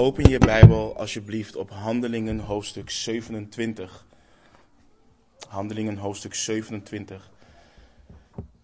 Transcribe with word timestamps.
Open 0.00 0.30
je 0.30 0.38
Bijbel 0.38 0.96
alsjeblieft 0.96 1.56
op 1.56 1.70
Handelingen 1.70 2.38
hoofdstuk 2.38 2.90
27. 2.90 4.04
Handelingen 5.48 5.96
hoofdstuk 5.96 6.34
27. 6.34 7.30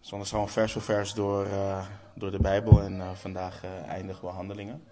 Zondag 0.00 0.28
gaan 0.28 0.44
we 0.44 0.48
vers 0.48 0.72
voor 0.72 0.82
vers 0.82 1.14
door, 1.14 1.46
uh, 1.46 1.86
door 2.14 2.30
de 2.30 2.40
Bijbel 2.40 2.82
en 2.82 2.96
uh, 2.96 3.10
vandaag 3.14 3.64
uh, 3.64 3.88
eindigen 3.88 4.28
we 4.28 4.34
Handelingen. 4.34 4.82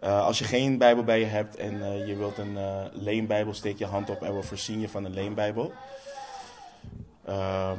als 0.00 0.38
je 0.38 0.44
geen 0.44 0.78
Bijbel 0.78 1.04
bij 1.04 1.18
je 1.20 1.26
hebt 1.26 1.56
en 1.56 2.06
je 2.06 2.16
wilt 2.16 2.38
een 2.38 2.58
leenbijbel, 2.92 3.54
steek 3.54 3.78
je 3.78 3.86
hand 3.86 4.10
op 4.10 4.22
en 4.22 4.36
we 4.36 4.42
voorzien 4.42 4.80
je 4.80 4.88
van 4.88 5.04
een 5.04 5.14
leenbijbel. 5.14 5.72
Ehm, 7.24 7.78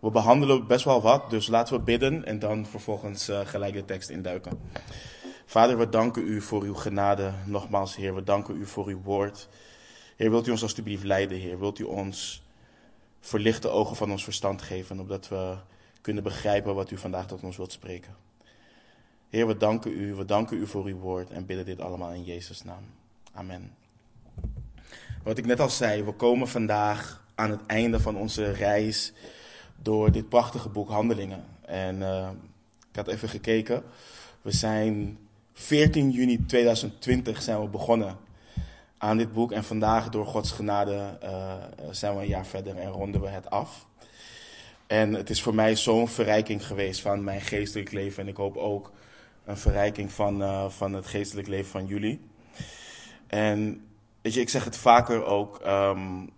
we 0.00 0.10
behandelen 0.10 0.66
best 0.66 0.84
wel 0.84 1.02
wat, 1.02 1.30
dus 1.30 1.46
laten 1.46 1.76
we 1.76 1.82
bidden 1.82 2.24
en 2.24 2.38
dan 2.38 2.66
vervolgens 2.66 3.28
uh, 3.28 3.40
gelijk 3.44 3.74
de 3.74 3.84
tekst 3.84 4.08
induiken. 4.08 4.60
Vader, 5.46 5.78
we 5.78 5.88
danken 5.88 6.26
u 6.26 6.40
voor 6.40 6.62
uw 6.62 6.74
genade. 6.74 7.32
Nogmaals, 7.44 7.96
Heer, 7.96 8.14
we 8.14 8.22
danken 8.22 8.56
u 8.56 8.66
voor 8.66 8.86
uw 8.86 9.02
woord. 9.02 9.48
Heer, 10.16 10.30
wilt 10.30 10.46
u 10.46 10.50
ons 10.50 10.62
alstublieft 10.62 11.04
leiden, 11.04 11.38
Heer? 11.38 11.58
Wilt 11.58 11.78
u 11.78 11.84
ons 11.84 12.42
verlichte 13.20 13.68
ogen 13.68 13.96
van 13.96 14.10
ons 14.10 14.24
verstand 14.24 14.62
geven, 14.62 15.00
opdat 15.00 15.28
we 15.28 15.56
kunnen 16.00 16.22
begrijpen 16.22 16.74
wat 16.74 16.90
u 16.90 16.98
vandaag 16.98 17.26
tot 17.26 17.42
ons 17.42 17.56
wilt 17.56 17.72
spreken. 17.72 18.16
Heer, 19.28 19.46
we 19.46 19.56
danken 19.56 19.92
u, 19.92 20.14
we 20.14 20.24
danken 20.24 20.56
u 20.56 20.66
voor 20.66 20.84
uw 20.84 20.98
woord 20.98 21.30
en 21.30 21.46
bidden 21.46 21.64
dit 21.64 21.80
allemaal 21.80 22.12
in 22.12 22.24
Jezus' 22.24 22.64
naam. 22.64 22.84
Amen. 23.32 23.74
Wat 25.22 25.38
ik 25.38 25.46
net 25.46 25.60
al 25.60 25.70
zei, 25.70 26.02
we 26.02 26.12
komen 26.12 26.48
vandaag 26.48 27.24
aan 27.34 27.50
het 27.50 27.66
einde 27.66 28.00
van 28.00 28.16
onze 28.16 28.50
reis 28.50 29.12
door 29.82 30.12
dit 30.12 30.28
prachtige 30.28 30.68
boek 30.68 30.88
Handelingen. 30.88 31.44
En 31.60 31.96
uh, 31.96 32.28
ik 32.90 32.96
had 32.96 33.08
even 33.08 33.28
gekeken. 33.28 33.82
We 34.42 34.52
zijn 34.52 35.18
14 35.52 36.10
juni 36.10 36.46
2020 36.46 37.42
zijn 37.42 37.60
we 37.60 37.68
begonnen 37.68 38.16
aan 38.98 39.16
dit 39.16 39.32
boek. 39.32 39.52
En 39.52 39.64
vandaag, 39.64 40.08
door 40.08 40.26
Gods 40.26 40.50
genade, 40.50 41.18
uh, 41.22 41.54
zijn 41.90 42.14
we 42.14 42.20
een 42.20 42.28
jaar 42.28 42.46
verder 42.46 42.76
en 42.76 42.90
ronden 42.90 43.20
we 43.20 43.28
het 43.28 43.50
af. 43.50 43.86
En 44.86 45.12
het 45.12 45.30
is 45.30 45.42
voor 45.42 45.54
mij 45.54 45.76
zo'n 45.76 46.08
verrijking 46.08 46.66
geweest 46.66 47.00
van 47.00 47.24
mijn 47.24 47.40
geestelijk 47.40 47.92
leven. 47.92 48.22
En 48.22 48.28
ik 48.28 48.36
hoop 48.36 48.56
ook 48.56 48.92
een 49.44 49.56
verrijking 49.56 50.12
van, 50.12 50.42
uh, 50.42 50.68
van 50.68 50.92
het 50.92 51.06
geestelijk 51.06 51.48
leven 51.48 51.70
van 51.70 51.86
jullie. 51.86 52.20
En 53.26 53.86
weet 54.22 54.34
je, 54.34 54.40
ik 54.40 54.48
zeg 54.48 54.64
het 54.64 54.76
vaker 54.76 55.24
ook. 55.24 55.60
Um, 55.66 56.30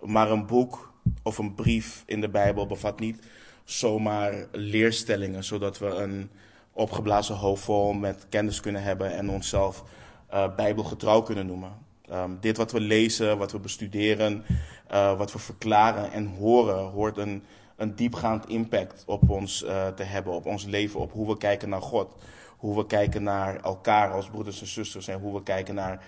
maar 0.00 0.30
een 0.30 0.46
boek 0.46 0.92
of 1.22 1.38
een 1.38 1.54
brief 1.54 2.02
in 2.06 2.20
de 2.20 2.28
Bijbel 2.28 2.66
bevat 2.66 3.00
niet 3.00 3.18
zomaar 3.64 4.46
leerstellingen, 4.52 5.44
zodat 5.44 5.78
we 5.78 5.86
een 5.86 6.30
opgeblazen 6.72 7.34
hoofd 7.34 7.64
vol 7.64 7.92
met 7.92 8.26
kennis 8.28 8.60
kunnen 8.60 8.82
hebben 8.82 9.16
en 9.16 9.30
onszelf 9.30 9.84
uh, 10.32 10.54
bijbelgetrouw 10.54 11.22
kunnen 11.22 11.46
noemen. 11.46 11.72
Um, 12.12 12.38
dit 12.40 12.56
wat 12.56 12.72
we 12.72 12.80
lezen, 12.80 13.38
wat 13.38 13.52
we 13.52 13.58
bestuderen, 13.58 14.44
uh, 14.92 15.18
wat 15.18 15.32
we 15.32 15.38
verklaren 15.38 16.12
en 16.12 16.26
horen, 16.26 16.84
hoort 16.84 17.16
een, 17.16 17.42
een 17.76 17.94
diepgaand 17.94 18.48
impact 18.48 19.02
op 19.06 19.30
ons 19.30 19.62
uh, 19.62 19.86
te 19.86 20.02
hebben, 20.02 20.32
op 20.32 20.46
ons 20.46 20.64
leven, 20.64 21.00
op 21.00 21.12
hoe 21.12 21.26
we 21.26 21.36
kijken 21.36 21.68
naar 21.68 21.82
God, 21.82 22.14
hoe 22.56 22.76
we 22.76 22.86
kijken 22.86 23.22
naar 23.22 23.60
elkaar 23.60 24.12
als 24.12 24.28
broeders 24.28 24.60
en 24.60 24.66
zusters 24.66 25.08
en 25.08 25.18
hoe 25.18 25.34
we 25.34 25.42
kijken 25.42 25.74
naar 25.74 26.04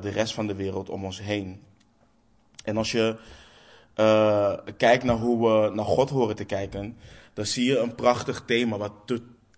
de 0.00 0.08
rest 0.08 0.34
van 0.34 0.46
de 0.46 0.54
wereld 0.54 0.90
om 0.90 1.04
ons 1.04 1.20
heen. 1.20 1.62
En 2.64 2.76
als 2.76 2.92
je 2.92 3.18
uh, 3.96 4.52
kijkt 4.76 5.04
naar 5.04 5.16
hoe 5.16 5.48
we 5.48 5.74
naar 5.74 5.84
God 5.84 6.10
horen 6.10 6.36
te 6.36 6.44
kijken, 6.44 6.96
dan 7.32 7.46
zie 7.46 7.64
je 7.64 7.78
een 7.78 7.94
prachtig 7.94 8.42
thema 8.46 8.76
wat 8.76 8.92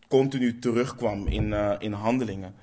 continu 0.08 0.58
terugkwam 0.58 1.26
in, 1.26 1.46
uh, 1.46 1.74
in 1.78 1.92
handelingen. 1.92 2.54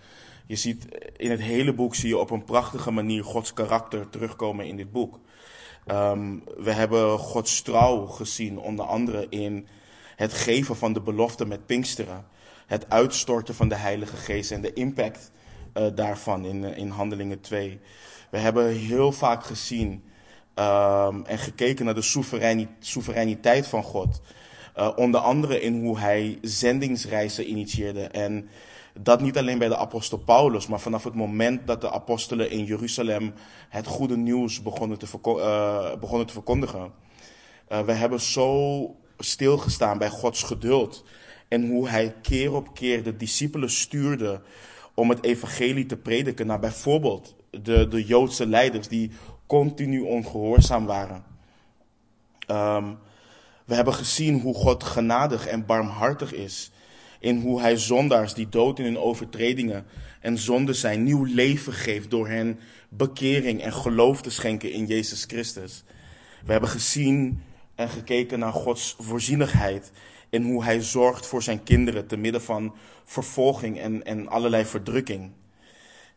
Je 0.45 0.55
ziet 0.55 0.85
in 1.17 1.31
het 1.31 1.41
hele 1.41 1.73
boek 1.73 1.95
zie 1.95 2.09
je 2.09 2.17
op 2.17 2.29
een 2.29 2.43
prachtige 2.43 2.91
manier 2.91 3.23
Gods 3.23 3.53
karakter 3.53 4.09
terugkomen 4.09 4.67
in 4.67 4.77
dit 4.77 4.91
boek. 4.91 5.19
Um, 5.87 6.43
we 6.57 6.71
hebben 6.71 7.19
Gods 7.19 7.61
trouw 7.61 8.05
gezien, 8.05 8.59
onder 8.59 8.85
andere 8.85 9.27
in 9.29 9.67
het 10.15 10.33
geven 10.33 10.75
van 10.75 10.93
de 10.93 11.01
belofte 11.01 11.45
met 11.45 11.65
Pinksteren. 11.65 12.25
Het 12.67 12.89
uitstorten 12.89 13.55
van 13.55 13.69
de 13.69 13.75
Heilige 13.75 14.15
Geest 14.15 14.51
en 14.51 14.61
de 14.61 14.73
impact 14.73 15.31
daarvan 15.95 16.45
in, 16.45 16.63
in 16.63 16.89
Handelingen 16.89 17.41
2. 17.41 17.79
We 18.29 18.37
hebben 18.37 18.67
heel 18.67 19.11
vaak 19.11 19.43
gezien 19.43 20.03
Um, 20.55 21.25
en 21.25 21.37
gekeken 21.37 21.85
naar 21.85 21.95
de 21.95 22.25
soevereiniteit 22.79 23.67
van 23.67 23.83
God. 23.83 24.21
Uh, 24.77 24.89
onder 24.95 25.19
andere 25.19 25.61
in 25.61 25.81
hoe 25.81 25.99
hij 25.99 26.37
zendingsreizen 26.41 27.49
initieerde. 27.49 28.01
En 28.01 28.49
dat 28.99 29.21
niet 29.21 29.37
alleen 29.37 29.57
bij 29.57 29.67
de 29.67 29.77
apostel 29.77 30.17
Paulus, 30.17 30.67
maar 30.67 30.79
vanaf 30.79 31.03
het 31.03 31.13
moment 31.13 31.67
dat 31.67 31.81
de 31.81 31.91
apostelen 31.91 32.49
in 32.51 32.65
Jeruzalem 32.65 33.33
het 33.69 33.87
goede 33.87 34.17
nieuws 34.17 34.61
begonnen 34.61 34.97
te, 34.97 35.05
uh, 35.25 35.99
begonnen 35.99 36.27
te 36.27 36.33
verkondigen. 36.33 36.91
Uh, 37.69 37.79
we 37.79 37.91
hebben 37.91 38.21
zo 38.21 38.95
stilgestaan 39.17 39.97
bij 39.97 40.09
Gods 40.09 40.43
geduld. 40.43 41.03
En 41.47 41.69
hoe 41.69 41.89
hij 41.89 42.15
keer 42.21 42.53
op 42.53 42.73
keer 42.73 43.03
de 43.03 43.15
discipelen 43.15 43.69
stuurde 43.69 44.41
om 44.93 45.09
het 45.09 45.23
evangelie 45.23 45.85
te 45.85 45.97
prediken 45.97 46.47
naar 46.47 46.59
bijvoorbeeld 46.59 47.35
de, 47.49 47.87
de 47.87 48.05
Joodse 48.05 48.47
leiders 48.47 48.87
die 48.87 49.11
continu 49.51 50.01
ongehoorzaam 50.01 50.85
waren. 50.85 51.23
Um, 52.47 52.97
we 53.65 53.75
hebben 53.75 53.93
gezien 53.93 54.39
hoe 54.39 54.53
God 54.53 54.83
genadig 54.83 55.47
en 55.47 55.65
barmhartig 55.65 56.33
is. 56.33 56.71
In 57.19 57.41
hoe 57.41 57.61
hij 57.61 57.77
zondaars 57.77 58.33
die 58.33 58.49
dood 58.49 58.79
in 58.79 58.85
hun 58.85 58.97
overtredingen 58.97 59.85
en 60.19 60.37
zonde 60.37 60.73
zijn 60.73 61.03
nieuw 61.03 61.23
leven 61.23 61.73
geeft 61.73 62.09
door 62.09 62.27
hen 62.27 62.59
bekering 62.89 63.61
en 63.61 63.73
geloof 63.73 64.21
te 64.21 64.29
schenken 64.29 64.71
in 64.71 64.85
Jezus 64.85 65.23
Christus. 65.23 65.83
We 66.45 66.51
hebben 66.51 66.69
gezien 66.69 67.41
en 67.75 67.89
gekeken 67.89 68.39
naar 68.39 68.53
Gods 68.53 68.95
voorzienigheid 68.99 69.91
in 70.29 70.43
hoe 70.43 70.63
hij 70.63 70.81
zorgt 70.81 71.25
voor 71.25 71.43
zijn 71.43 71.63
kinderen 71.63 72.07
te 72.07 72.17
midden 72.17 72.41
van 72.41 72.75
vervolging 73.03 73.79
en, 73.79 74.03
en 74.03 74.27
allerlei 74.27 74.65
verdrukking. 74.65 75.31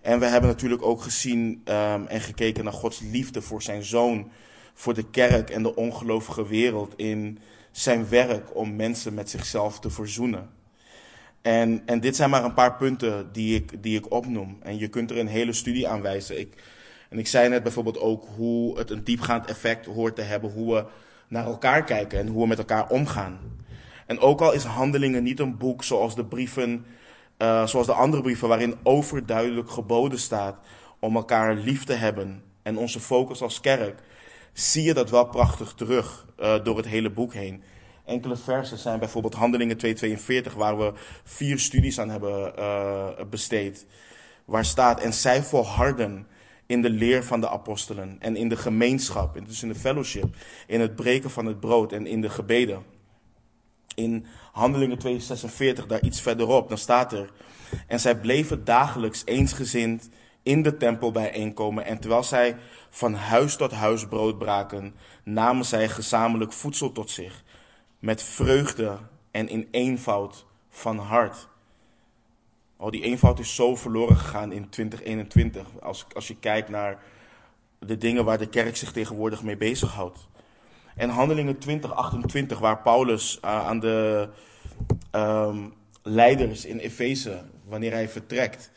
En 0.05 0.19
we 0.19 0.27
hebben 0.27 0.51
natuurlijk 0.51 0.83
ook 0.83 1.03
gezien 1.03 1.63
um, 1.65 2.07
en 2.07 2.21
gekeken 2.21 2.65
naar 2.65 2.73
Gods 2.73 3.01
liefde 3.01 3.43
voor 3.43 3.63
zijn 3.63 3.83
zoon, 3.83 4.31
voor 4.75 4.95
de 4.95 5.11
kerk 5.11 5.51
en 5.51 5.63
de 5.63 5.77
ongelovige 5.77 6.47
wereld 6.47 6.93
in 6.97 7.39
zijn 7.71 8.09
werk 8.09 8.57
om 8.57 8.77
mensen 8.77 9.15
met 9.15 9.31
zichzelf 9.31 9.81
te 9.81 9.91
verzoenen. 9.91 10.51
En, 11.43 11.83
en 11.87 12.01
dit 12.01 12.17
zijn 12.17 12.31
maar 12.31 12.45
een 12.45 12.55
paar 12.55 12.77
punten 12.77 13.33
die 13.33 13.55
ik, 13.55 13.83
die 13.83 13.99
ik 13.99 14.13
opnoem. 14.13 14.59
En 14.63 14.79
je 14.79 14.89
kunt 14.89 15.11
er 15.11 15.19
een 15.19 15.27
hele 15.27 15.53
studie 15.53 15.89
aan 15.89 16.03
wijzen. 16.03 16.39
Ik, 16.39 16.63
en 17.11 17.19
ik 17.19 17.27
zei 17.27 17.49
net 17.49 17.63
bijvoorbeeld 17.63 17.99
ook 17.99 18.27
hoe 18.37 18.79
het 18.79 18.91
een 18.91 19.05
diepgaand 19.05 19.47
effect 19.47 19.87
hoort 19.87 20.17
te 20.17 20.23
hebben, 20.23 20.51
hoe 20.51 20.75
we 20.75 20.85
naar 21.29 21.45
elkaar 21.45 21.85
kijken 21.85 22.19
en 22.19 22.27
hoe 22.27 22.43
we 22.43 22.49
met 22.49 22.59
elkaar 22.59 22.89
omgaan. 22.89 23.39
En 24.07 24.19
ook 24.19 24.41
al 24.41 24.53
is 24.53 24.65
Handelingen 24.65 25.23
niet 25.23 25.41
een 25.41 25.57
boek 25.57 25.85
zoals 25.85 26.15
de 26.15 26.25
brieven 26.25 26.85
uh, 27.39 27.67
zoals 27.67 27.87
de 27.87 27.93
andere 27.93 28.23
brieven, 28.23 28.49
waarin 28.49 28.77
overduidelijk 28.83 29.71
geboden 29.71 30.19
staat 30.19 30.57
om 30.99 31.17
elkaar 31.17 31.55
lief 31.55 31.85
te 31.85 31.93
hebben 31.93 32.43
en 32.63 32.79
onze 32.79 33.01
focus 33.01 33.43
als 33.43 33.61
kerk, 33.61 34.03
zie 34.53 34.83
je 34.83 34.95
dat 34.95 35.11
wel 35.11 35.27
prachtig 35.27 35.73
terug 35.73 36.27
uh, 36.41 36.55
door 36.63 36.77
het 36.77 36.87
hele 36.87 37.11
boek 37.11 37.33
heen. 37.33 37.63
Enkele 38.05 38.37
versen 38.37 38.79
zijn 38.79 38.99
bijvoorbeeld 38.99 39.35
Handelingen 39.35 39.77
2:42, 40.51 40.57
waar 40.57 40.79
we 40.79 40.93
vier 41.25 41.59
studies 41.59 42.01
aan 42.01 42.11
hebben 42.11 42.53
uh, 42.59 43.09
besteed. 43.31 43.87
Waar 44.45 44.65
staat, 44.65 45.01
en 45.01 45.13
zij 45.13 45.43
volharden 45.43 46.27
in 46.67 46.83
de 46.83 46.91
leer 46.91 47.25
van 47.25 47.41
de 47.41 47.49
apostelen 47.49 48.17
en 48.19 48.37
in 48.37 48.49
de 48.49 48.57
gemeenschap, 48.57 49.39
dus 49.47 49.63
in 49.63 49.69
de 49.69 49.75
fellowship, 49.75 50.37
in 50.67 50.81
het 50.81 50.97
breken 50.97 51.31
van 51.31 51.47
het 51.47 51.61
brood 51.61 51.93
en 51.93 52.07
in 52.07 52.21
de 52.21 52.31
gebeden 52.31 52.85
in 53.95 54.27
Handelingen 54.55 54.99
246, 54.99 55.87
daar 55.87 56.03
iets 56.03 56.21
verderop, 56.21 56.69
dan 56.69 56.79
staat 56.79 57.13
er. 57.13 57.31
En 57.87 58.01
zij 58.01 58.19
bleven 58.19 58.65
dagelijks 58.65 59.23
eensgezind 59.25 60.09
in 60.43 60.63
de 60.63 60.77
tempel 60.77 61.13
bijeenkomen. 61.13 61.85
En 61.85 61.99
terwijl 61.99 62.23
zij 62.23 62.57
van 62.91 63.15
huis 63.15 63.57
tot 63.57 63.73
huis 63.73 64.09
brood 64.09 64.39
braken, 64.39 64.95
namen 65.25 65.65
zij 65.65 65.89
gezamenlijk 65.89 66.53
voedsel 66.53 66.93
tot 66.93 67.11
zich. 67.11 67.43
Met 67.99 68.23
vreugde 68.23 68.99
en 69.31 69.49
in 69.49 69.69
eenvoud 69.71 70.47
van 70.69 70.99
hart. 70.99 71.49
Oh, 72.77 72.91
die 72.91 73.03
eenvoud 73.03 73.39
is 73.39 73.55
zo 73.55 73.77
verloren 73.77 74.17
gegaan 74.17 74.53
in 74.53 74.69
2021. 74.69 75.67
Als, 75.83 76.07
als 76.13 76.29
je 76.29 76.37
kijkt 76.37 76.69
naar 76.69 77.03
de 77.79 77.97
dingen 77.97 78.25
waar 78.25 78.39
de 78.39 78.49
kerk 78.49 78.77
zich 78.77 78.93
tegenwoordig 78.93 79.43
mee 79.43 79.57
bezighoudt. 79.57 80.29
En 80.97 81.09
Handelingen 81.09 81.59
2028, 81.59 82.59
waar 82.59 82.83
Paulus 82.83 83.39
uh, 83.45 83.67
aan 83.67 83.81
de 83.81 84.29
um, 85.13 85.75
leiders 86.03 86.65
in 86.65 86.79
Efeze, 86.79 87.43
wanneer 87.65 87.93
hij 87.93 88.09
vertrekt, 88.09 88.71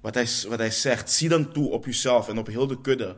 wat 0.00 0.14
hij, 0.14 0.26
wat 0.48 0.58
hij 0.58 0.70
zegt, 0.70 1.10
zie 1.10 1.28
dan 1.28 1.52
toe 1.52 1.70
op 1.70 1.86
uzelf 1.86 2.28
en 2.28 2.38
op 2.38 2.46
heel 2.46 2.66
de 2.66 2.80
kudde, 2.80 3.16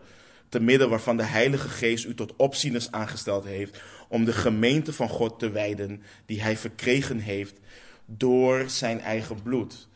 te 0.49 0.61
midden 0.61 0.89
waarvan 0.89 1.17
de 1.17 1.23
Heilige 1.23 1.69
Geest 1.69 2.05
u 2.05 2.15
tot 2.15 2.37
opzieners 2.37 2.91
aangesteld 2.91 3.45
heeft, 3.45 3.83
om 4.09 4.25
de 4.25 4.33
gemeente 4.33 4.93
van 4.93 5.09
God 5.09 5.39
te 5.39 5.51
wijden, 5.51 6.03
die 6.27 6.43
hij 6.43 6.57
verkregen 6.57 7.19
heeft 7.19 7.55
door 8.07 8.65
zijn 8.71 9.01
eigen 9.01 9.43
bloed. 9.43 9.89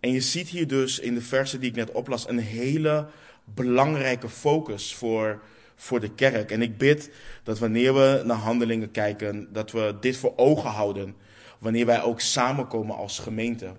En 0.00 0.12
je 0.12 0.20
ziet 0.20 0.48
hier 0.48 0.66
dus 0.66 0.98
in 0.98 1.14
de 1.14 1.22
versen 1.22 1.60
die 1.60 1.70
ik 1.70 1.76
net 1.76 1.92
oplas 1.92 2.28
een 2.28 2.38
hele 2.38 3.08
belangrijke 3.44 4.28
focus 4.28 4.94
voor, 4.94 5.42
voor 5.76 6.00
de 6.00 6.10
kerk. 6.10 6.50
En 6.50 6.62
ik 6.62 6.78
bid 6.78 7.10
dat 7.42 7.58
wanneer 7.58 7.94
we 7.94 8.22
naar 8.24 8.36
handelingen 8.36 8.90
kijken, 8.90 9.52
dat 9.52 9.70
we 9.70 9.96
dit 10.00 10.16
voor 10.16 10.32
ogen 10.36 10.70
houden. 10.70 11.16
Wanneer 11.58 11.86
wij 11.86 12.02
ook 12.02 12.20
samenkomen 12.20 12.96
als 12.96 13.18
gemeente. 13.18 13.72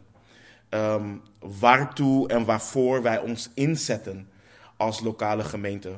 Um, 0.69 1.21
waartoe 1.39 2.27
en 2.27 2.45
waarvoor 2.45 3.01
wij 3.01 3.19
ons 3.19 3.49
inzetten 3.53 4.29
als 4.77 4.99
lokale 4.99 5.43
gemeente. 5.43 5.91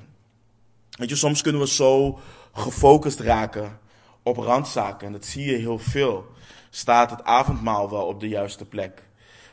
Weet 0.90 1.10
je, 1.10 1.16
soms 1.16 1.42
kunnen 1.42 1.62
we 1.62 1.68
zo 1.68 2.19
gefocust 2.54 3.19
raken 3.19 3.80
op 4.24 4.38
randzaken. 4.38 5.07
En 5.07 5.13
dat 5.13 5.25
zie 5.25 5.51
je 5.51 5.57
heel 5.57 5.80
veel. 5.80 6.25
Staat 6.69 7.10
het 7.10 7.24
avondmaal 7.24 7.90
wel 7.90 8.06
op 8.06 8.19
de 8.19 8.28
juiste 8.28 8.66
plek? 8.66 9.07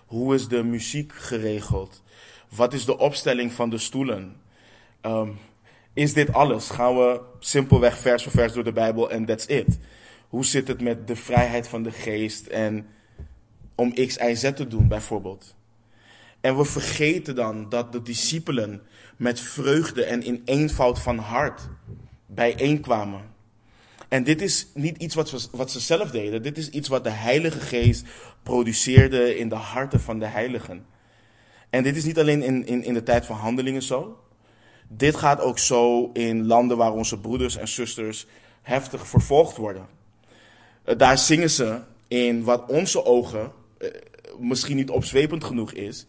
Hoe 0.07 0.35
is 0.35 0.49
de 0.49 0.63
muziek 0.63 1.13
geregeld? 1.15 2.03
Wat 2.49 2.73
is 2.73 2.85
de 2.85 2.99
opstelling 2.99 3.53
van 3.53 3.71
de 3.71 3.79
stoelen? 3.79 4.37
Um, 5.03 5.39
is 5.97 6.13
dit 6.13 6.33
alles? 6.33 6.71
Gaan 6.71 6.97
we 6.97 7.21
simpelweg 7.39 7.99
vers 7.99 8.23
voor 8.23 8.33
vers 8.33 8.53
door 8.53 8.65
de 8.65 8.73
Bijbel 8.73 9.11
en 9.11 9.25
that's 9.25 9.47
it? 9.47 9.79
Hoe 10.29 10.45
zit 10.45 10.69
het 10.69 10.81
met 10.81 11.07
de 11.07 11.17
vrijheid 11.17 11.69
van 11.69 11.83
de 11.83 11.91
geest 11.91 12.47
en 12.47 12.87
om 13.75 13.95
X, 13.95 14.17
Y, 14.17 14.35
Z 14.35 14.53
te 14.53 14.67
doen 14.67 14.89
bijvoorbeeld? 14.89 15.55
En 16.41 16.57
we 16.57 16.65
vergeten 16.65 17.35
dan 17.35 17.69
dat 17.69 17.93
de 17.93 18.03
discipelen 18.03 18.83
met 19.17 19.41
vreugde 19.41 20.05
en 20.05 20.23
in 20.23 20.43
eenvoud 20.45 20.99
van 20.99 21.19
hart 21.19 21.69
bijeenkwamen. 22.27 23.35
En 24.09 24.25
dit 24.25 24.43
is 24.43 24.67
niet 24.75 24.97
iets 24.97 25.15
wat, 25.15 25.51
wat 25.53 25.71
ze 25.71 25.81
zelf 25.81 26.11
deden. 26.11 26.43
Dit 26.43 26.59
is 26.59 26.71
iets 26.71 26.89
wat 26.89 27.05
de 27.05 27.11
Heilige 27.11 27.61
Geest 27.61 28.07
produceerde 28.43 29.37
in 29.37 29.49
de 29.49 29.55
harten 29.55 30.01
van 30.01 30.19
de 30.19 30.27
heiligen. 30.27 30.87
En 31.71 31.83
dit 31.83 31.97
is 31.97 32.05
niet 32.05 32.19
alleen 32.19 32.43
in, 32.43 32.67
in, 32.67 32.85
in 32.85 32.95
de 32.95 33.03
tijd 33.03 33.27
van 33.27 33.37
handelingen 33.37 33.83
zo. 33.83 34.26
Dit 34.89 35.17
gaat 35.17 35.41
ook 35.41 35.59
zo 35.59 36.11
in 36.13 36.47
landen 36.47 36.77
waar 36.77 36.93
onze 36.93 37.19
broeders 37.19 37.57
en 37.57 37.69
zusters 37.69 38.27
heftig 38.63 39.09
vervolgd 39.09 39.57
worden. 39.57 39.87
Eh, 40.85 40.99
daar 40.99 41.19
zingen 41.19 41.51
ze 41.51 41.81
in 42.09 42.45
wat 42.45 42.65
onze 42.69 43.05
ogen 43.05 43.53
eh, 43.79 43.89
misschien 44.39 44.77
niet 44.77 44.91
opzwepend 44.91 45.45
genoeg 45.45 45.73
is. 45.73 46.07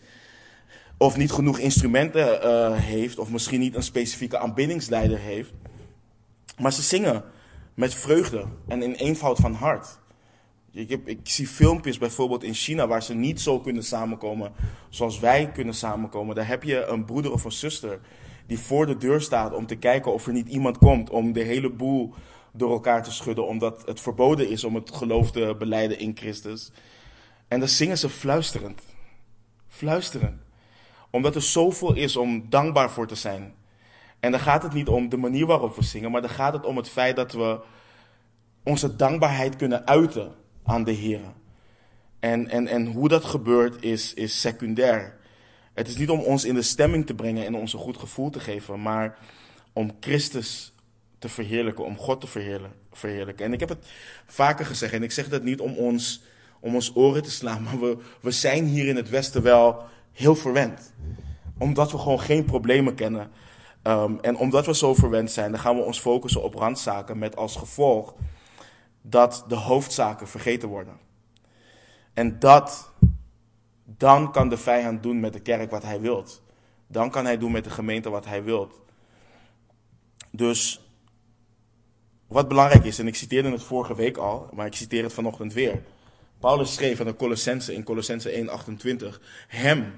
Of 0.98 1.18
niet 1.18 1.32
genoeg 1.32 1.58
instrumenten 1.58 2.40
uh, 2.44 2.78
heeft. 2.80 3.20
Of 3.20 3.30
misschien 3.30 3.60
niet 3.60 3.76
een 3.76 3.84
specifieke 3.84 4.38
aanbiddingsleider 4.38 5.18
heeft. 5.18 5.52
Maar 6.58 6.74
ze 6.74 6.82
zingen 6.82 7.24
met 7.74 7.94
vreugde 7.94 8.46
en 8.68 8.84
in 8.84 8.94
eenvoud 8.94 9.40
van 9.40 9.54
hart. 9.54 10.00
Ik, 10.72 10.90
heb, 10.90 11.08
ik 11.08 11.20
zie 11.24 11.48
filmpjes 11.48 11.98
bijvoorbeeld 11.98 12.44
in 12.44 12.54
China 12.54 12.88
waar 12.88 13.04
ze 13.04 13.14
niet 13.14 13.42
zo 13.42 13.60
kunnen 13.60 13.84
samenkomen 13.84 14.52
zoals 14.90 15.20
wij 15.20 15.52
kunnen 15.54 15.74
samenkomen. 15.74 16.36
Daar 16.36 16.48
heb 16.48 16.64
je 16.64 16.86
een 16.86 17.06
broeder 17.06 17.32
of 17.32 17.44
een 17.44 17.52
zuster 17.52 18.00
die 18.48 18.60
voor 18.60 18.86
de 18.86 18.98
deur 18.98 19.22
staat 19.22 19.54
om 19.54 19.66
te 19.66 19.76
kijken 19.76 20.14
of 20.14 20.28
er 20.28 20.34
niet 20.34 20.48
iemand 20.48 20.78
komt 20.78 21.10
om 21.10 21.34
de 21.34 21.44
hele 21.44 21.70
boel 21.70 22.14
door 22.52 22.72
elkaar 22.72 23.04
te 23.04 23.12
schudden, 23.12 23.48
omdat 23.48 23.84
het 23.86 24.00
verboden 24.00 24.50
is 24.50 24.64
om 24.64 24.76
het 24.76 24.92
geloof 24.96 25.32
te 25.32 25.56
beleiden 25.60 26.00
in 26.00 26.18
Christus. 26.18 26.72
En 27.48 27.60
dan 27.60 27.68
zingen 27.68 27.98
ze 27.98 28.10
fluisterend. 28.10 28.82
Fluisterend. 29.68 30.42
Omdat 31.10 31.36
er 31.36 31.42
zoveel 31.42 31.96
is 31.96 32.16
om 32.16 32.50
dankbaar 32.50 32.92
voor 32.92 33.08
te 33.08 33.16
zijn. 33.16 33.54
En 34.20 34.32
dan 34.32 34.40
gaat 34.40 34.64
het 34.64 34.74
niet 34.74 34.88
om 34.88 35.10
de 35.10 35.18
manier 35.18 35.46
waarop 35.46 35.76
we 35.76 35.84
zingen, 35.84 36.12
maar 36.12 36.22
dan 36.22 36.30
gaat 36.30 36.54
het 36.54 36.66
om 36.66 36.78
het 36.78 36.90
feit 36.90 37.16
dat 37.16 37.32
we 37.32 37.60
onze 38.64 38.96
dankbaarheid 38.96 39.56
kunnen 39.56 39.88
uiten 39.88 40.32
aan 40.64 40.84
de 40.84 40.92
Heer. 40.92 41.22
En, 42.20 42.50
en, 42.50 42.68
en 42.68 42.86
hoe 42.86 43.08
dat 43.08 43.26
gebeurt 43.26 43.84
is, 43.84 44.14
is 44.14 44.42
secundair. 44.42 45.17
Het 45.78 45.88
is 45.88 45.98
niet 45.98 46.10
om 46.10 46.20
ons 46.20 46.46
in 46.46 46.54
de 46.54 46.62
stemming 46.62 47.06
te 47.06 47.14
brengen 47.14 47.46
en 47.46 47.56
ons 47.56 47.74
een 47.74 47.80
goed 47.80 47.98
gevoel 47.98 48.30
te 48.30 48.40
geven, 48.40 48.82
maar 48.82 49.18
om 49.74 49.92
Christus 50.00 50.74
te 51.20 51.30
verheerlijken, 51.30 51.86
om 51.86 51.98
God 51.98 52.22
te 52.22 52.28
verheerlijken. 52.92 53.46
En 53.46 53.54
ik 53.54 53.60
heb 53.60 53.70
het 53.70 53.88
vaker 54.26 54.66
gezegd, 54.66 54.94
en 54.94 55.04
ik 55.04 55.12
zeg 55.12 55.30
dat 55.30 55.44
niet 55.44 55.60
om 55.60 55.74
ons, 55.74 56.22
om 56.60 56.76
ons 56.76 56.96
oren 56.96 57.24
te 57.24 57.32
slaan, 57.32 57.64
maar 57.64 57.80
we, 57.80 57.98
we 58.22 58.32
zijn 58.32 58.66
hier 58.66 58.88
in 58.88 58.96
het 58.96 59.10
Westen 59.10 59.42
wel 59.42 59.84
heel 60.12 60.36
verwend. 60.36 60.94
Omdat 61.58 61.92
we 61.92 61.98
gewoon 61.98 62.22
geen 62.22 62.46
problemen 62.46 62.96
kennen. 62.96 63.32
Um, 63.84 64.20
en 64.20 64.38
omdat 64.38 64.66
we 64.66 64.76
zo 64.76 64.94
verwend 64.94 65.32
zijn, 65.32 65.52
dan 65.52 65.60
gaan 65.60 65.76
we 65.76 65.84
ons 65.84 66.00
focussen 66.00 66.44
op 66.44 66.56
randzaken 66.56 67.18
met 67.18 67.36
als 67.36 67.56
gevolg 67.56 68.14
dat 69.02 69.46
de 69.48 69.56
hoofdzaken 69.56 70.28
vergeten 70.28 70.70
worden. 70.70 70.98
En 72.14 72.40
dat, 72.40 72.92
dan 73.96 74.32
kan 74.32 74.50
de 74.50 74.58
vijand 74.58 75.04
doen 75.04 75.20
met 75.20 75.34
de 75.34 75.40
kerk 75.40 75.72
wat 75.72 75.84
hij 75.84 76.02
wilt. 76.02 76.42
Dan 76.88 77.10
kan 77.10 77.26
hij 77.26 77.38
doen 77.38 77.52
met 77.52 77.64
de 77.64 77.70
gemeente 77.70 78.10
wat 78.10 78.26
hij 78.26 78.44
wilt. 78.44 78.82
Dus 80.32 80.82
wat 82.28 82.48
belangrijk 82.48 82.84
is, 82.84 83.00
en 83.00 83.08
ik 83.08 83.16
citeerde 83.16 83.52
het 83.52 83.64
vorige 83.64 83.96
week 83.96 84.18
al, 84.18 84.50
maar 84.54 84.66
ik 84.66 84.76
citeer 84.76 85.04
het 85.04 85.14
vanochtend 85.14 85.54
weer. 85.54 85.84
Paulus 86.40 86.74
schreef 86.74 87.00
aan 87.00 87.06
de 87.06 87.16
Colossense 87.16 87.74
in 87.74 87.84
Colossense 87.84 88.32
1:28: 88.32 89.20
Hem, 89.48 89.94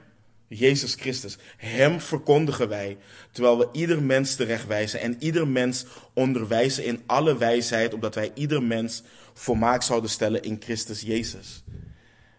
Jezus 0.47 0.93
Christus, 0.93 1.37
Hem 1.57 1.99
verkondigen 1.99 2.69
wij, 2.69 2.97
terwijl 3.31 3.57
we 3.57 3.69
ieder 3.71 4.03
mens 4.03 4.35
terechtwijzen 4.35 4.99
en 4.99 5.15
ieder 5.19 5.47
mens 5.47 5.85
onderwijzen 6.13 6.85
in 6.85 7.03
alle 7.05 7.37
wijsheid, 7.37 7.93
opdat 7.93 8.15
wij 8.15 8.31
ieder 8.33 8.63
mens 8.63 9.03
volmaakt 9.33 9.83
zouden 9.83 10.09
stellen 10.09 10.43
in 10.43 10.57
Christus 10.59 11.01
Jezus. 11.01 11.63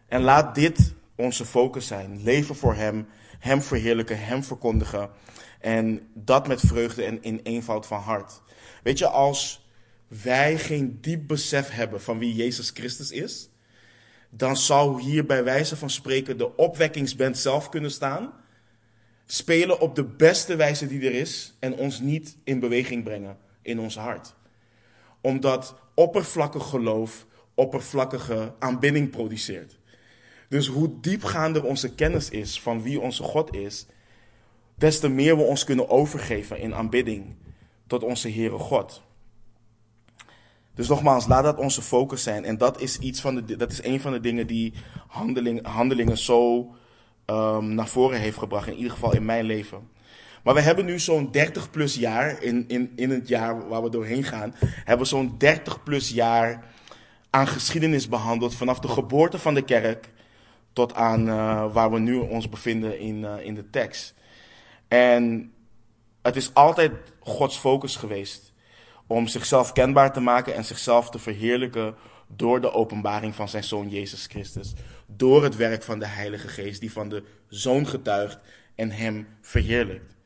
En 0.08 0.22
laat 0.22 0.54
dit 0.54 0.94
onze 1.20 1.44
focus 1.44 1.86
zijn. 1.86 2.22
Leven 2.22 2.54
voor 2.54 2.74
Hem, 2.74 3.06
Hem 3.38 3.62
verheerlijken, 3.62 4.24
Hem 4.24 4.44
verkondigen. 4.44 5.10
En 5.60 6.02
dat 6.14 6.48
met 6.48 6.60
vreugde 6.60 7.04
en 7.04 7.22
in 7.22 7.40
eenvoud 7.42 7.86
van 7.86 8.00
hart. 8.00 8.42
Weet 8.82 8.98
je, 8.98 9.08
als 9.08 9.68
wij 10.08 10.58
geen 10.58 10.98
diep 11.00 11.26
besef 11.26 11.70
hebben 11.70 12.00
van 12.00 12.18
wie 12.18 12.34
Jezus 12.34 12.70
Christus 12.70 13.10
is, 13.10 13.50
dan 14.30 14.56
zou 14.56 15.02
hier 15.02 15.26
bij 15.26 15.44
wijze 15.44 15.76
van 15.76 15.90
spreken 15.90 16.38
de 16.38 16.56
opwekkingsband 16.56 17.38
zelf 17.38 17.68
kunnen 17.68 17.90
staan, 17.90 18.32
spelen 19.26 19.80
op 19.80 19.94
de 19.94 20.04
beste 20.04 20.56
wijze 20.56 20.86
die 20.86 21.06
er 21.06 21.14
is 21.14 21.56
en 21.58 21.74
ons 21.74 22.00
niet 22.00 22.36
in 22.44 22.60
beweging 22.60 23.04
brengen 23.04 23.38
in 23.62 23.80
ons 23.80 23.96
hart. 23.96 24.34
Omdat 25.20 25.74
oppervlakkig 25.94 26.68
geloof 26.68 27.26
oppervlakkige 27.54 28.54
aanbidding 28.58 29.10
produceert. 29.10 29.78
Dus 30.50 30.66
hoe 30.66 31.00
diepgaander 31.00 31.64
onze 31.64 31.94
kennis 31.94 32.30
is 32.30 32.60
van 32.60 32.82
wie 32.82 33.00
onze 33.00 33.22
God 33.22 33.54
is, 33.54 33.86
des 34.74 35.00
te 35.00 35.08
meer 35.08 35.36
we 35.36 35.42
ons 35.42 35.64
kunnen 35.64 35.90
overgeven 35.90 36.58
in 36.58 36.74
aanbidding 36.74 37.36
tot 37.86 38.02
onze 38.02 38.30
Heere 38.30 38.58
God. 38.58 39.02
Dus 40.74 40.88
nogmaals, 40.88 41.26
laat 41.26 41.44
dat 41.44 41.58
onze 41.58 41.82
focus 41.82 42.22
zijn. 42.22 42.44
En 42.44 42.58
dat 42.58 42.80
is, 42.80 42.98
iets 42.98 43.20
van 43.20 43.34
de, 43.34 43.56
dat 43.56 43.72
is 43.72 43.82
een 43.82 44.00
van 44.00 44.12
de 44.12 44.20
dingen 44.20 44.46
die 44.46 44.72
handeling, 45.06 45.66
handelingen 45.66 46.18
zo 46.18 46.74
um, 47.26 47.74
naar 47.74 47.88
voren 47.88 48.20
heeft 48.20 48.38
gebracht. 48.38 48.68
In 48.68 48.76
ieder 48.76 48.92
geval 48.92 49.14
in 49.14 49.24
mijn 49.24 49.44
leven. 49.44 49.88
Maar 50.42 50.54
we 50.54 50.60
hebben 50.60 50.84
nu 50.84 50.98
zo'n 50.98 51.30
30 51.30 51.70
plus 51.70 51.94
jaar, 51.94 52.42
in, 52.42 52.64
in, 52.68 52.92
in 52.96 53.10
het 53.10 53.28
jaar 53.28 53.68
waar 53.68 53.82
we 53.82 53.90
doorheen 53.90 54.24
gaan, 54.24 54.54
hebben 54.58 54.98
we 54.98 55.04
zo'n 55.04 55.34
30 55.38 55.82
plus 55.82 56.08
jaar 56.08 56.64
aan 57.30 57.46
geschiedenis 57.46 58.08
behandeld. 58.08 58.54
Vanaf 58.54 58.78
de 58.78 58.88
geboorte 58.88 59.38
van 59.38 59.54
de 59.54 59.62
kerk 59.62 60.10
tot 60.72 60.94
aan 60.94 61.28
uh, 61.28 61.72
waar 61.72 61.90
we 61.90 61.98
nu 61.98 62.16
ons 62.16 62.48
bevinden 62.48 62.98
in, 62.98 63.16
uh, 63.16 63.44
in 63.44 63.54
de 63.54 63.70
tekst. 63.70 64.14
En 64.88 65.52
het 66.22 66.36
is 66.36 66.54
altijd 66.54 66.92
Gods 67.20 67.56
focus 67.56 67.96
geweest 67.96 68.52
om 69.06 69.26
zichzelf 69.26 69.72
kenbaar 69.72 70.12
te 70.12 70.20
maken 70.20 70.54
en 70.54 70.64
zichzelf 70.64 71.10
te 71.10 71.18
verheerlijken 71.18 71.94
door 72.26 72.60
de 72.60 72.72
openbaring 72.72 73.34
van 73.34 73.48
zijn 73.48 73.64
zoon 73.64 73.88
Jezus 73.88 74.26
Christus. 74.26 74.72
Door 75.06 75.42
het 75.42 75.56
werk 75.56 75.82
van 75.82 75.98
de 75.98 76.06
Heilige 76.06 76.48
Geest 76.48 76.80
die 76.80 76.92
van 76.92 77.08
de 77.08 77.24
zoon 77.48 77.86
getuigt 77.86 78.38
en 78.74 78.90
hem 78.90 79.26
verheerlijkt. 79.40 80.16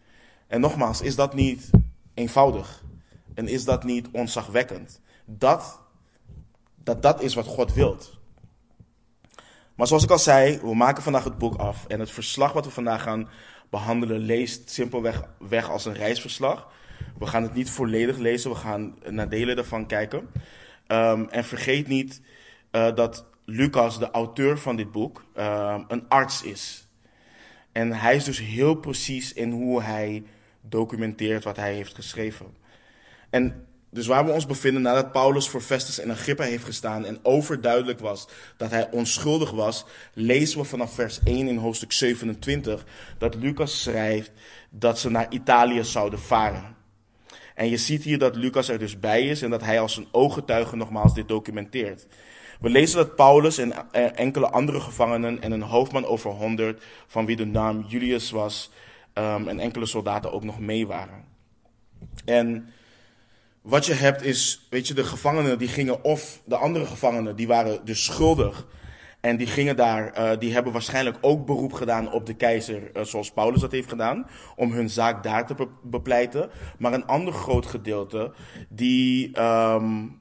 En 0.47 0.61
nogmaals, 0.61 1.01
is 1.01 1.17
dat 1.17 1.35
niet 1.35 1.71
eenvoudig? 2.15 2.85
En 3.35 3.49
is 3.49 3.65
dat 3.65 3.85
niet 3.85 4.09
onzagwekkend? 4.13 5.01
Dat, 5.25 5.81
dat, 6.77 7.03
dat 7.03 7.23
is 7.23 7.35
wat 7.35 7.47
God 7.47 7.73
wilt. 7.73 8.19
Maar 9.75 9.87
zoals 9.87 10.05
ik 10.05 10.11
al 10.11 10.19
zei, 10.19 10.59
we 10.63 10.75
maken 10.75 11.03
vandaag 11.03 11.25
het 11.25 11.39
boek 11.39 11.57
af. 11.57 11.87
En 11.87 12.01
het 12.01 12.11
verslag 12.11 12.53
wat 12.53 12.65
we 12.65 12.71
vandaag 12.71 13.03
gaan 13.03 13.29
behandelen 13.71 14.19
leest 14.19 14.71
simpelweg 14.71 15.23
weg 15.39 15.71
als 15.71 15.85
een 15.85 15.95
reisverslag. 15.95 16.73
We 17.19 17.27
gaan 17.27 17.43
het 17.43 17.55
niet 17.55 17.71
volledig 17.71 18.17
lezen, 18.17 18.51
we 18.51 18.57
gaan 18.57 18.99
naar 19.09 19.29
delen 19.29 19.57
daarvan 19.57 19.87
kijken. 19.87 20.31
Um, 20.89 21.29
en 21.29 21.45
vergeet 21.45 21.89
niet 21.89 22.21
uh, 22.73 22.95
dat 22.95 23.27
Lucas, 23.45 23.99
de 23.99 24.11
auteur 24.11 24.59
van 24.59 24.77
dit 24.77 24.93
boek, 24.93 25.25
uh, 25.37 25.79
een 25.89 26.09
arts 26.09 26.43
is. 26.43 26.89
En 27.73 27.93
hij 27.93 28.17
is 28.17 28.25
dus 28.25 28.41
heel 28.41 28.75
precies 28.75 29.33
in 29.33 29.51
hoe 29.51 29.83
hij 29.83 30.25
documenteert 30.61 31.45
wat 31.45 31.57
hij 31.57 31.75
heeft 31.75 31.95
geschreven. 31.95 32.47
En 33.31 33.67
dus 33.95 34.07
waar 34.07 34.25
we 34.25 34.33
ons 34.33 34.47
bevinden 34.47 34.83
nadat 34.83 35.13
Paulus 35.13 35.49
voor 35.49 35.61
Festus 35.61 35.99
en 35.99 36.11
Agrippa 36.11 36.45
heeft 36.45 36.65
gestaan 36.65 37.05
en 37.05 37.19
overduidelijk 37.23 38.01
was 38.01 38.29
dat 38.57 38.71
hij 38.71 38.91
onschuldig 38.91 39.51
was, 39.51 39.85
lezen 40.13 40.59
we 40.59 40.65
vanaf 40.65 40.95
vers 40.95 41.21
1 41.25 41.49
in 41.49 41.57
hoofdstuk 41.57 41.93
27 41.93 42.85
dat 43.19 43.35
Lucas 43.35 43.83
schrijft 43.83 44.33
dat 44.71 44.99
ze 44.99 45.11
naar 45.11 45.27
Italië 45.31 45.85
zouden 45.85 46.19
varen. 46.19 46.77
En 47.55 47.69
je 47.69 47.77
ziet 47.77 48.03
hier 48.03 48.19
dat 48.19 48.37
Lucas 48.37 48.69
er 48.69 48.79
dus 48.79 48.99
bij 48.99 49.23
is 49.23 49.43
en 49.43 49.51
dat 49.51 49.63
hij 49.63 49.81
als 49.81 49.97
een 49.97 50.09
ooggetuige 50.11 50.77
nogmaals 50.77 51.15
dit 51.15 51.29
documenteert. 51.29 52.07
We 52.61 52.71
lezen 52.71 52.97
dat 52.97 53.17
Paulus 53.17 53.59
en 53.59 53.93
enkele 54.15 54.51
andere 54.51 54.81
gevangenen 54.81 55.43
en 55.43 55.53
een 55.53 55.63
hoofdman 55.63 56.07
over 56.07 56.31
honderd, 56.31 56.83
van 57.07 57.27
wie 57.27 57.37
de 57.37 57.47
naam 57.47 57.85
Julius 57.89 58.31
was, 58.31 58.71
um, 59.15 59.49
en 59.49 59.61
enkele 59.61 59.87
soldaten 59.87 60.33
ook 60.33 60.45
nog 60.45 60.61
mee 60.61 60.87
waren. 60.87 61.25
En 62.25 62.69
wat 63.65 63.87
je 63.87 63.95
hebt 63.95 64.23
is, 64.23 64.67
weet 64.71 64.89
je, 64.89 64.95
de 64.95 65.05
gevangenen 65.05 65.59
die 65.59 65.69
gingen 65.69 66.05
of 66.05 66.43
de 66.45 66.57
andere 66.57 66.87
gevangenen 66.87 67.37
die 67.37 67.47
waren 67.47 67.85
dus 67.85 68.05
schuldig. 68.05 68.67
En 69.21 69.37
die 69.37 69.47
gingen 69.47 69.77
daar, 69.77 70.19
uh, 70.19 70.39
die 70.39 70.53
hebben 70.53 70.73
waarschijnlijk 70.73 71.17
ook 71.21 71.47
beroep 71.47 71.73
gedaan 71.73 72.13
op 72.13 72.27
de 72.27 72.35
keizer, 72.35 72.91
uh, 72.97 73.03
zoals 73.03 73.33
Paulus 73.33 73.61
dat 73.61 73.73
heeft 73.73 73.89
gedaan, 73.89 74.27
om 74.57 74.73
hun 74.73 74.91
zaak 74.91 75.23
daar 75.23 75.47
te 75.47 75.69
bepleiten. 75.83 76.51
Maar 76.79 76.93
een 76.93 77.07
ander 77.07 77.33
groot 77.33 77.67
gedeelte, 77.67 78.33
die, 78.69 79.41
um, 79.41 80.21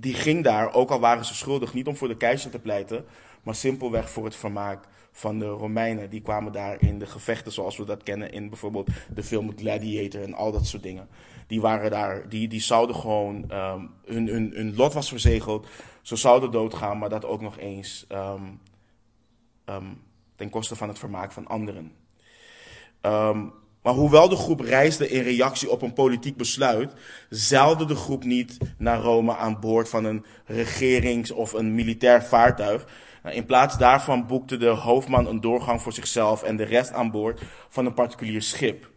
die 0.00 0.14
ging 0.14 0.44
daar, 0.44 0.74
ook 0.74 0.90
al 0.90 1.00
waren 1.00 1.24
ze 1.24 1.34
schuldig, 1.34 1.74
niet 1.74 1.86
om 1.86 1.96
voor 1.96 2.08
de 2.08 2.16
keizer 2.16 2.50
te 2.50 2.58
pleiten, 2.58 3.04
maar 3.42 3.54
simpelweg 3.54 4.10
voor 4.10 4.24
het 4.24 4.36
vermaak 4.36 4.84
van 5.12 5.38
de 5.38 5.46
Romeinen. 5.46 6.10
Die 6.10 6.20
kwamen 6.20 6.52
daar 6.52 6.82
in 6.82 6.98
de 6.98 7.06
gevechten 7.06 7.52
zoals 7.52 7.76
we 7.76 7.84
dat 7.84 8.02
kennen 8.02 8.32
in 8.32 8.48
bijvoorbeeld 8.48 8.88
de 9.14 9.22
film 9.22 9.52
Gladiator 9.56 10.22
en 10.22 10.34
al 10.34 10.52
dat 10.52 10.66
soort 10.66 10.82
dingen. 10.82 11.08
Die 11.46 11.60
waren 11.60 11.90
daar, 11.90 12.28
die, 12.28 12.48
die 12.48 12.60
zouden 12.60 12.96
gewoon, 12.96 13.34
um, 13.52 13.90
hun, 14.04 14.26
hun, 14.26 14.52
hun 14.54 14.76
lot 14.76 14.92
was 14.92 15.08
verzegeld. 15.08 15.66
Ze 16.02 16.16
zouden 16.16 16.50
doodgaan, 16.50 16.98
maar 16.98 17.08
dat 17.08 17.24
ook 17.24 17.40
nog 17.40 17.58
eens 17.58 18.06
um, 18.12 18.60
um, 19.64 20.02
ten 20.36 20.50
koste 20.50 20.76
van 20.76 20.88
het 20.88 20.98
vermaak 20.98 21.32
van 21.32 21.46
anderen. 21.46 21.92
Maar 23.88 23.96
hoewel 23.96 24.28
de 24.28 24.36
groep 24.36 24.60
reisde 24.60 25.08
in 25.08 25.22
reactie 25.22 25.70
op 25.70 25.82
een 25.82 25.92
politiek 25.92 26.36
besluit, 26.36 26.92
zeilde 27.28 27.84
de 27.84 27.94
groep 27.94 28.24
niet 28.24 28.56
naar 28.78 29.00
Rome 29.00 29.36
aan 29.36 29.60
boord 29.60 29.88
van 29.88 30.04
een 30.04 30.24
regerings- 30.46 31.30
of 31.30 31.52
een 31.52 31.74
militair 31.74 32.24
vaartuig. 32.24 32.86
Nou, 33.22 33.34
in 33.34 33.44
plaats 33.44 33.78
daarvan 33.78 34.26
boekte 34.26 34.56
de 34.56 34.66
hoofdman 34.66 35.26
een 35.26 35.40
doorgang 35.40 35.82
voor 35.82 35.92
zichzelf 35.92 36.42
en 36.42 36.56
de 36.56 36.64
rest 36.64 36.92
aan 36.92 37.10
boord 37.10 37.40
van 37.68 37.86
een 37.86 37.94
particulier 37.94 38.42
schip. 38.42 38.90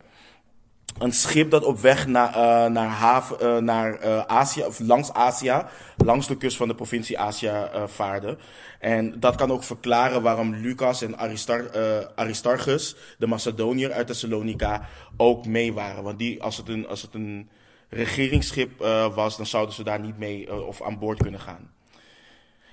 Een 0.99 1.13
schip 1.13 1.51
dat 1.51 1.63
op 1.63 1.79
weg 1.79 2.07
naar, 2.07 2.29
uh, 2.29 2.71
naar, 2.71 2.87
haven, 2.87 3.37
uh, 3.41 3.57
naar 3.57 4.05
uh, 4.05 4.19
Azië, 4.19 4.63
of 4.63 4.79
langs 4.79 5.13
Azië, 5.13 5.61
langs 5.97 6.27
de 6.27 6.37
kust 6.37 6.57
van 6.57 6.67
de 6.67 6.75
provincie 6.75 7.19
Azië 7.19 7.53
vaarde. 7.85 8.37
En 8.79 9.19
dat 9.19 9.35
kan 9.35 9.51
ook 9.51 9.63
verklaren 9.63 10.21
waarom 10.21 10.55
Lucas 10.55 11.01
en 11.01 11.17
Aristar, 11.17 11.69
Aristarchus, 12.15 12.95
de 13.17 13.27
Macedoniër 13.27 13.91
uit 13.91 14.07
Thessalonica, 14.07 14.87
ook 15.17 15.45
mee 15.45 15.73
waren. 15.73 16.03
Want 16.03 16.19
die, 16.19 16.43
als 16.43 16.57
het 16.57 16.67
een, 16.67 16.87
als 16.87 17.01
het 17.01 17.13
een 17.13 17.49
regeringsschip 17.89 18.79
was, 19.15 19.37
dan 19.37 19.45
zouden 19.45 19.75
ze 19.75 19.83
daar 19.83 19.99
niet 19.99 20.17
mee 20.17 20.65
of 20.65 20.81
aan 20.81 20.99
boord 20.99 21.21
kunnen 21.21 21.39
gaan. 21.39 21.69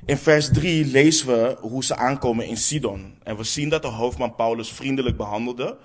In 0.07 0.17
vers 0.17 0.49
3 0.53 0.85
lezen 0.85 1.27
we 1.27 1.57
hoe 1.61 1.85
ze 1.85 1.97
aankomen 1.97 2.47
in 2.47 2.57
Sidon. 2.57 3.15
En 3.23 3.37
we 3.37 3.45
zien 3.45 3.69
dat 3.69 3.83
de 3.83 3.89
hoofdman 3.89 4.35
Paulus 4.35 4.73
vriendelijk 4.73 5.17
behandelde. 5.17 5.77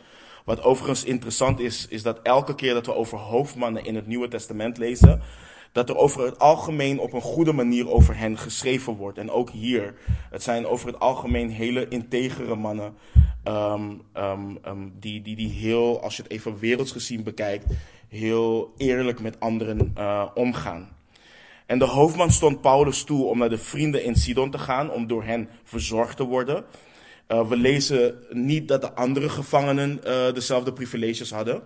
Wat 0.44 0.64
overigens 0.64 1.04
interessant 1.04 1.60
is, 1.60 1.88
is 1.90 2.04
dat 2.04 2.20
elke 2.22 2.56
keer 2.56 2.74
dat 2.74 2.86
we 2.86 2.96
over 2.96 3.18
hoofdmannen 3.18 3.86
in 3.86 3.96
het 3.96 4.08
Nieuwe 4.08 4.28
Testament 4.28 4.78
lezen, 4.78 5.22
dat 5.72 5.90
er 5.90 5.98
over 5.98 6.26
het 6.26 6.40
algemeen 6.40 7.00
op 7.00 7.14
een 7.14 7.22
goede 7.22 7.54
manier 7.54 7.90
over 7.90 8.18
hen 8.18 8.38
geschreven 8.38 8.96
wordt. 8.96 9.18
En 9.18 9.32
ook 9.32 9.50
hier, 9.50 9.96
het 10.30 10.44
zijn 10.44 10.68
over 10.68 10.88
het 10.88 11.00
algemeen 11.00 11.50
hele 11.50 11.88
integere 11.88 12.56
mannen, 12.56 12.94
um, 13.44 14.02
um, 14.18 14.94
die, 15.00 15.22
die, 15.22 15.36
die 15.36 15.50
heel, 15.50 16.02
als 16.02 16.16
je 16.16 16.24
het 16.24 16.32
even 16.32 16.60
werelds 16.60 16.92
gezien 16.92 17.24
bekijkt, 17.24 17.66
heel 18.08 18.74
eerlijk 18.78 19.20
met 19.20 19.40
anderen 19.40 19.94
uh, 19.98 20.26
omgaan. 20.34 20.90
En 21.66 21.80
de 21.80 21.86
hoofdman 21.86 22.32
stond 22.32 22.62
Paulus 22.62 23.04
toe 23.04 23.26
om 23.26 23.38
naar 23.38 23.50
de 23.50 23.58
vrienden 23.58 24.04
in 24.04 24.16
Sidon 24.16 24.52
te 24.52 24.58
gaan, 24.58 24.92
om 24.92 25.08
door 25.08 25.24
hen 25.24 25.50
verzorgd 25.64 26.18
te 26.18 26.24
worden. 26.24 26.66
Uh, 27.28 27.48
we 27.48 27.58
lezen 27.58 28.16
niet 28.30 28.68
dat 28.68 28.82
de 28.82 28.94
andere 28.94 29.30
gevangenen 29.30 30.00
uh, 30.06 30.34
dezelfde 30.34 30.74
privileges 30.74 31.32
hadden. 31.32 31.62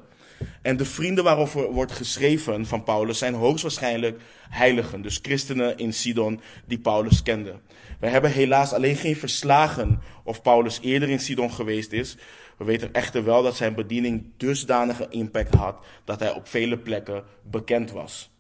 En 0.62 0.78
de 0.78 0.86
vrienden 0.86 1.24
waarover 1.24 1.72
wordt 1.72 1.92
geschreven 1.92 2.66
van 2.66 2.84
Paulus 2.84 3.18
zijn 3.18 3.34
hoogstwaarschijnlijk 3.34 4.22
heiligen, 4.50 5.02
dus 5.02 5.20
christenen 5.22 5.78
in 5.78 5.94
Sidon 5.94 6.42
die 6.66 6.80
Paulus 6.80 7.24
kende. 7.24 7.54
We 8.00 8.08
hebben 8.08 8.32
helaas 8.32 8.74
alleen 8.74 8.96
geen 8.96 9.16
verslagen 9.16 10.02
of 10.24 10.42
Paulus 10.42 10.80
eerder 10.82 11.10
in 11.10 11.20
Sidon 11.20 11.52
geweest 11.52 11.92
is. 11.92 12.18
We 12.58 12.66
weten 12.66 12.94
echter 12.94 13.24
wel 13.24 13.44
dat 13.44 13.56
zijn 13.56 13.76
bediening 13.76 14.24
dusdanige 14.38 15.08
impact 15.10 15.54
had 15.54 15.86
dat 16.04 16.20
hij 16.20 16.34
op 16.34 16.48
vele 16.48 16.78
plekken 16.78 17.24
bekend 17.44 17.92
was. 17.92 18.32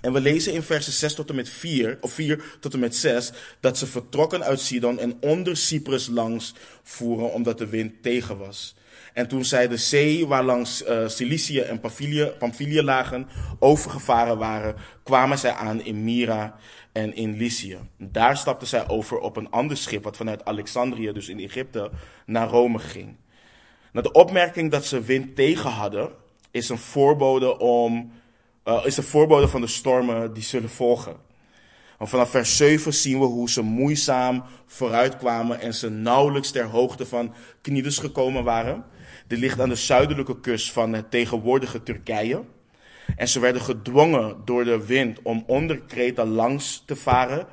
En 0.00 0.12
we 0.12 0.20
lezen 0.20 0.52
in 0.52 0.62
versen 0.62 0.92
6 0.92 1.14
tot 1.14 1.28
en 1.28 1.34
met 1.34 1.48
4, 1.48 1.98
of 2.00 2.12
4 2.12 2.56
tot 2.60 2.72
en 2.72 2.78
met 2.78 2.96
6, 2.96 3.32
dat 3.60 3.78
ze 3.78 3.86
vertrokken 3.86 4.44
uit 4.44 4.60
Sidon 4.60 4.98
en 4.98 5.16
onder 5.20 5.56
Cyprus 5.56 6.06
langs 6.06 6.54
voeren, 6.82 7.32
omdat 7.32 7.58
de 7.58 7.66
wind 7.66 8.02
tegen 8.02 8.38
was. 8.38 8.76
En 9.12 9.28
toen 9.28 9.44
zij 9.44 9.68
de 9.68 9.76
zee 9.76 10.26
waar 10.26 10.44
langs 10.44 10.86
uh, 10.86 11.08
Cilicië 11.08 11.60
en 11.60 11.80
Pamphylië 12.38 12.82
lagen 12.82 13.28
overgevaren 13.58 14.38
waren, 14.38 14.74
kwamen 15.02 15.38
zij 15.38 15.52
aan 15.52 15.84
in 15.84 16.04
Myra 16.04 16.56
en 16.92 17.14
in 17.14 17.36
Lycië. 17.36 17.78
Daar 17.96 18.36
stapten 18.36 18.68
zij 18.68 18.88
over 18.88 19.18
op 19.18 19.36
een 19.36 19.50
ander 19.50 19.76
schip, 19.76 20.04
wat 20.04 20.16
vanuit 20.16 20.44
Alexandrië, 20.44 21.12
dus 21.12 21.28
in 21.28 21.40
Egypte, 21.40 21.90
naar 22.26 22.48
Rome 22.48 22.78
ging. 22.78 23.16
Nou, 23.92 24.06
de 24.06 24.12
opmerking 24.12 24.70
dat 24.70 24.84
ze 24.84 25.02
wind 25.02 25.36
tegen 25.36 25.70
hadden, 25.70 26.10
is 26.50 26.68
een 26.68 26.78
voorbode 26.78 27.58
om 27.58 28.12
uh, 28.68 28.84
is 28.84 28.96
een 28.96 29.02
voorbode 29.02 29.48
van 29.48 29.60
de 29.60 29.66
stormen 29.66 30.32
die 30.32 30.42
zullen 30.42 30.70
volgen. 30.70 31.16
Want 31.98 32.10
vanaf 32.10 32.30
vers 32.30 32.56
7 32.56 32.94
zien 32.94 33.18
we 33.18 33.24
hoe 33.24 33.50
ze 33.50 33.62
moeizaam 33.62 34.44
vooruitkwamen 34.66 35.60
en 35.60 35.74
ze 35.74 35.90
nauwelijks 35.90 36.50
ter 36.50 36.64
hoogte 36.64 37.06
van 37.06 37.34
Knidus 37.60 37.98
gekomen 37.98 38.44
waren. 38.44 38.84
Dit 39.26 39.38
ligt 39.38 39.60
aan 39.60 39.68
de 39.68 39.74
zuidelijke 39.74 40.40
kust 40.40 40.72
van 40.72 40.92
het 40.92 41.10
tegenwoordige 41.10 41.82
Turkije. 41.82 42.44
En 43.16 43.28
ze 43.28 43.40
werden 43.40 43.62
gedwongen 43.62 44.36
door 44.44 44.64
de 44.64 44.86
wind 44.86 45.18
om 45.22 45.44
onder 45.46 45.80
Kreta 45.80 46.24
langs 46.24 46.82
te 46.86 46.96
varen, 46.96 47.46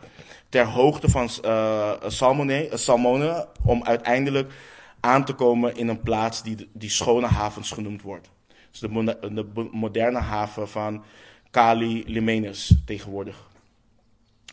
ter 0.49 0.65
hoogte 0.65 1.09
van 1.09 1.29
uh, 1.45 1.91
Salmone, 2.07 2.69
Salmone, 2.73 3.47
om 3.63 3.83
uiteindelijk 3.83 4.51
aan 4.99 5.25
te 5.25 5.33
komen 5.33 5.75
in 5.75 5.87
een 5.87 6.01
plaats 6.01 6.43
die, 6.43 6.69
die 6.73 6.89
schone 6.89 7.27
havens 7.27 7.71
genoemd 7.71 8.01
wordt 8.01 8.33
de, 8.79 9.17
de 9.31 9.67
moderne 9.71 10.19
haven 10.19 10.69
van 10.69 11.03
Kali 11.51 12.03
Limenes 12.07 12.75
tegenwoordig. 12.85 13.47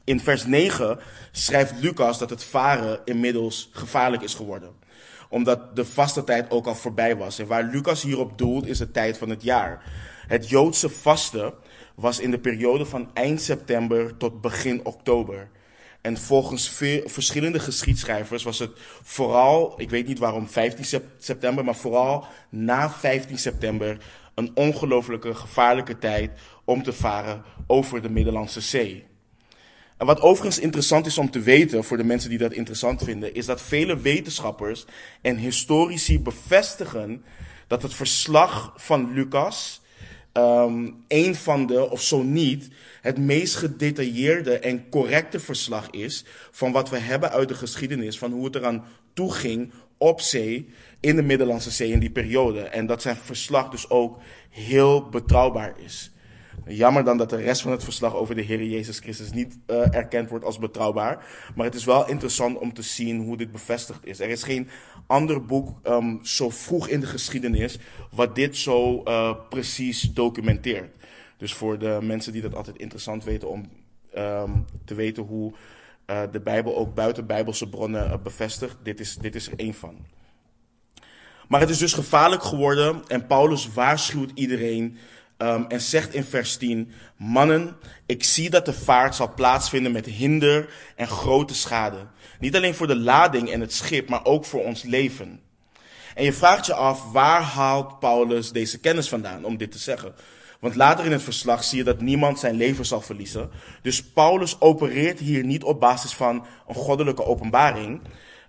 In 0.05 0.21
vers 0.21 0.45
9 0.45 0.99
schrijft 1.33 1.81
Lucas 1.81 2.19
dat 2.19 2.31
het 2.31 2.45
varen 2.45 3.01
inmiddels 3.05 3.71
gevaarlijk 3.73 4.23
is 4.23 4.35
geworden. 4.35 4.71
Omdat 5.29 5.77
de 5.77 5.85
vaste 5.85 6.25
tijd 6.25 6.51
ook 6.51 6.67
al 6.67 6.75
voorbij 6.75 7.17
was. 7.17 7.39
En 7.39 7.47
waar 7.47 7.65
Lucas 7.65 8.03
hierop 8.03 8.39
doelt 8.39 8.67
is 8.67 8.79
de 8.79 8.91
tijd 8.91 9.19
van 9.19 9.29
het 9.29 9.43
jaar. 9.43 9.83
Het 10.27 10.49
Joodse 10.49 10.89
vasten 10.89 11.55
was 11.95 12.21
in 12.21 12.31
de 12.31 12.39
periode 12.39 12.87
van 12.87 13.11
eind 13.15 13.41
september 13.41 14.17
tot 14.17 14.41
begin 14.41 14.85
oktober. 14.85 15.49
En 16.03 16.17
volgens 16.17 16.69
verschillende 17.05 17.59
geschiedschrijvers 17.59 18.43
was 18.43 18.59
het 18.59 18.71
vooral, 19.03 19.75
ik 19.77 19.91
weet 19.91 20.07
niet 20.07 20.19
waarom 20.19 20.49
15 20.49 21.03
september, 21.19 21.65
maar 21.65 21.77
vooral 21.77 22.27
na 22.49 22.91
15 22.91 23.39
september 23.39 23.99
een 24.35 24.51
ongelooflijke 24.55 25.35
gevaarlijke 25.35 25.99
tijd 25.99 26.31
om 26.65 26.83
te 26.83 26.93
varen 26.93 27.43
over 27.67 28.03
de 28.03 28.11
Middellandse 28.11 28.61
Zee. 28.61 29.05
En 29.97 30.07
wat 30.07 30.21
overigens 30.21 30.59
interessant 30.59 31.07
is 31.07 31.19
om 31.19 31.31
te 31.31 31.41
weten 31.41 31.85
voor 31.85 31.97
de 31.97 32.05
mensen 32.05 32.31
die 32.31 32.39
dat 32.39 32.53
interessant 32.53 33.03
vinden, 33.03 33.35
is 33.35 33.47
dat 33.47 33.63
vele 33.63 34.01
wetenschappers 34.01 34.85
en 35.21 35.37
historici 35.37 36.21
bevestigen 36.21 37.25
dat 37.67 37.83
het 37.83 37.95
verslag 37.95 38.73
van 38.77 39.13
Lucas 39.13 39.82
um, 40.33 41.05
een 41.09 41.35
van 41.35 41.67
de, 41.67 41.91
of 41.91 42.03
zo 42.03 42.23
niet, 42.23 42.69
het 43.01 43.19
meest 43.19 43.57
gedetailleerde 43.57 44.59
en 44.59 44.89
correcte 44.89 45.41
verslag 45.41 45.91
is 45.91 46.25
van 46.51 46.73
wat 46.73 46.91
we 46.91 46.99
hebben 46.99 47.31
uit 47.31 47.49
de 47.49 47.55
geschiedenis, 47.55 48.19
van 48.19 48.33
hoe 48.33 48.45
het 48.45 48.55
eraan 48.55 48.85
toeging 49.13 49.73
op 49.99 50.21
zee 50.21 50.69
in 51.01 51.17
de 51.17 51.23
Middellandse 51.23 51.71
Zee 51.71 51.91
in 51.91 51.99
die 51.99 52.11
periode. 52.11 52.61
En 52.61 52.87
dat 52.87 53.03
zijn 53.03 53.17
verslag 53.17 53.69
dus 53.69 53.91
ook 53.91 54.19
heel 54.51 55.09
betrouwbaar 55.09 55.75
is. 55.85 56.12
Jammer 56.67 57.05
dan 57.05 57.17
dat 57.17 57.31
de 57.31 57.37
rest 57.37 57.63
van 57.63 57.71
het 57.71 57.85
verslag 57.85 58.15
over 58.15 58.35
de 58.35 58.43
Heer 58.43 58.65
Jezus 58.65 58.99
Christus 58.99 59.33
niet 59.33 59.59
uh, 59.67 59.95
erkend 59.95 60.29
wordt 60.29 60.45
als 60.45 60.59
betrouwbaar. 60.59 61.25
Maar 61.55 61.67
het 61.67 61.75
is 61.75 61.85
wel 61.85 62.09
interessant 62.09 62.59
om 62.59 62.73
te 62.73 62.83
zien 62.83 63.21
hoe 63.21 63.37
dit 63.37 63.53
bevestigd 63.53 64.07
is. 64.07 64.21
Er 64.21 64.29
is 64.29 64.43
geen 64.43 64.69
ander 65.07 65.45
boek 65.45 65.81
um, 65.87 66.25
zo 66.25 66.51
vroeg 66.51 66.89
in 66.89 67.01
de 67.01 67.07
geschiedenis 67.07 67.79
wat 68.11 68.35
dit 68.35 68.57
zo 68.57 69.03
uh, 69.05 69.35
precies 69.49 70.01
documenteert. 70.01 70.95
Dus 71.37 71.55
voor 71.55 71.79
de 71.79 71.99
mensen 72.03 72.33
die 72.33 72.43
dat 72.43 72.55
altijd 72.55 72.77
interessant 72.77 73.25
weten 73.25 73.49
om 73.49 73.69
ehm, 74.13 74.51
te 74.85 74.95
weten 74.95 75.23
hoe 75.23 75.53
uh, 76.07 76.23
de 76.33 76.41
Bijbel 76.41 76.77
ook 76.77 76.95
buiten 76.95 77.27
Bijbelse 77.27 77.69
bronnen 77.69 78.23
bevestigt, 78.23 78.77
dit 78.83 79.01
is, 79.01 79.17
dit 79.17 79.35
is 79.35 79.47
er 79.47 79.53
één 79.59 79.75
van. 79.75 79.97
Maar 81.49 81.61
het 81.61 81.71
is 81.71 81.79
dus 81.79 81.93
gevaarlijk 81.93 82.43
geworden 82.43 83.03
en 83.07 83.27
Paulus 83.27 83.73
waarschuwt 83.73 84.31
iedereen 84.35 84.97
um, 85.43 85.65
en 85.69 85.81
zegt 85.81 86.15
in 86.15 86.25
vers 86.25 86.57
10: 86.57 86.93
Mannen, 87.17 87.77
ik 88.07 88.25
zie 88.25 88.51
dat 88.51 88.67
de 88.67 88.73
vaart 88.73 89.15
zal 89.15 89.35
plaatsvinden 89.35 89.93
met 89.93 90.07
hinder 90.07 90.69
en 90.97 91.09
grote 91.09 91.55
schade. 91.55 92.07
Niet 92.39 92.57
alleen 92.57 92.75
voor 92.75 92.87
de 92.87 92.97
lading 92.97 93.51
en 93.51 93.61
het 93.61 93.73
schip, 93.73 94.09
maar 94.09 94.25
ook 94.25 94.45
voor 94.45 94.65
ons 94.65 94.83
leven. 94.83 95.41
En 96.15 96.25
je 96.25 96.33
vraagt 96.33 96.67
je 96.67 96.75
af, 96.75 97.13
waar 97.13 97.43
haalt 97.43 97.99
Paulus 97.99 98.51
deze 98.51 98.79
kennis 98.79 99.09
vandaan 99.09 99.45
om 99.45 99.57
dit 99.57 99.73
te 99.73 99.79
zeggen? 99.79 100.15
Want 100.61 100.75
later 100.75 101.05
in 101.05 101.13
het 101.13 101.23
verslag 101.23 101.65
zie 101.65 101.79
je 101.79 101.85
dat 101.85 102.01
niemand 102.01 102.39
zijn 102.39 102.55
leven 102.55 102.87
zal 102.87 103.01
verliezen. 103.01 103.51
Dus 103.83 104.03
Paulus 104.03 104.61
opereert 104.61 105.19
hier 105.19 105.45
niet 105.45 105.65
op 105.65 105.81
basis 105.81 106.15
van 106.15 106.47
een 106.69 106.75
goddelijke 106.75 107.25
openbaring. 107.25 108.01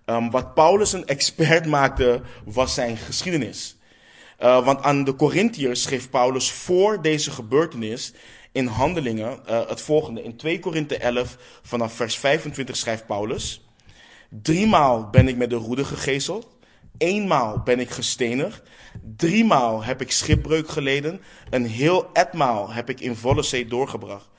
Um, 0.06 0.32
wat 0.32 0.54
Paulus 0.54 0.94
een 0.94 1.08
expert 1.08 1.66
maakte, 1.66 2.22
was 2.46 2.74
zijn 2.74 2.98
geschiedenis. 2.98 3.78
Uh, 4.44 4.66
want 4.66 4.82
aan 4.82 5.04
de 5.04 5.16
Corinthiërs 5.16 5.82
schreef 5.82 6.10
Paulus 6.10 6.52
voor 6.52 7.02
deze 7.02 7.32
gebeurtenis 7.32 8.14
in 8.52 8.66
Handelingen 8.66 9.40
uh, 9.50 9.68
het 9.68 9.82
volgende. 9.82 10.24
In 10.24 10.36
2 10.36 10.60
Korinthe 10.60 10.98
11 10.98 11.38
vanaf 11.62 11.94
vers 11.94 12.18
25 12.18 12.76
schrijft 12.76 13.06
Paulus. 13.06 13.68
Driemaal 14.30 15.10
ben 15.10 15.28
ik 15.28 15.38
met 15.38 15.50
de 15.50 15.56
roede 15.56 15.86
gegezeld. 15.86 16.48
Eenmaal 16.98 17.62
ben 17.64 17.80
ik 17.80 17.90
gestenigd. 17.90 18.62
Driemaal 19.16 19.84
heb 19.84 20.02
ik 20.02 20.12
schipbreuk 20.12 20.70
geleden. 20.70 21.22
Een 21.50 21.66
heel 21.66 22.10
etmaal 22.14 22.72
heb 22.72 22.90
ik 22.90 23.00
in 23.00 23.16
volle 23.16 23.44
zee 23.44 23.68
doorgebracht. 23.68 24.30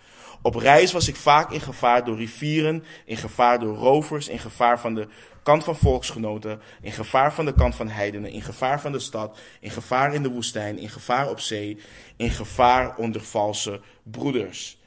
Op 0.45 0.55
reis 0.55 0.93
was 0.93 1.09
ik 1.09 1.17
vaak 1.17 1.51
in 1.51 1.61
gevaar 1.61 2.05
door 2.05 2.17
rivieren, 2.17 2.85
in 3.05 3.17
gevaar 3.17 3.59
door 3.59 3.77
rovers, 3.77 4.29
in 4.29 4.39
gevaar 4.39 4.81
van 4.81 4.95
de 4.95 5.09
kant 5.43 5.65
van 5.65 5.77
volksgenoten, 5.77 6.61
in 6.81 6.93
gevaar 6.93 7.35
van 7.35 7.45
de 7.45 7.55
kant 7.55 7.75
van 7.75 7.89
heidenen, 7.89 8.31
in 8.31 8.43
gevaar 8.43 8.81
van 8.81 8.93
de 8.93 8.99
stad, 8.99 9.39
in 9.61 9.71
gevaar 9.71 10.15
in 10.15 10.23
de 10.23 10.29
woestijn, 10.29 10.79
in 10.79 10.89
gevaar 10.89 11.31
op 11.31 11.41
zee, 11.41 11.79
in 12.17 12.31
gevaar 12.31 12.97
onder 12.97 13.21
valse 13.23 13.81
broeders. 14.03 14.79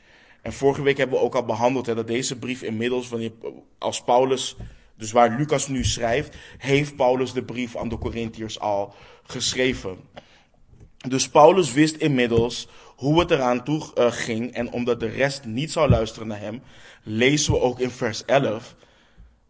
En 0.41 0.53
vorige 0.53 0.81
week 0.81 0.97
hebben 0.97 1.17
we 1.17 1.23
ook 1.23 1.35
al 1.35 1.45
behandeld 1.45 1.85
hè, 1.85 1.95
dat 1.95 2.07
deze 2.07 2.39
brief 2.39 2.61
inmiddels, 2.61 3.09
wanneer, 3.09 3.31
als 3.77 4.03
Paulus, 4.03 4.55
dus 4.95 5.11
waar 5.11 5.37
Lucas 5.37 5.67
nu 5.67 5.83
schrijft, 5.83 6.35
heeft 6.57 6.95
Paulus 6.95 7.33
de 7.33 7.43
brief 7.43 7.75
aan 7.75 7.89
de 7.89 7.97
Corinthiërs 7.97 8.59
al 8.59 8.93
geschreven. 9.23 9.97
Dus 10.97 11.29
Paulus 11.29 11.73
wist 11.73 11.95
inmiddels 11.95 12.67
hoe 12.95 13.19
het 13.19 13.31
eraan 13.31 13.63
toe 13.63 13.83
uh, 13.97 14.11
ging. 14.11 14.53
En 14.53 14.71
omdat 14.71 14.99
de 14.99 15.07
rest 15.07 15.45
niet 15.45 15.71
zou 15.71 15.89
luisteren 15.89 16.27
naar 16.27 16.39
hem, 16.39 16.61
lezen 17.03 17.53
we 17.53 17.59
ook 17.59 17.79
in 17.79 17.89
vers 17.89 18.25
11. 18.25 18.75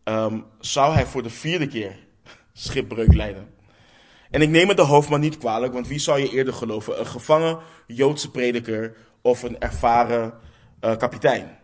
Um, 0.04 0.46
zou 0.60 0.94
hij 0.94 1.06
voor 1.06 1.24
de 1.24 1.30
vierde 1.30 1.68
keer 1.68 1.96
schipbreuk 2.54 3.14
leiden. 3.14 3.56
En 4.32 4.42
ik 4.42 4.50
neem 4.50 4.68
het 4.68 4.78
de 4.78 4.84
hoofdman 4.84 5.20
niet 5.20 5.38
kwalijk, 5.38 5.74
want 5.74 5.88
wie 5.88 6.00
zou 6.00 6.20
je 6.20 6.30
eerder 6.30 6.54
geloven? 6.54 7.00
Een 7.00 7.08
gevangen 7.08 7.60
Joodse 7.88 8.32
prediker 8.32 8.96
of 9.22 9.44
een 9.44 9.60
ervaren 9.60 10.34
uh, 10.82 10.96
kapitein? 10.98 11.58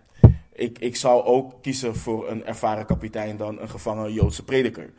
Ik, 0.53 0.79
ik 0.79 0.95
zou 0.95 1.23
ook 1.23 1.61
kiezen 1.61 1.95
voor 1.95 2.29
een 2.29 2.45
ervaren 2.45 2.85
kapitein 2.85 3.37
dan 3.37 3.59
een 3.59 3.69
gevangen 3.69 4.13
Joodse 4.13 4.43
prediker. 4.43 4.93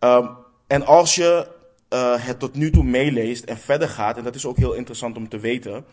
Um, 0.00 0.36
en 0.66 0.86
als 0.86 1.14
je 1.14 1.48
uh, 1.90 2.24
het 2.24 2.38
tot 2.38 2.54
nu 2.54 2.70
toe 2.70 2.84
meeleest 2.84 3.44
en 3.44 3.58
verder 3.58 3.88
gaat, 3.88 4.16
en 4.16 4.24
dat 4.24 4.34
is 4.34 4.46
ook 4.46 4.56
heel 4.56 4.72
interessant 4.72 5.16
om 5.16 5.28
te 5.28 5.38
weten, 5.38 5.84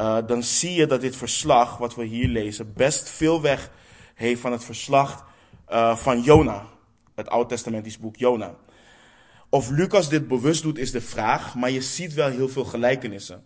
uh, 0.00 0.18
dan 0.26 0.42
zie 0.42 0.72
je 0.72 0.86
dat 0.86 1.00
dit 1.00 1.16
verslag, 1.16 1.76
wat 1.76 1.94
we 1.94 2.04
hier 2.04 2.28
lezen, 2.28 2.72
best 2.72 3.10
veel 3.10 3.40
weg 3.40 3.70
heeft 4.14 4.40
van 4.40 4.52
het 4.52 4.64
verslag 4.64 5.26
uh, 5.68 5.96
van 5.96 6.20
Jona, 6.20 6.66
het 7.14 7.28
Oud-testamentisch 7.28 7.98
boek 7.98 8.16
Jona. 8.16 8.54
Of 9.48 9.70
Lucas 9.70 10.08
dit 10.08 10.28
bewust 10.28 10.62
doet, 10.62 10.78
is 10.78 10.90
de 10.90 11.00
vraag, 11.00 11.54
maar 11.54 11.70
je 11.70 11.82
ziet 11.82 12.14
wel 12.14 12.28
heel 12.28 12.48
veel 12.48 12.64
gelijkenissen. 12.64 13.44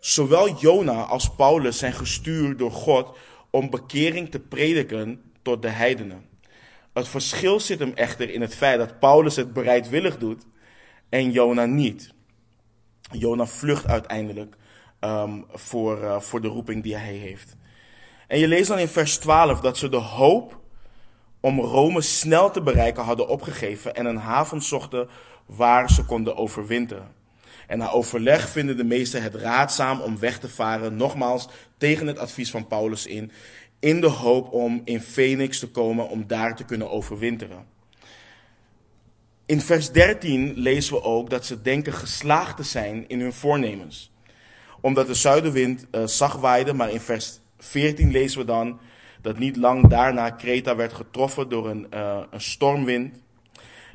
Zowel 0.00 0.58
Jona 0.58 1.02
als 1.02 1.34
Paulus 1.34 1.78
zijn 1.78 1.92
gestuurd 1.92 2.58
door 2.58 2.72
God 2.72 3.16
om 3.50 3.70
bekering 3.70 4.30
te 4.30 4.40
prediken 4.40 5.22
tot 5.42 5.62
de 5.62 5.68
heidenen. 5.68 6.24
Het 6.92 7.08
verschil 7.08 7.60
zit 7.60 7.78
hem 7.78 7.92
echter 7.94 8.30
in 8.30 8.40
het 8.40 8.54
feit 8.54 8.78
dat 8.78 8.98
Paulus 8.98 9.36
het 9.36 9.52
bereidwillig 9.52 10.18
doet 10.18 10.46
en 11.14 11.30
Jona 11.30 11.66
niet. 11.66 12.12
Jona 13.10 13.46
vlucht 13.46 13.86
uiteindelijk 13.86 14.56
um, 15.00 15.44
voor, 15.48 16.02
uh, 16.02 16.20
voor 16.20 16.40
de 16.40 16.48
roeping 16.48 16.82
die 16.82 16.96
hij 16.96 17.12
heeft. 17.12 17.56
En 18.28 18.38
je 18.38 18.48
leest 18.48 18.68
dan 18.68 18.78
in 18.78 18.88
vers 18.88 19.18
12 19.18 19.60
dat 19.60 19.78
ze 19.78 19.88
de 19.88 19.96
hoop 19.96 20.60
om 21.40 21.60
Rome 21.60 22.00
snel 22.00 22.50
te 22.50 22.62
bereiken 22.62 23.04
hadden 23.04 23.28
opgegeven 23.28 23.94
en 23.94 24.06
een 24.06 24.16
haven 24.16 24.62
zochten 24.62 25.08
waar 25.46 25.90
ze 25.90 26.04
konden 26.04 26.36
overwinteren. 26.36 27.14
En 27.66 27.78
na 27.78 27.90
overleg 27.90 28.48
vinden 28.48 28.76
de 28.76 28.84
meesten 28.84 29.22
het 29.22 29.34
raadzaam 29.34 30.00
om 30.00 30.18
weg 30.18 30.38
te 30.38 30.48
varen, 30.48 30.96
nogmaals 30.96 31.48
tegen 31.78 32.06
het 32.06 32.18
advies 32.18 32.50
van 32.50 32.66
Paulus 32.66 33.06
in, 33.06 33.32
in 33.78 34.00
de 34.00 34.08
hoop 34.08 34.52
om 34.52 34.80
in 34.84 35.00
Phoenix 35.00 35.58
te 35.58 35.70
komen 35.70 36.08
om 36.08 36.26
daar 36.26 36.56
te 36.56 36.64
kunnen 36.64 36.90
overwinteren. 36.90 37.73
In 39.46 39.60
vers 39.60 39.90
13 39.90 40.52
lezen 40.56 40.94
we 40.94 41.02
ook 41.02 41.30
dat 41.30 41.46
ze 41.46 41.62
denken 41.62 41.92
geslaagd 41.92 42.56
te 42.56 42.62
zijn 42.62 43.08
in 43.08 43.20
hun 43.20 43.32
voornemens. 43.32 44.12
Omdat 44.80 45.06
de 45.06 45.14
zuidenwind 45.14 45.86
uh, 45.90 46.06
zacht 46.06 46.40
waaide, 46.40 46.72
maar 46.72 46.90
in 46.90 47.00
vers 47.00 47.40
14 47.58 48.10
lezen 48.10 48.38
we 48.38 48.44
dan 48.44 48.80
dat 49.20 49.38
niet 49.38 49.56
lang 49.56 49.88
daarna 49.88 50.30
Kreta 50.30 50.76
werd 50.76 50.92
getroffen 50.92 51.48
door 51.48 51.70
een, 51.70 51.86
uh, 51.94 52.20
een 52.30 52.40
stormwind. 52.40 53.22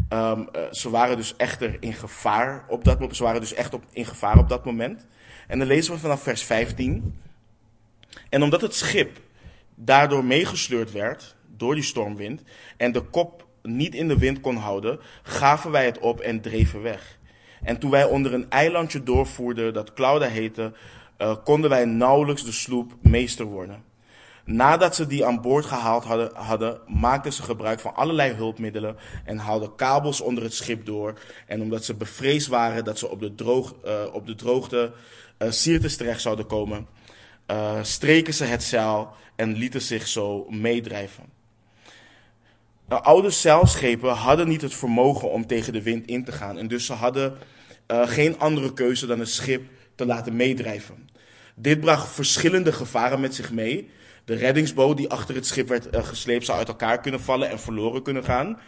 Um, 0.10 0.48
ze 0.72 0.90
waren 0.90 1.18
dus 1.18 1.36
echter 1.36 1.78
in 1.80 1.94
gevaar 1.94 2.66
op 2.68 2.84
dat 2.84 3.00
moment. 3.00 3.16
Ze 3.16 3.24
waren 3.24 3.42
dus 3.42 3.54
echt 3.54 3.74
op, 3.74 3.84
in 3.92 4.06
gevaar 4.06 4.38
op 4.38 4.50
dat 4.50 4.66
moment. 4.66 5.08
En 5.48 5.60
dan 5.60 5.68
lezen 5.68 5.94
we 5.94 6.00
vanaf 6.00 6.24
vers 6.24 6.44
15. 6.44 7.20
En 8.30 8.44
omdat 8.44 8.62
het 8.62 8.76
schip 8.76 9.20
daardoor 9.76 10.26
meegesleurd 10.26 10.92
werd 10.92 11.36
door 11.58 11.76
die 11.76 11.84
stormwind 11.84 12.42
en 12.78 12.92
de 12.92 13.02
kop 13.02 13.48
niet 13.64 13.96
in 13.96 14.08
de 14.08 14.18
wind 14.18 14.40
kon 14.40 14.56
houden, 14.56 15.00
gaven 15.24 15.72
wij 15.72 15.86
het 15.86 16.00
op 16.00 16.20
en 16.20 16.42
dreven 16.42 16.82
weg. 16.82 17.18
En 17.64 17.80
toen 17.80 17.92
wij 17.92 18.04
onder 18.04 18.34
een 18.34 18.50
eilandje 18.50 19.04
doorvoerden 19.04 19.74
dat 19.74 19.94
Clauda 19.94 20.28
heette, 20.28 20.72
uh, 21.18 21.36
konden 21.44 21.70
wij 21.70 21.86
nauwelijks 21.86 22.44
de 22.44 22.52
sloep 22.52 22.94
meester 23.02 23.46
worden. 23.46 23.84
Nadat 24.46 24.96
ze 24.96 25.08
die 25.08 25.26
aan 25.26 25.42
boord 25.42 25.66
gehaald 25.66 26.04
hadden, 26.34 26.80
maakten 26.88 27.34
ze 27.34 27.44
gebruik 27.44 27.80
van 27.80 27.96
allerlei 27.96 28.34
hulpmiddelen 28.34 28.96
en 29.26 29.38
haalden 29.38 29.76
kabels 29.76 30.22
onder 30.22 30.44
het 30.44 30.54
schip 30.54 30.86
door. 30.86 31.14
En 31.48 31.62
omdat 31.62 31.86
ze 31.86 31.94
bevreesd 31.94 32.48
waren 32.48 32.84
dat 32.84 33.00
ze 33.00 33.10
op 33.10 33.20
de, 33.20 33.36
droog, 33.36 33.76
uh, 33.86 33.92
op 34.12 34.28
de 34.28 34.36
droogte 34.36 34.92
uh, 35.38 35.50
terecht 35.50 36.22
zouden 36.22 36.46
komen, 36.46 36.88
streken 37.82 38.34
ze 38.34 38.44
het 38.44 38.64
zeil 38.64 39.12
en 39.36 39.54
lieten 39.54 39.82
zich 39.82 40.08
zo 40.08 40.46
meedrijven. 40.50 41.39
De 42.90 43.02
oude 43.02 43.30
zeilschepen 43.30 44.10
hadden 44.10 44.48
niet 44.48 44.62
het 44.62 44.74
vermogen 44.74 45.32
om 45.32 45.48
tegen 45.48 45.74
de 45.74 45.82
wind 45.82 46.08
in 46.08 46.24
te 46.24 46.32
gaan. 46.32 46.58
En 46.58 46.68
dus 46.68 46.86
ze 46.86 46.94
hadden 46.94 47.38
uh, 47.92 48.08
geen 48.08 48.40
andere 48.40 48.74
keuze 48.74 49.06
dan 49.06 49.20
het 49.20 49.30
schip 49.30 49.62
te 49.96 50.06
laten 50.06 50.36
meedrijven. 50.36 51.10
Dit 51.56 51.80
bracht 51.80 52.12
verschillende 52.12 52.72
gevaren 52.72 53.20
met 53.20 53.36
zich 53.36 53.52
mee. 53.52 53.90
De 54.26 54.36
reddingsboot 54.36 54.98
die 54.98 55.10
achter 55.10 55.36
het 55.36 55.46
schip 55.46 55.68
werd 55.68 55.96
uh, 55.96 56.04
gesleept 56.04 56.46
zou 56.46 56.58
uit 56.58 56.68
elkaar 56.68 57.00
kunnen 57.00 57.22
vallen 57.22 57.50
en 57.50 57.60
verloren 57.60 58.04
kunnen 58.04 58.24
gaan. 58.24 58.60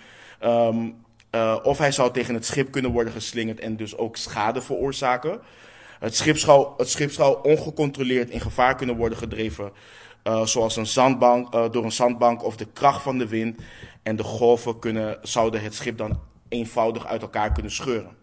Um, 0.43 0.95
uh, 1.31 1.57
of 1.63 1.77
hij 1.77 1.91
zou 1.91 2.13
tegen 2.13 2.33
het 2.33 2.45
schip 2.45 2.71
kunnen 2.71 2.91
worden 2.91 3.13
geslingerd 3.13 3.59
en 3.59 3.75
dus 3.75 3.97
ook 3.97 4.17
schade 4.17 4.61
veroorzaken. 4.61 5.41
Het 5.99 6.15
schip 6.15 6.37
zou, 6.37 6.67
het 6.77 6.89
schip 6.89 7.11
zou 7.11 7.37
ongecontroleerd 7.43 8.29
in 8.29 8.41
gevaar 8.41 8.75
kunnen 8.75 8.95
worden 8.95 9.17
gedreven. 9.17 9.71
Uh, 10.23 10.45
zoals 10.45 10.75
een 10.75 10.85
zandbank, 10.85 11.55
uh, 11.55 11.69
door 11.71 11.83
een 11.83 11.91
zandbank 11.91 12.43
of 12.43 12.55
de 12.55 12.67
kracht 12.73 13.01
van 13.01 13.17
de 13.17 13.27
wind. 13.27 13.61
En 14.03 14.15
de 14.15 14.23
golven 14.23 14.79
kunnen, 14.79 15.17
zouden 15.21 15.61
het 15.61 15.73
schip 15.73 15.97
dan 15.97 16.19
eenvoudig 16.49 17.05
uit 17.05 17.21
elkaar 17.21 17.51
kunnen 17.51 17.71
scheuren. 17.71 18.19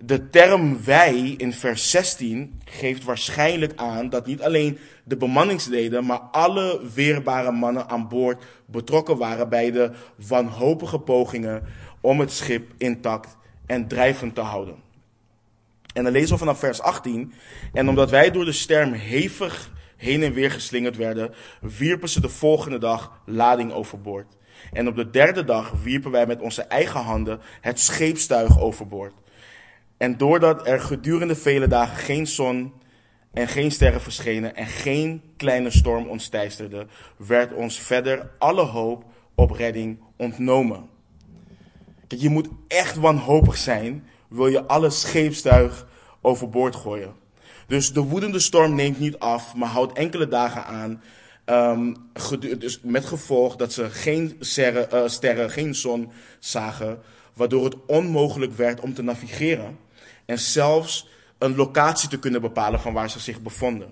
De 0.00 0.30
term 0.30 0.84
wij 0.84 1.34
in 1.36 1.52
vers 1.52 1.90
16 1.90 2.60
geeft 2.64 3.04
waarschijnlijk 3.04 3.72
aan 3.76 4.08
dat 4.08 4.26
niet 4.26 4.42
alleen 4.42 4.78
de 5.04 5.16
bemanningsleden, 5.16 6.04
maar 6.06 6.18
alle 6.18 6.80
weerbare 6.94 7.52
mannen 7.52 7.88
aan 7.88 8.08
boord 8.08 8.44
betrokken 8.66 9.16
waren 9.16 9.48
bij 9.48 9.70
de 9.70 9.90
wanhopige 10.28 10.98
pogingen 10.98 11.64
om 12.00 12.20
het 12.20 12.32
schip 12.32 12.72
intact 12.76 13.36
en 13.66 13.88
drijvend 13.88 14.34
te 14.34 14.40
houden. 14.40 14.76
En 15.94 16.04
dan 16.04 16.12
lezen 16.12 16.32
we 16.32 16.38
vanaf 16.38 16.58
vers 16.58 16.80
18. 16.80 17.32
En 17.72 17.88
omdat 17.88 18.10
wij 18.10 18.30
door 18.30 18.44
de 18.44 18.52
sterm 18.52 18.92
hevig 18.92 19.70
heen 19.98 20.22
en 20.22 20.32
weer 20.32 20.50
geslingerd 20.50 20.96
werden, 20.96 21.34
wierpen 21.60 22.08
ze 22.08 22.20
de 22.20 22.28
volgende 22.28 22.78
dag 22.78 23.22
lading 23.24 23.72
overboord. 23.72 24.36
En 24.72 24.88
op 24.88 24.96
de 24.96 25.10
derde 25.10 25.44
dag 25.44 25.72
wierpen 25.82 26.10
wij 26.10 26.26
met 26.26 26.40
onze 26.40 26.62
eigen 26.62 27.00
handen 27.00 27.40
het 27.60 27.80
scheepstuig 27.80 28.60
overboord. 28.60 29.14
En 29.96 30.16
doordat 30.16 30.66
er 30.66 30.80
gedurende 30.80 31.36
vele 31.36 31.68
dagen 31.68 31.96
geen 31.96 32.26
zon 32.26 32.72
en 33.32 33.48
geen 33.48 33.70
sterren 33.70 34.00
verschenen 34.00 34.56
en 34.56 34.66
geen 34.66 35.22
kleine 35.36 35.70
storm 35.70 36.06
ons 36.08 36.28
teisterde, 36.28 36.86
werd 37.16 37.54
ons 37.54 37.80
verder 37.80 38.30
alle 38.38 38.62
hoop 38.62 39.04
op 39.34 39.50
redding 39.50 39.98
ontnomen. 40.16 40.88
Kijk, 42.06 42.20
je 42.20 42.28
moet 42.28 42.48
echt 42.68 42.96
wanhopig 42.96 43.56
zijn, 43.56 44.06
wil 44.28 44.46
je 44.46 44.66
alle 44.66 44.90
scheepstuig 44.90 45.86
overboord 46.20 46.76
gooien. 46.76 47.14
Dus 47.68 47.92
de 47.92 48.00
woedende 48.00 48.38
storm 48.38 48.74
neemt 48.74 48.98
niet 48.98 49.18
af, 49.18 49.54
maar 49.54 49.68
houdt 49.68 49.98
enkele 49.98 50.28
dagen 50.28 50.64
aan. 50.64 51.02
Um, 51.46 51.96
dus 52.58 52.80
met 52.82 53.04
gevolg 53.04 53.56
dat 53.56 53.72
ze 53.72 53.90
geen 53.90 54.36
sterren, 54.40 54.88
uh, 54.94 55.08
sterren, 55.08 55.50
geen 55.50 55.74
zon 55.74 56.10
zagen, 56.38 56.98
waardoor 57.34 57.64
het 57.64 57.76
onmogelijk 57.86 58.56
werd 58.56 58.80
om 58.80 58.94
te 58.94 59.02
navigeren. 59.02 59.78
En 60.24 60.38
zelfs 60.38 61.08
een 61.38 61.56
locatie 61.56 62.08
te 62.08 62.18
kunnen 62.18 62.40
bepalen 62.40 62.80
van 62.80 62.92
waar 62.92 63.10
ze 63.10 63.20
zich 63.20 63.42
bevonden. 63.42 63.90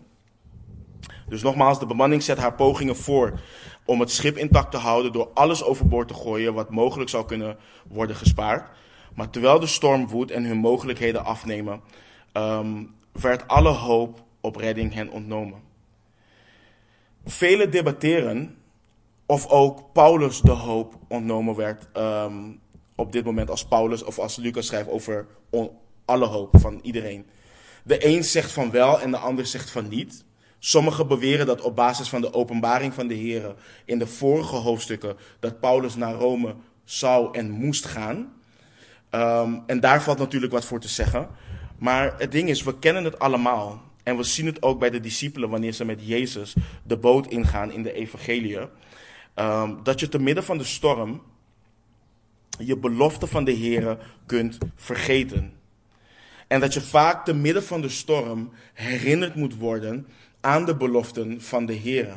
Dus 1.29 1.43
nogmaals, 1.43 1.79
de 1.79 1.87
bemanning 1.87 2.23
zet 2.23 2.39
haar 2.39 2.55
pogingen 2.55 2.97
voor 2.97 3.41
om 3.85 4.01
het 4.01 4.11
schip 4.11 4.37
intact 4.37 4.71
te 4.71 4.77
houden 4.77 5.12
door 5.12 5.31
alles 5.35 5.62
overboord 5.62 6.09
te 6.09 6.15
gooien 6.15 6.55
wat 6.55 6.71
mogelijk 6.71 7.11
zou 7.11 7.27
kunnen 7.27 7.57
worden 7.89 8.17
gespaard. 8.17 8.69
Maar 9.15 9.31
terwijl 9.31 9.61
de 9.61 9.67
storm 9.67 10.09
woedt 10.09 10.31
en 10.31 10.45
hun 10.45 10.57
mogelijkheden 10.57 11.25
afnemen, 11.25 11.81
um, 12.33 12.95
werd 13.20 13.48
alle 13.48 13.68
hoop 13.68 14.24
op 14.40 14.57
redding 14.57 14.94
hen 14.94 15.11
ontnomen. 15.11 15.61
Velen 17.24 17.70
debatteren 17.70 18.57
of 19.26 19.46
ook 19.46 19.92
Paulus 19.92 20.40
de 20.40 20.50
hoop 20.50 20.94
ontnomen 21.09 21.57
werd 21.57 21.88
um, 21.96 22.61
op 22.94 23.12
dit 23.12 23.24
moment 23.24 23.50
als 23.50 23.64
Paulus 23.64 24.02
of 24.02 24.18
als 24.18 24.37
Lucas 24.37 24.66
schrijft 24.66 24.88
over 24.88 25.26
alle 26.05 26.26
hoop 26.26 26.61
van 26.61 26.79
iedereen. 26.83 27.26
De 27.85 28.07
een 28.07 28.24
zegt 28.24 28.52
van 28.52 28.70
wel 28.70 29.00
en 29.00 29.11
de 29.11 29.16
ander 29.16 29.46
zegt 29.46 29.70
van 29.70 29.88
niet. 29.88 30.24
Sommigen 30.59 31.09
beweren 31.09 31.46
dat 31.46 31.61
op 31.61 31.76
basis 31.76 32.09
van 32.09 32.20
de 32.20 32.33
openbaring 32.33 32.94
van 32.94 33.07
de 33.07 33.14
Heer 33.14 33.55
in 33.85 33.98
de 33.98 34.07
vorige 34.07 34.57
hoofdstukken 34.57 35.16
dat 35.40 35.61
Paulus 35.61 35.94
naar 35.94 36.14
Rome 36.14 36.55
zou 36.85 37.38
en 37.38 37.50
moest 37.50 37.85
gaan. 37.85 38.33
Um, 39.11 39.62
en 39.66 39.81
daar 39.81 40.02
valt 40.02 40.18
natuurlijk 40.18 40.52
wat 40.52 40.64
voor 40.64 40.81
te 40.81 40.88
zeggen. 40.88 41.29
Maar 41.79 42.15
het 42.19 42.33
ding 42.33 42.49
is, 42.49 42.62
we 42.62 42.79
kennen 42.79 43.05
het 43.05 43.19
allemaal. 43.19 43.83
En 44.03 44.17
we 44.17 44.23
zien 44.23 44.47
het 44.47 44.62
ook 44.62 44.79
bij 44.79 44.91
de 44.91 45.01
discipelen 45.01 45.49
wanneer 45.49 45.73
ze 45.73 45.85
met 45.85 46.07
Jezus 46.07 46.55
de 46.83 46.97
boot 46.97 47.27
ingaan 47.27 47.73
in 47.73 47.83
de 47.83 47.93
evangelie. 47.93 48.59
Um, 49.35 49.81
dat 49.83 50.01
je 50.01 50.09
te 50.09 50.19
midden 50.19 50.45
van 50.45 50.59
de 50.59 50.65
storm 50.65 51.23
je 52.59 52.77
belofte 52.77 53.27
van 53.27 53.45
de 53.45 53.53
Heer 53.53 53.99
kunt 54.27 54.59
vergeten. 54.75 55.53
En 56.47 56.61
dat 56.61 56.75
je 56.75 56.81
vaak 56.81 57.25
te 57.25 57.35
midden 57.35 57.62
van 57.62 57.81
de 57.81 57.89
storm 57.89 58.51
herinnerd 58.75 59.35
moet 59.35 59.57
worden 59.57 60.07
aan 60.41 60.65
de 60.65 60.77
beloften 60.77 61.43
van 61.43 61.67
de 61.67 61.73
Heer. 61.73 62.17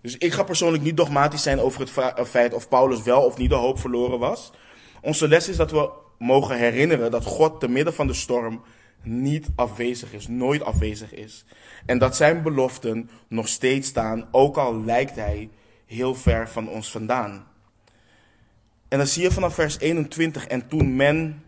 Dus 0.00 0.16
ik 0.16 0.32
ga 0.32 0.42
persoonlijk 0.42 0.82
niet 0.82 0.96
dogmatisch 0.96 1.42
zijn 1.42 1.60
over 1.60 1.80
het 1.80 2.28
feit 2.28 2.54
of 2.54 2.68
Paulus 2.68 3.02
wel 3.02 3.22
of 3.22 3.36
niet 3.36 3.50
de 3.50 3.54
hoop 3.54 3.78
verloren 3.78 4.18
was. 4.18 4.52
Onze 5.00 5.28
les 5.28 5.48
is 5.48 5.56
dat 5.56 5.70
we 5.70 5.90
mogen 6.18 6.58
herinneren 6.58 7.10
dat 7.10 7.24
God 7.24 7.60
te 7.60 7.68
midden 7.68 7.94
van 7.94 8.06
de 8.06 8.14
storm 8.14 8.62
niet 9.02 9.48
afwezig 9.54 10.12
is, 10.12 10.28
nooit 10.28 10.62
afwezig 10.62 11.14
is. 11.14 11.44
En 11.86 11.98
dat 11.98 12.16
zijn 12.16 12.42
beloften 12.42 13.10
nog 13.28 13.48
steeds 13.48 13.88
staan, 13.88 14.28
ook 14.30 14.56
al 14.56 14.84
lijkt 14.84 15.14
hij 15.14 15.50
heel 15.86 16.14
ver 16.14 16.48
van 16.48 16.68
ons 16.68 16.90
vandaan. 16.90 17.46
En 18.88 18.98
dan 18.98 19.06
zie 19.06 19.22
je 19.22 19.30
vanaf 19.30 19.54
vers 19.54 19.78
21, 19.78 20.46
en 20.46 20.68
toen 20.68 20.96
men 20.96 21.42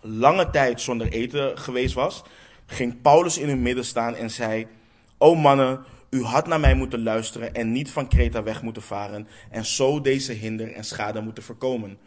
lange 0.00 0.50
tijd 0.50 0.80
zonder 0.80 1.08
eten 1.08 1.58
geweest 1.58 1.94
was, 1.94 2.22
ging 2.66 3.00
Paulus 3.02 3.38
in 3.38 3.48
hun 3.48 3.62
midden 3.62 3.84
staan 3.84 4.14
en 4.14 4.30
zei: 4.30 4.66
O 5.18 5.34
mannen, 5.34 5.84
u 6.10 6.22
had 6.22 6.46
naar 6.46 6.60
mij 6.60 6.74
moeten 6.74 7.02
luisteren 7.02 7.54
en 7.54 7.72
niet 7.72 7.90
van 7.90 8.08
Kreta 8.08 8.42
weg 8.42 8.62
moeten 8.62 8.82
varen 8.82 9.28
en 9.50 9.64
zo 9.64 10.00
deze 10.00 10.32
hinder 10.32 10.72
en 10.72 10.84
schade 10.84 11.20
moeten 11.20 11.42
voorkomen. 11.42 11.98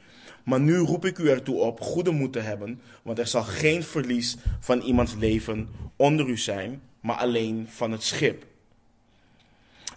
Maar 0.43 0.59
nu 0.59 0.77
roep 0.77 1.05
ik 1.05 1.17
u 1.17 1.29
ertoe 1.29 1.59
op 1.59 1.81
goede 1.81 2.11
moed 2.11 2.33
te 2.33 2.39
hebben, 2.39 2.81
want 3.01 3.19
er 3.19 3.27
zal 3.27 3.43
geen 3.43 3.83
verlies 3.83 4.37
van 4.59 4.81
iemands 4.81 5.15
leven 5.19 5.69
onder 5.95 6.27
u 6.27 6.37
zijn, 6.37 6.81
maar 6.99 7.15
alleen 7.15 7.67
van 7.69 7.91
het 7.91 8.03
schip. 8.03 8.45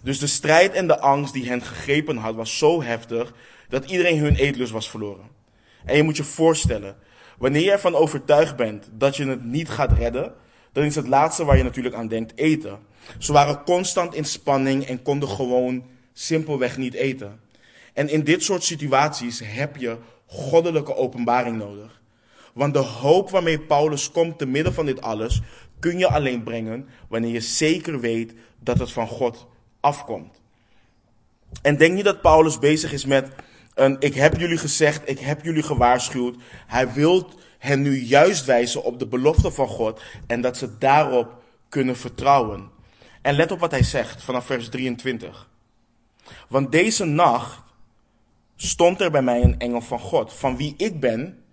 Dus 0.01 0.19
de 0.19 0.27
strijd 0.27 0.73
en 0.73 0.87
de 0.87 0.99
angst 0.99 1.33
die 1.33 1.47
hen 1.47 1.61
gegrepen 1.61 2.17
had, 2.17 2.35
was 2.35 2.57
zo 2.57 2.83
heftig 2.83 3.33
dat 3.69 3.91
iedereen 3.91 4.19
hun 4.19 4.35
eetlust 4.35 4.71
was 4.71 4.89
verloren. 4.89 5.27
En 5.85 5.97
je 5.97 6.03
moet 6.03 6.17
je 6.17 6.23
voorstellen, 6.23 6.95
wanneer 7.37 7.63
je 7.63 7.71
ervan 7.71 7.95
overtuigd 7.95 8.55
bent 8.55 8.89
dat 8.91 9.15
je 9.15 9.25
het 9.25 9.43
niet 9.43 9.69
gaat 9.69 9.91
redden, 9.91 10.33
dan 10.71 10.83
is 10.83 10.95
het 10.95 11.07
laatste 11.07 11.45
waar 11.45 11.57
je 11.57 11.63
natuurlijk 11.63 11.95
aan 11.95 12.07
denkt 12.07 12.31
eten. 12.35 12.79
Ze 13.19 13.33
waren 13.33 13.63
constant 13.63 14.13
in 14.13 14.25
spanning 14.25 14.85
en 14.85 15.01
konden 15.01 15.29
gewoon 15.29 15.83
simpelweg 16.13 16.77
niet 16.77 16.93
eten. 16.93 17.39
En 17.93 18.09
in 18.09 18.23
dit 18.23 18.43
soort 18.43 18.63
situaties 18.63 19.41
heb 19.43 19.75
je 19.75 19.97
goddelijke 20.25 20.95
openbaring 20.95 21.57
nodig. 21.57 22.01
Want 22.53 22.73
de 22.73 22.79
hoop 22.79 23.29
waarmee 23.29 23.59
Paulus 23.59 24.11
komt 24.11 24.37
te 24.37 24.45
midden 24.45 24.73
van 24.73 24.85
dit 24.85 25.01
alles, 25.01 25.41
kun 25.79 25.97
je 25.97 26.07
alleen 26.07 26.43
brengen 26.43 26.87
wanneer 27.07 27.31
je 27.31 27.41
zeker 27.41 27.99
weet 27.99 28.33
dat 28.59 28.79
het 28.79 28.91
van 28.91 29.07
God 29.07 29.47
afkomt. 29.79 30.41
En 31.61 31.77
denk 31.77 31.93
niet 31.93 32.03
dat 32.03 32.21
Paulus 32.21 32.59
bezig 32.59 32.93
is 32.93 33.05
met 33.05 33.29
een 33.73 33.95
ik 33.99 34.13
heb 34.13 34.37
jullie 34.37 34.57
gezegd, 34.57 35.09
ik 35.09 35.19
heb 35.19 35.43
jullie 35.43 35.63
gewaarschuwd. 35.63 36.35
Hij 36.67 36.93
wil 36.93 37.29
hen 37.57 37.81
nu 37.81 37.99
juist 37.99 38.45
wijzen 38.45 38.83
op 38.83 38.99
de 38.99 39.07
belofte 39.07 39.51
van 39.51 39.67
God 39.67 40.01
en 40.27 40.41
dat 40.41 40.57
ze 40.57 40.77
daarop 40.77 41.43
kunnen 41.69 41.97
vertrouwen. 41.97 42.69
En 43.21 43.35
let 43.35 43.51
op 43.51 43.59
wat 43.59 43.71
hij 43.71 43.83
zegt 43.83 44.23
vanaf 44.23 44.45
vers 44.45 44.69
23. 44.69 45.49
Want 46.47 46.71
deze 46.71 47.05
nacht 47.05 47.64
stond 48.55 49.01
er 49.01 49.11
bij 49.11 49.21
mij 49.21 49.43
een 49.43 49.59
engel 49.59 49.81
van 49.81 49.99
God, 49.99 50.33
van 50.33 50.57
wie 50.57 50.73
ik 50.77 50.99
ben 50.99 51.43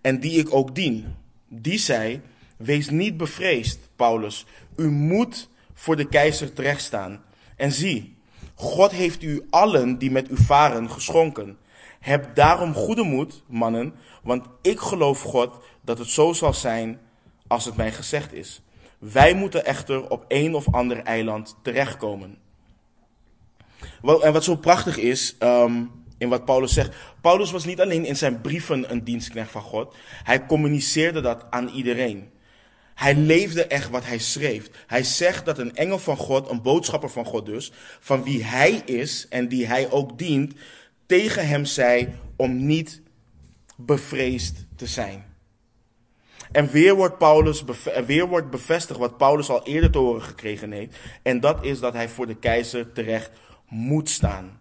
en 0.00 0.20
die 0.20 0.38
ik 0.38 0.54
ook 0.54 0.74
dien. 0.74 1.14
Die 1.48 1.78
zei, 1.78 2.20
wees 2.56 2.90
niet 2.90 3.16
bevreesd, 3.16 3.78
Paulus. 3.96 4.46
U 4.76 4.90
moet 4.90 5.48
voor 5.74 5.96
de 5.96 6.08
keizer 6.08 6.52
terechtstaan. 6.52 7.22
En 7.56 7.72
zie, 7.72 8.16
God 8.54 8.90
heeft 8.90 9.22
u 9.22 9.46
allen 9.50 9.98
die 9.98 10.10
met 10.10 10.30
u 10.30 10.36
varen 10.36 10.90
geschonken. 10.90 11.58
Heb 12.00 12.34
daarom 12.34 12.74
goede 12.74 13.02
moed, 13.02 13.42
mannen, 13.46 13.94
want 14.22 14.46
ik 14.62 14.80
geloof 14.80 15.20
God 15.20 15.64
dat 15.80 15.98
het 15.98 16.08
zo 16.08 16.32
zal 16.32 16.54
zijn 16.54 17.00
als 17.46 17.64
het 17.64 17.76
mij 17.76 17.92
gezegd 17.92 18.32
is. 18.32 18.62
Wij 18.98 19.34
moeten 19.34 19.64
echter 19.64 20.10
op 20.10 20.24
een 20.28 20.54
of 20.54 20.72
ander 20.72 20.98
eiland 20.98 21.56
terechtkomen. 21.62 22.38
En 24.22 24.32
wat 24.32 24.44
zo 24.44 24.56
prachtig 24.56 24.96
is, 24.96 25.36
um, 25.40 26.03
in 26.24 26.30
wat 26.30 26.44
Paulus 26.44 26.72
zegt. 26.72 26.96
Paulus 27.20 27.50
was 27.50 27.64
niet 27.64 27.80
alleen 27.80 28.04
in 28.04 28.16
zijn 28.16 28.40
brieven 28.40 28.90
een 28.90 29.04
dienstknecht 29.04 29.50
van 29.50 29.62
God. 29.62 29.94
Hij 30.24 30.46
communiceerde 30.46 31.20
dat 31.20 31.44
aan 31.50 31.68
iedereen. 31.68 32.30
Hij 32.94 33.14
leefde 33.14 33.66
echt 33.66 33.90
wat 33.90 34.04
hij 34.04 34.18
schreef. 34.18 34.70
Hij 34.86 35.02
zegt 35.02 35.44
dat 35.44 35.58
een 35.58 35.76
engel 35.76 35.98
van 35.98 36.16
God, 36.16 36.50
een 36.50 36.62
boodschapper 36.62 37.10
van 37.10 37.24
God 37.24 37.46
dus, 37.46 37.72
van 38.00 38.22
wie 38.22 38.44
hij 38.44 38.70
is 38.70 39.26
en 39.28 39.48
die 39.48 39.66
hij 39.66 39.90
ook 39.90 40.18
dient, 40.18 40.54
tegen 41.06 41.48
hem 41.48 41.64
zei 41.64 42.14
om 42.36 42.66
niet 42.66 43.02
bevreesd 43.76 44.66
te 44.76 44.86
zijn. 44.86 45.32
En 46.52 46.70
weer 46.70 46.94
wordt, 46.94 47.18
Paulus, 47.18 47.64
weer 48.06 48.28
wordt 48.28 48.50
bevestigd 48.50 48.98
wat 48.98 49.16
Paulus 49.16 49.48
al 49.48 49.66
eerder 49.66 49.90
te 49.90 49.98
horen 49.98 50.22
gekregen 50.22 50.72
heeft. 50.72 50.96
En 51.22 51.40
dat 51.40 51.64
is 51.64 51.80
dat 51.80 51.92
hij 51.92 52.08
voor 52.08 52.26
de 52.26 52.36
keizer 52.36 52.92
terecht 52.92 53.30
moet 53.68 54.10
staan. 54.10 54.60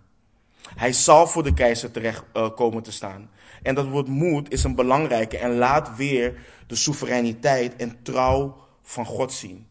Hij 0.76 0.93
zal 0.93 1.28
voor 1.28 1.43
de 1.43 1.54
keizer 1.54 1.91
terecht 1.91 2.23
uh, 2.34 2.49
komen 2.56 2.84
te 2.84 2.91
staan. 2.91 3.30
En 3.63 3.76
dat 3.76 3.88
woord 3.88 4.08
moed 4.08 4.52
is 4.52 4.63
een 4.63 4.76
belangrijke 4.76 5.38
en 5.38 5.56
laat 5.56 5.95
weer 5.95 6.39
de 6.67 6.76
soevereiniteit 6.76 7.76
en 7.76 7.99
trouw 8.02 8.58
van 8.82 9.06
God 9.06 9.34
zien. 9.34 9.67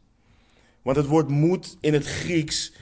Want 0.83 0.97
het 0.97 1.07
woord 1.07 1.29
moed 1.29 1.77
in 1.81 1.93
het 1.93 2.07
Grieks 2.07 2.73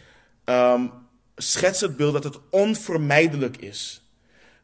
um, 0.45 0.91
schetst 1.37 1.81
het 1.81 1.97
beeld 1.97 2.13
dat 2.13 2.25
het 2.25 2.39
onvermijdelijk 2.51 3.57
is 3.57 4.11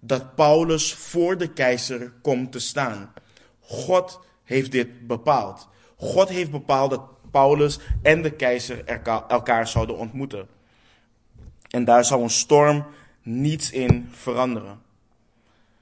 dat 0.01 0.35
Paulus 0.35 0.95
voor 0.95 1.39
de 1.39 1.53
keizer 1.53 2.13
komt 2.23 2.53
te 2.53 2.59
staan. 2.59 3.13
God 3.61 4.21
heeft 4.45 4.73
dit 4.73 5.07
bepaald. 5.07 5.69
God 5.97 6.29
heeft 6.29 6.51
bepaald 6.51 6.91
dat 6.91 7.31
Paulus 7.31 7.79
en 8.03 8.23
de 8.23 8.31
keizer 8.31 8.85
elkaar 9.29 9.69
zouden 9.69 9.97
ontmoeten. 9.97 10.49
En 11.71 11.85
daar 11.85 12.05
zou 12.05 12.23
een 12.23 12.31
storm 12.31 12.87
niets 13.27 13.71
in 13.71 14.09
veranderen. 14.11 14.83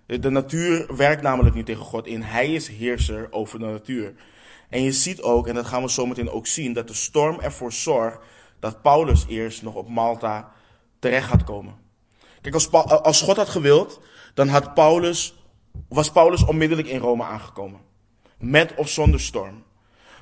De 0.07 0.31
natuur 0.31 0.97
werkt 0.97 1.23
namelijk 1.23 1.55
niet 1.55 1.67
tegen 1.67 1.85
God 1.85 2.07
in. 2.07 2.23
Hij 2.23 2.53
is 2.53 2.69
heerser 2.69 3.29
over 3.31 3.59
de 3.59 3.65
natuur. 3.65 4.15
En 4.69 4.83
je 4.83 4.93
ziet 4.93 5.23
ook, 5.23 5.47
en 5.47 5.55
dat 5.55 5.67
gaan 5.67 5.83
we 5.83 5.91
zo 5.91 6.07
meteen 6.07 6.31
ook 6.31 6.47
zien, 6.47 6.73
dat 6.73 6.89
de 6.89 6.95
storm 6.95 7.41
ervoor 7.41 7.73
zorgt 7.73 8.19
dat 8.61 8.83
Paulus 8.83 9.25
eerst 9.29 9.63
nog 9.63 9.75
op 9.75 9.89
Malta 9.89 10.53
terecht 10.99 11.29
gaat 11.29 11.45
komen. 11.45 11.75
Kijk, 12.41 12.55
als, 12.55 12.73
als 13.03 13.23
God 13.23 13.37
had 13.37 13.49
gewild, 13.49 14.01
dan 14.35 14.49
had 14.49 14.75
Paulus, 14.75 15.35
was 15.89 16.11
Paulus 16.11 16.45
onmiddellijk 16.45 16.89
in 16.89 17.01
Rome 17.01 17.25
aangekomen. 17.25 17.81
Met 18.39 18.75
of 18.75 18.89
zonder 18.89 19.21
storm. 19.21 19.65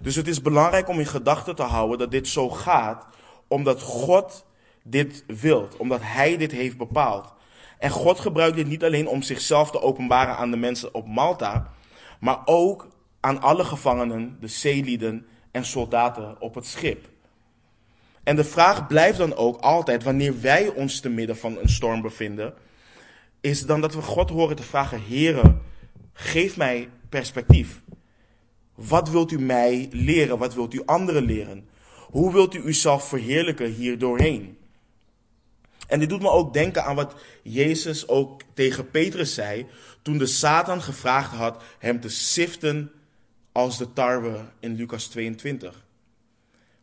Dus 0.01 0.15
het 0.15 0.29
is 0.29 0.43
belangrijk 0.43 0.89
om 0.89 0.99
in 0.99 1.07
gedachten 1.07 1.55
te 1.55 1.63
houden 1.63 1.99
dat 1.99 2.11
dit 2.11 2.29
zo 2.29 2.51
gaat 2.51 3.07
omdat 3.49 3.81
God 3.83 4.45
dit 4.83 5.25
wilt, 5.27 5.77
omdat 5.77 6.01
Hij 6.03 6.37
dit 6.37 6.53
heeft 6.53 6.77
bepaald. 6.77 7.33
En 7.79 7.91
God 7.91 8.21
gebruikt 8.21 8.57
dit 8.57 8.67
niet 8.67 8.85
alleen 8.85 9.09
om 9.09 9.23
zichzelf 9.23 9.71
te 9.71 9.81
openbaren 9.81 10.37
aan 10.37 10.51
de 10.51 10.57
mensen 10.57 10.95
op 10.95 11.07
Malta, 11.07 11.71
maar 12.21 12.39
ook 12.45 12.89
aan 13.21 13.41
alle 13.41 13.65
gevangenen, 13.65 14.37
de 14.41 14.49
zeelieden 14.49 15.27
en 15.51 15.65
soldaten 15.65 16.41
op 16.41 16.55
het 16.55 16.67
schip. 16.67 17.11
En 18.23 18.37
de 18.37 18.45
vraag 18.45 18.87
blijft 18.87 19.19
dan 19.19 19.35
ook 19.35 19.61
altijd, 19.61 20.03
wanneer 20.03 20.41
wij 20.41 20.69
ons 20.69 21.01
te 21.01 21.09
midden 21.09 21.37
van 21.37 21.59
een 21.59 21.69
storm 21.69 22.03
bevinden, 22.03 22.55
is 23.41 23.67
dan 23.67 23.81
dat 23.81 23.95
we 23.95 24.03
God 24.03 24.31
horen 24.31 24.57
te 24.57 24.63
vragen, 24.63 25.03
Heere, 25.07 25.57
geef 26.13 26.57
mij 26.57 26.89
perspectief. 27.09 27.83
Wat 28.75 29.11
wilt 29.11 29.33
u 29.33 29.41
mij 29.41 29.89
leren? 29.91 30.39
Wat 30.39 30.55
wilt 30.55 30.75
u 30.75 30.83
anderen 30.87 31.25
leren? 31.25 31.69
Hoe 32.11 32.33
wilt 32.33 32.55
u 32.55 32.63
uzelf 32.63 33.09
verheerlijken 33.09 33.73
hier 33.73 33.99
doorheen? 33.99 34.57
En 35.93 35.99
dit 35.99 36.09
doet 36.09 36.23
me 36.23 36.31
ook 36.31 36.53
denken 36.53 36.85
aan 36.85 36.95
wat 36.95 37.15
Jezus 37.43 38.09
ook 38.09 38.43
tegen 38.55 38.91
Petrus 38.91 39.35
zei 39.35 39.67
toen 40.03 40.19
de 40.19 40.27
Satan 40.27 40.83
gevraagd 40.83 41.33
had 41.33 41.63
hem 41.79 42.01
te 42.01 42.09
siften 42.09 42.93
als 43.53 43.79
de 43.79 43.93
tarwe 43.93 44.45
in 44.61 44.75
Lucas 44.75 45.07
22. 45.07 45.85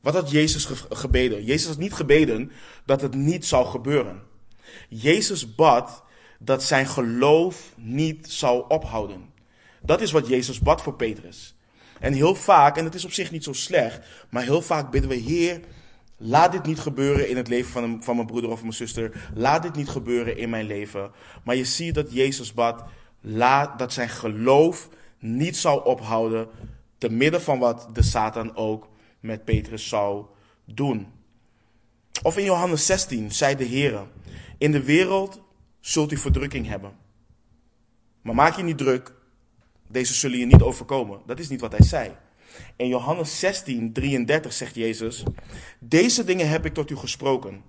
Wat 0.01 0.13
had 0.13 0.31
Jezus 0.31 0.67
gebeden? 0.89 1.43
Jezus 1.43 1.67
had 1.67 1.77
niet 1.77 1.93
gebeden 1.93 2.51
dat 2.85 3.01
het 3.01 3.15
niet 3.15 3.45
zou 3.45 3.67
gebeuren. 3.67 4.21
Jezus 4.89 5.55
bad 5.55 6.03
dat 6.39 6.63
zijn 6.63 6.87
geloof 6.87 7.73
niet 7.75 8.31
zou 8.31 8.65
ophouden. 8.67 9.33
Dat 9.81 10.01
is 10.01 10.11
wat 10.11 10.27
Jezus 10.27 10.59
bad 10.59 10.81
voor 10.81 10.95
Petrus. 10.95 11.55
En 11.99 12.13
heel 12.13 12.35
vaak, 12.35 12.77
en 12.77 12.85
het 12.85 12.95
is 12.95 13.05
op 13.05 13.11
zich 13.11 13.31
niet 13.31 13.43
zo 13.43 13.53
slecht, 13.53 13.99
maar 14.29 14.43
heel 14.43 14.61
vaak 14.61 14.91
bidden 14.91 15.09
we, 15.09 15.15
Heer, 15.15 15.59
laat 16.21 16.51
dit 16.51 16.65
niet 16.65 16.79
gebeuren 16.79 17.29
in 17.29 17.37
het 17.37 17.47
leven 17.47 17.71
van, 17.71 17.83
een, 17.83 18.03
van 18.03 18.15
mijn 18.15 18.27
broeder 18.27 18.49
of 18.49 18.61
mijn 18.61 18.73
zuster. 18.73 19.29
Laat 19.35 19.63
dit 19.63 19.75
niet 19.75 19.89
gebeuren 19.89 20.37
in 20.37 20.49
mijn 20.49 20.65
leven. 20.65 21.11
Maar 21.43 21.55
je 21.55 21.65
ziet 21.65 21.95
dat 21.95 22.13
Jezus 22.13 22.53
bad, 22.53 22.83
laat 23.21 23.79
dat 23.79 23.93
zijn 23.93 24.09
geloof 24.09 24.89
niet 25.19 25.57
zou 25.57 25.85
ophouden, 25.85 26.47
te 26.97 27.09
midden 27.09 27.41
van 27.41 27.59
wat 27.59 27.87
de 27.93 28.03
Satan 28.03 28.55
ook 28.55 28.87
met 29.19 29.45
Petrus 29.45 29.87
zou 29.87 30.25
doen. 30.65 31.07
Of 32.23 32.37
in 32.37 32.43
Johannes 32.43 32.85
16 32.85 33.31
zei 33.31 33.55
de 33.55 33.63
Heer, 33.63 34.07
in 34.57 34.71
de 34.71 34.83
wereld 34.83 35.41
zult 35.79 36.11
u 36.11 36.17
verdrukking 36.17 36.67
hebben. 36.67 36.91
Maar 38.21 38.35
maak 38.35 38.55
je 38.55 38.63
niet 38.63 38.77
druk, 38.77 39.13
deze 39.87 40.13
zullen 40.13 40.39
je 40.39 40.45
niet 40.45 40.61
overkomen. 40.61 41.21
Dat 41.25 41.39
is 41.39 41.49
niet 41.49 41.61
wat 41.61 41.71
hij 41.71 41.83
zei. 41.85 42.11
In 42.75 42.87
Johannes 42.87 43.39
16, 43.39 43.93
33 43.93 44.53
zegt 44.53 44.75
Jezus, 44.75 45.23
deze 45.79 46.23
dingen 46.23 46.49
heb 46.49 46.65
ik 46.65 46.73
tot 46.73 46.89
u 46.89 46.95
gesproken, 46.95 47.63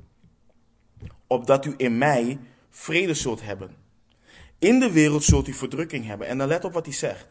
opdat 1.26 1.64
u 1.64 1.74
in 1.76 1.98
mij 1.98 2.38
vrede 2.70 3.14
zult 3.14 3.42
hebben. 3.42 3.70
In 4.58 4.80
de 4.80 4.90
wereld 4.90 5.24
zult 5.24 5.48
u 5.48 5.52
verdrukking 5.52 6.06
hebben. 6.06 6.26
En 6.26 6.38
dan 6.38 6.48
let 6.48 6.64
op 6.64 6.72
wat 6.72 6.86
hij 6.86 6.94
zegt. 6.94 7.26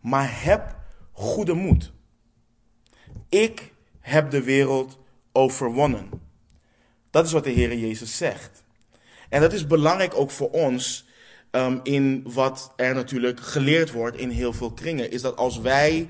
Maar 0.00 0.42
heb 0.42 0.76
goede 1.12 1.54
moed. 1.54 1.92
Ik 3.28 3.72
heb 4.00 4.30
de 4.30 4.42
wereld 4.42 4.98
overwonnen. 5.32 6.08
Dat 7.10 7.26
is 7.26 7.32
wat 7.32 7.44
de 7.44 7.50
Heer 7.50 7.76
Jezus 7.76 8.16
zegt. 8.16 8.64
En 9.28 9.40
dat 9.40 9.52
is 9.52 9.66
belangrijk 9.66 10.14
ook 10.14 10.30
voor 10.30 10.50
ons 10.50 11.06
um, 11.50 11.80
in 11.82 12.26
wat 12.32 12.72
er 12.76 12.94
natuurlijk 12.94 13.40
geleerd 13.40 13.92
wordt 13.92 14.16
in 14.16 14.30
heel 14.30 14.52
veel 14.52 14.72
kringen. 14.72 15.10
Is 15.10 15.22
dat 15.22 15.36
als 15.36 15.58
wij 15.58 16.08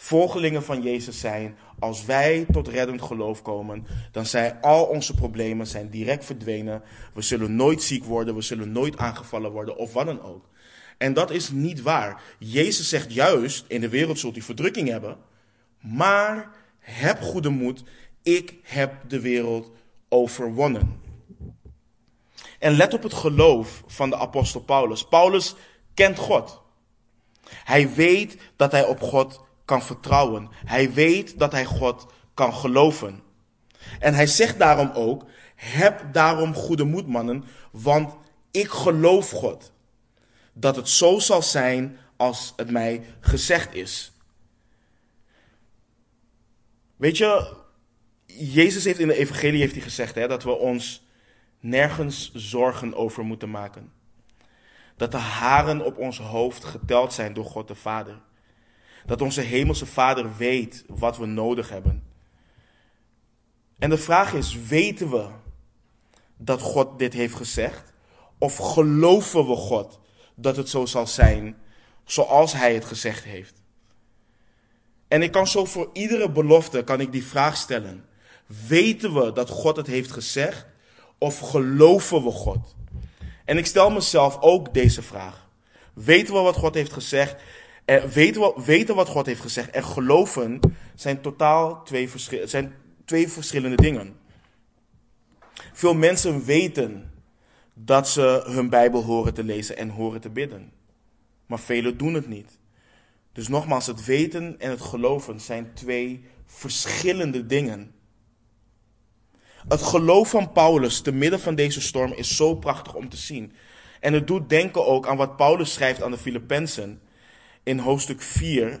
volgelingen 0.00 0.62
van 0.62 0.82
Jezus 0.82 1.20
zijn, 1.20 1.56
als 1.78 2.04
wij 2.04 2.46
tot 2.52 2.68
reddend 2.68 3.02
geloof 3.02 3.42
komen, 3.42 3.86
dan 4.12 4.26
zijn 4.26 4.60
al 4.60 4.84
onze 4.84 5.14
problemen 5.14 5.66
zijn 5.66 5.90
direct 5.90 6.24
verdwenen. 6.24 6.82
We 7.14 7.22
zullen 7.22 7.56
nooit 7.56 7.82
ziek 7.82 8.04
worden, 8.04 8.34
we 8.34 8.42
zullen 8.42 8.72
nooit 8.72 8.96
aangevallen 8.96 9.50
worden 9.50 9.76
of 9.76 9.92
wat 9.92 10.06
dan 10.06 10.22
ook. 10.22 10.48
En 10.98 11.12
dat 11.12 11.30
is 11.30 11.50
niet 11.50 11.82
waar. 11.82 12.22
Jezus 12.38 12.88
zegt 12.88 13.12
juist, 13.12 13.64
in 13.68 13.80
de 13.80 13.88
wereld 13.88 14.18
zult 14.18 14.36
u 14.36 14.42
verdrukking 14.42 14.88
hebben, 14.88 15.16
maar 15.80 16.50
heb 16.78 17.20
goede 17.20 17.48
moed, 17.50 17.82
ik 18.22 18.54
heb 18.62 18.94
de 19.08 19.20
wereld 19.20 19.70
overwonnen. 20.08 21.00
En 22.58 22.76
let 22.76 22.94
op 22.94 23.02
het 23.02 23.14
geloof 23.14 23.82
van 23.86 24.10
de 24.10 24.16
apostel 24.16 24.60
Paulus. 24.60 25.04
Paulus 25.04 25.54
kent 25.94 26.18
God. 26.18 26.62
Hij 27.48 27.94
weet 27.94 28.36
dat 28.56 28.72
hij 28.72 28.86
op 28.86 29.00
God 29.00 29.46
kan 29.68 29.82
vertrouwen. 29.82 30.48
Hij 30.64 30.92
weet 30.92 31.38
dat 31.38 31.52
hij 31.52 31.64
God 31.64 32.06
kan 32.34 32.54
geloven. 32.54 33.22
En 33.98 34.14
hij 34.14 34.26
zegt 34.26 34.58
daarom 34.58 34.90
ook: 34.94 35.24
heb 35.54 36.12
daarom 36.12 36.54
goede 36.54 36.84
moed, 36.84 37.06
mannen, 37.06 37.44
want 37.70 38.16
ik 38.50 38.68
geloof 38.68 39.30
God. 39.30 39.72
Dat 40.52 40.76
het 40.76 40.88
zo 40.88 41.18
zal 41.18 41.42
zijn 41.42 41.96
als 42.16 42.52
het 42.56 42.70
mij 42.70 43.04
gezegd 43.20 43.74
is. 43.74 44.12
Weet 46.96 47.16
je, 47.16 47.56
Jezus 48.26 48.84
heeft 48.84 48.98
in 48.98 49.08
de 49.08 49.18
evangelie 49.18 49.60
heeft 49.60 49.74
hij 49.74 49.82
gezegd 49.82 50.14
hè, 50.14 50.28
dat 50.28 50.42
we 50.42 50.56
ons 50.56 51.06
nergens 51.60 52.30
zorgen 52.34 52.94
over 52.94 53.24
moeten 53.24 53.50
maken. 53.50 53.92
Dat 54.96 55.10
de 55.10 55.16
haren 55.16 55.84
op 55.84 55.98
ons 55.98 56.18
hoofd 56.18 56.64
geteld 56.64 57.12
zijn 57.12 57.32
door 57.32 57.44
God 57.44 57.68
de 57.68 57.74
Vader. 57.74 58.20
Dat 59.06 59.22
onze 59.22 59.40
hemelse 59.40 59.86
Vader 59.86 60.36
weet 60.36 60.84
wat 60.86 61.16
we 61.16 61.26
nodig 61.26 61.68
hebben. 61.68 62.02
En 63.78 63.90
de 63.90 63.98
vraag 63.98 64.32
is, 64.34 64.56
weten 64.66 65.10
we 65.10 65.28
dat 66.36 66.60
God 66.60 66.98
dit 66.98 67.12
heeft 67.12 67.34
gezegd? 67.34 67.92
Of 68.38 68.56
geloven 68.56 69.46
we 69.46 69.56
God 69.56 70.00
dat 70.34 70.56
het 70.56 70.68
zo 70.68 70.86
zal 70.86 71.06
zijn 71.06 71.56
zoals 72.04 72.52
Hij 72.52 72.74
het 72.74 72.84
gezegd 72.84 73.24
heeft? 73.24 73.62
En 75.08 75.22
ik 75.22 75.32
kan 75.32 75.46
zo 75.46 75.64
voor 75.64 75.90
iedere 75.92 76.30
belofte 76.30 76.84
kan 76.84 77.00
ik 77.00 77.12
die 77.12 77.24
vraag 77.24 77.56
stellen. 77.56 78.04
Weten 78.66 79.14
we 79.14 79.32
dat 79.32 79.50
God 79.50 79.76
het 79.76 79.86
heeft 79.86 80.10
gezegd? 80.10 80.66
Of 81.18 81.38
geloven 81.38 82.24
we 82.24 82.30
God? 82.30 82.76
En 83.44 83.58
ik 83.58 83.66
stel 83.66 83.90
mezelf 83.90 84.40
ook 84.40 84.74
deze 84.74 85.02
vraag. 85.02 85.48
Weten 85.94 86.34
we 86.34 86.40
wat 86.40 86.56
God 86.56 86.74
heeft 86.74 86.92
gezegd? 86.92 87.42
En 87.88 88.08
weten, 88.08 88.40
we, 88.40 88.62
weten 88.64 88.94
wat 88.94 89.08
God 89.08 89.26
heeft 89.26 89.40
gezegd 89.40 89.70
en 89.70 89.84
geloven 89.84 90.60
zijn 90.94 91.20
totaal 91.20 91.82
twee, 91.82 92.10
zijn 92.44 92.74
twee 93.04 93.28
verschillende 93.28 93.76
dingen. 93.76 94.16
Veel 95.72 95.94
mensen 95.94 96.44
weten 96.44 97.12
dat 97.74 98.08
ze 98.08 98.42
hun 98.46 98.68
Bijbel 98.68 99.02
horen 99.02 99.34
te 99.34 99.44
lezen 99.44 99.76
en 99.76 99.88
horen 99.88 100.20
te 100.20 100.30
bidden. 100.30 100.72
Maar 101.46 101.58
velen 101.58 101.96
doen 101.96 102.14
het 102.14 102.28
niet. 102.28 102.58
Dus 103.32 103.48
nogmaals, 103.48 103.86
het 103.86 104.04
weten 104.04 104.60
en 104.60 104.70
het 104.70 104.80
geloven 104.80 105.40
zijn 105.40 105.70
twee 105.74 106.24
verschillende 106.46 107.46
dingen. 107.46 107.94
Het 109.68 109.82
geloof 109.82 110.30
van 110.30 110.52
Paulus 110.52 111.00
te 111.00 111.12
midden 111.12 111.40
van 111.40 111.54
deze 111.54 111.80
storm 111.80 112.12
is 112.12 112.36
zo 112.36 112.54
prachtig 112.54 112.94
om 112.94 113.08
te 113.08 113.16
zien. 113.16 113.52
En 114.00 114.12
het 114.12 114.26
doet 114.26 114.48
denken 114.48 114.86
ook 114.86 115.06
aan 115.06 115.16
wat 115.16 115.36
Paulus 115.36 115.72
schrijft 115.72 116.02
aan 116.02 116.10
de 116.10 116.18
Filippenzen 116.18 117.00
in 117.68 117.78
hoofdstuk 117.78 118.22
4, 118.22 118.80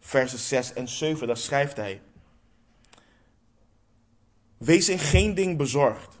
versen 0.00 0.38
6 0.38 0.72
en 0.72 0.88
7. 0.88 1.26
Daar 1.26 1.36
schrijft 1.36 1.76
hij: 1.76 2.00
Wees 4.56 4.88
in 4.88 4.98
geen 4.98 5.34
ding 5.34 5.56
bezorgd, 5.56 6.18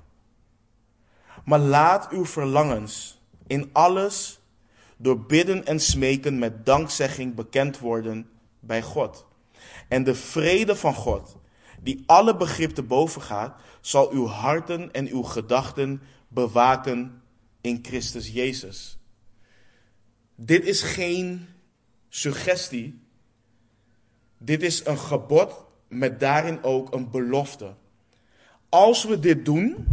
maar 1.44 1.58
laat 1.58 2.08
uw 2.10 2.26
verlangens 2.26 3.20
in 3.46 3.70
alles 3.72 4.40
door 4.96 5.20
bidden 5.20 5.66
en 5.66 5.80
smeken 5.80 6.38
met 6.38 6.66
dankzegging 6.66 7.34
bekend 7.34 7.78
worden 7.78 8.30
bij 8.60 8.82
God. 8.82 9.26
En 9.88 10.04
de 10.04 10.14
vrede 10.14 10.76
van 10.76 10.94
God, 10.94 11.36
die 11.80 12.02
alle 12.06 12.36
begrip 12.36 12.70
te 12.70 12.82
boven 12.82 13.22
gaat, 13.22 13.60
zal 13.80 14.10
uw 14.10 14.26
harten 14.26 14.92
en 14.92 15.08
uw 15.08 15.22
gedachten 15.22 16.02
bewaken 16.28 17.22
in 17.60 17.78
Christus 17.82 18.28
Jezus. 18.28 18.98
Dit 20.34 20.64
is 20.64 20.82
geen 20.82 21.48
suggestie. 22.08 23.00
Dit 24.38 24.62
is 24.62 24.86
een 24.86 24.98
gebod 24.98 25.64
met 25.88 26.20
daarin 26.20 26.62
ook 26.62 26.94
een 26.94 27.10
belofte. 27.10 27.74
Als 28.68 29.04
we 29.04 29.18
dit 29.18 29.44
doen, 29.44 29.86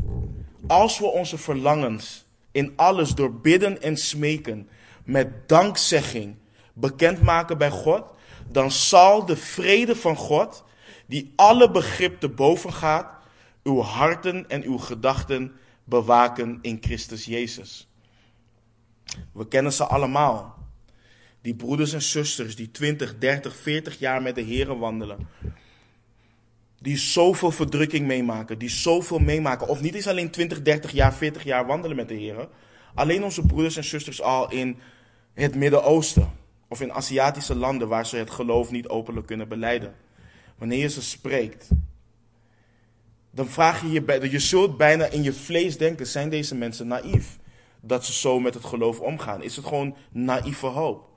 als 0.67 0.99
we 0.99 1.05
onze 1.05 1.37
verlangens 1.37 2.25
in 2.51 2.73
alles 2.75 3.15
door 3.15 3.33
bidden 3.33 3.81
en 3.81 3.97
smeken 3.97 4.69
met 5.03 5.49
dankzegging 5.49 6.35
bekendmaken 6.73 7.57
bij 7.57 7.69
God, 7.69 8.03
dan 8.51 8.71
zal 8.71 9.25
de 9.25 9.35
vrede 9.35 9.95
van 9.95 10.15
God, 10.15 10.63
die 11.05 11.33
alle 11.35 11.71
begrip 11.71 12.19
te 12.19 12.29
boven 12.29 12.73
gaat, 12.73 13.13
uw 13.63 13.81
harten 13.81 14.49
en 14.49 14.63
uw 14.63 14.77
gedachten 14.77 15.55
bewaken 15.83 16.59
in 16.61 16.77
Christus 16.81 17.25
Jezus. 17.25 17.87
We 19.31 19.47
kennen 19.47 19.73
ze 19.73 19.85
allemaal. 19.85 20.64
Die 21.45 21.55
broeders 21.55 21.93
en 21.93 22.01
zusters 22.01 22.55
die 22.55 22.71
20, 22.71 23.17
30, 23.17 23.55
40 23.55 23.99
jaar 23.99 24.21
met 24.21 24.35
de 24.35 24.41
Heeren 24.41 24.79
wandelen. 24.79 25.27
Die 26.79 26.97
zoveel 26.97 27.51
verdrukking 27.51 28.07
meemaken, 28.07 28.57
die 28.57 28.69
zoveel 28.69 29.19
meemaken. 29.19 29.67
Of 29.67 29.81
niet 29.81 29.95
eens 29.95 30.07
alleen 30.07 30.31
20, 30.31 30.61
30 30.61 30.91
jaar, 30.91 31.13
40 31.13 31.43
jaar 31.43 31.65
wandelen 31.65 31.95
met 31.95 32.07
de 32.07 32.13
Heeren. 32.13 32.49
Alleen 32.95 33.23
onze 33.23 33.41
broeders 33.41 33.77
en 33.77 33.83
zusters 33.83 34.21
al 34.21 34.51
in 34.51 34.77
het 35.33 35.55
Midden-Oosten. 35.55 36.31
Of 36.67 36.81
in 36.81 36.93
Aziatische 36.93 37.55
landen 37.55 37.87
waar 37.87 38.05
ze 38.05 38.17
het 38.17 38.29
geloof 38.29 38.71
niet 38.71 38.87
openlijk 38.87 39.27
kunnen 39.27 39.47
beleiden. 39.47 39.95
Wanneer 40.57 40.79
je 40.79 40.89
ze 40.89 41.01
spreekt, 41.01 41.69
dan 43.31 43.47
vraag 43.47 43.81
je 43.81 43.91
je, 43.91 44.31
je 44.31 44.39
zult 44.39 44.77
bijna 44.77 45.05
in 45.05 45.23
je 45.23 45.33
vlees 45.33 45.77
denken, 45.77 46.07
zijn 46.07 46.29
deze 46.29 46.55
mensen 46.55 46.87
naïef? 46.87 47.37
Dat 47.81 48.05
ze 48.05 48.13
zo 48.13 48.39
met 48.39 48.53
het 48.53 48.65
geloof 48.65 48.99
omgaan. 48.99 49.43
Is 49.43 49.55
het 49.55 49.65
gewoon 49.65 49.95
naïeve 50.11 50.65
hoop? 50.65 51.13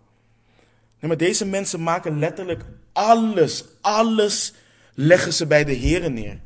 Nee, 1.00 1.08
maar 1.08 1.16
deze 1.16 1.46
mensen 1.46 1.82
maken 1.82 2.18
letterlijk 2.18 2.64
alles, 2.92 3.64
alles 3.80 4.54
leggen 4.94 5.32
ze 5.32 5.46
bij 5.46 5.64
de 5.64 5.76
Here 5.76 6.08
neer. 6.08 6.40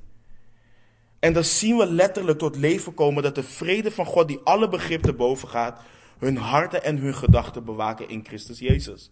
En 1.19 1.33
dan 1.33 1.45
zien 1.45 1.77
we 1.77 1.87
letterlijk 1.87 2.39
tot 2.39 2.57
leven 2.57 2.95
komen 2.95 3.23
dat 3.23 3.35
de 3.35 3.43
vrede 3.43 3.91
van 3.91 4.07
God, 4.07 4.29
die 4.29 4.41
alle 4.45 4.69
begrip 4.69 5.03
te 5.03 5.13
boven 5.13 5.49
gaat, 5.49 5.81
hun 6.19 6.37
harten 6.37 6.85
en 6.85 6.97
hun 6.97 7.15
gedachten 7.15 7.65
bewaken 7.65 8.09
in 8.09 8.25
Christus 8.25 8.59
Jezus. 8.59 9.11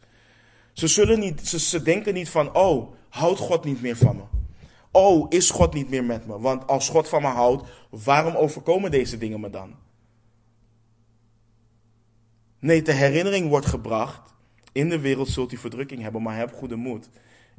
Ze, 0.72 0.87
zullen 0.87 1.18
niet, 1.18 1.48
ze, 1.48 1.59
ze 1.59 1.83
denken 1.83 2.14
niet 2.14 2.29
van, 2.29 2.55
oh, 2.55 2.92
houdt 3.09 3.38
God 3.38 3.64
niet 3.64 3.83
meer 3.83 3.96
van 3.96 4.16
me? 4.16 4.22
Oh, 4.90 5.26
is 5.29 5.50
God 5.50 5.74
niet 5.74 5.90
meer 5.90 6.05
met 6.05 6.26
me? 6.26 6.38
Want 6.38 6.66
als 6.66 6.88
God 6.88 7.09
van 7.09 7.22
me 7.22 7.29
houdt, 7.29 7.68
waarom 7.90 8.35
overkomen 8.35 8.90
deze 8.90 9.18
dingen 9.18 9.40
me 9.40 9.50
dan? 9.50 9.74
Nee, 12.59 12.83
de 12.83 12.92
herinnering 12.92 13.48
wordt 13.48 13.66
gebracht. 13.66 14.29
In 14.72 14.88
de 14.88 15.00
wereld 15.00 15.28
zult 15.28 15.52
u 15.52 15.56
verdrukking 15.56 16.02
hebben, 16.02 16.22
maar 16.22 16.37
heb 16.37 16.52
goede 16.52 16.76
moed. 16.76 17.09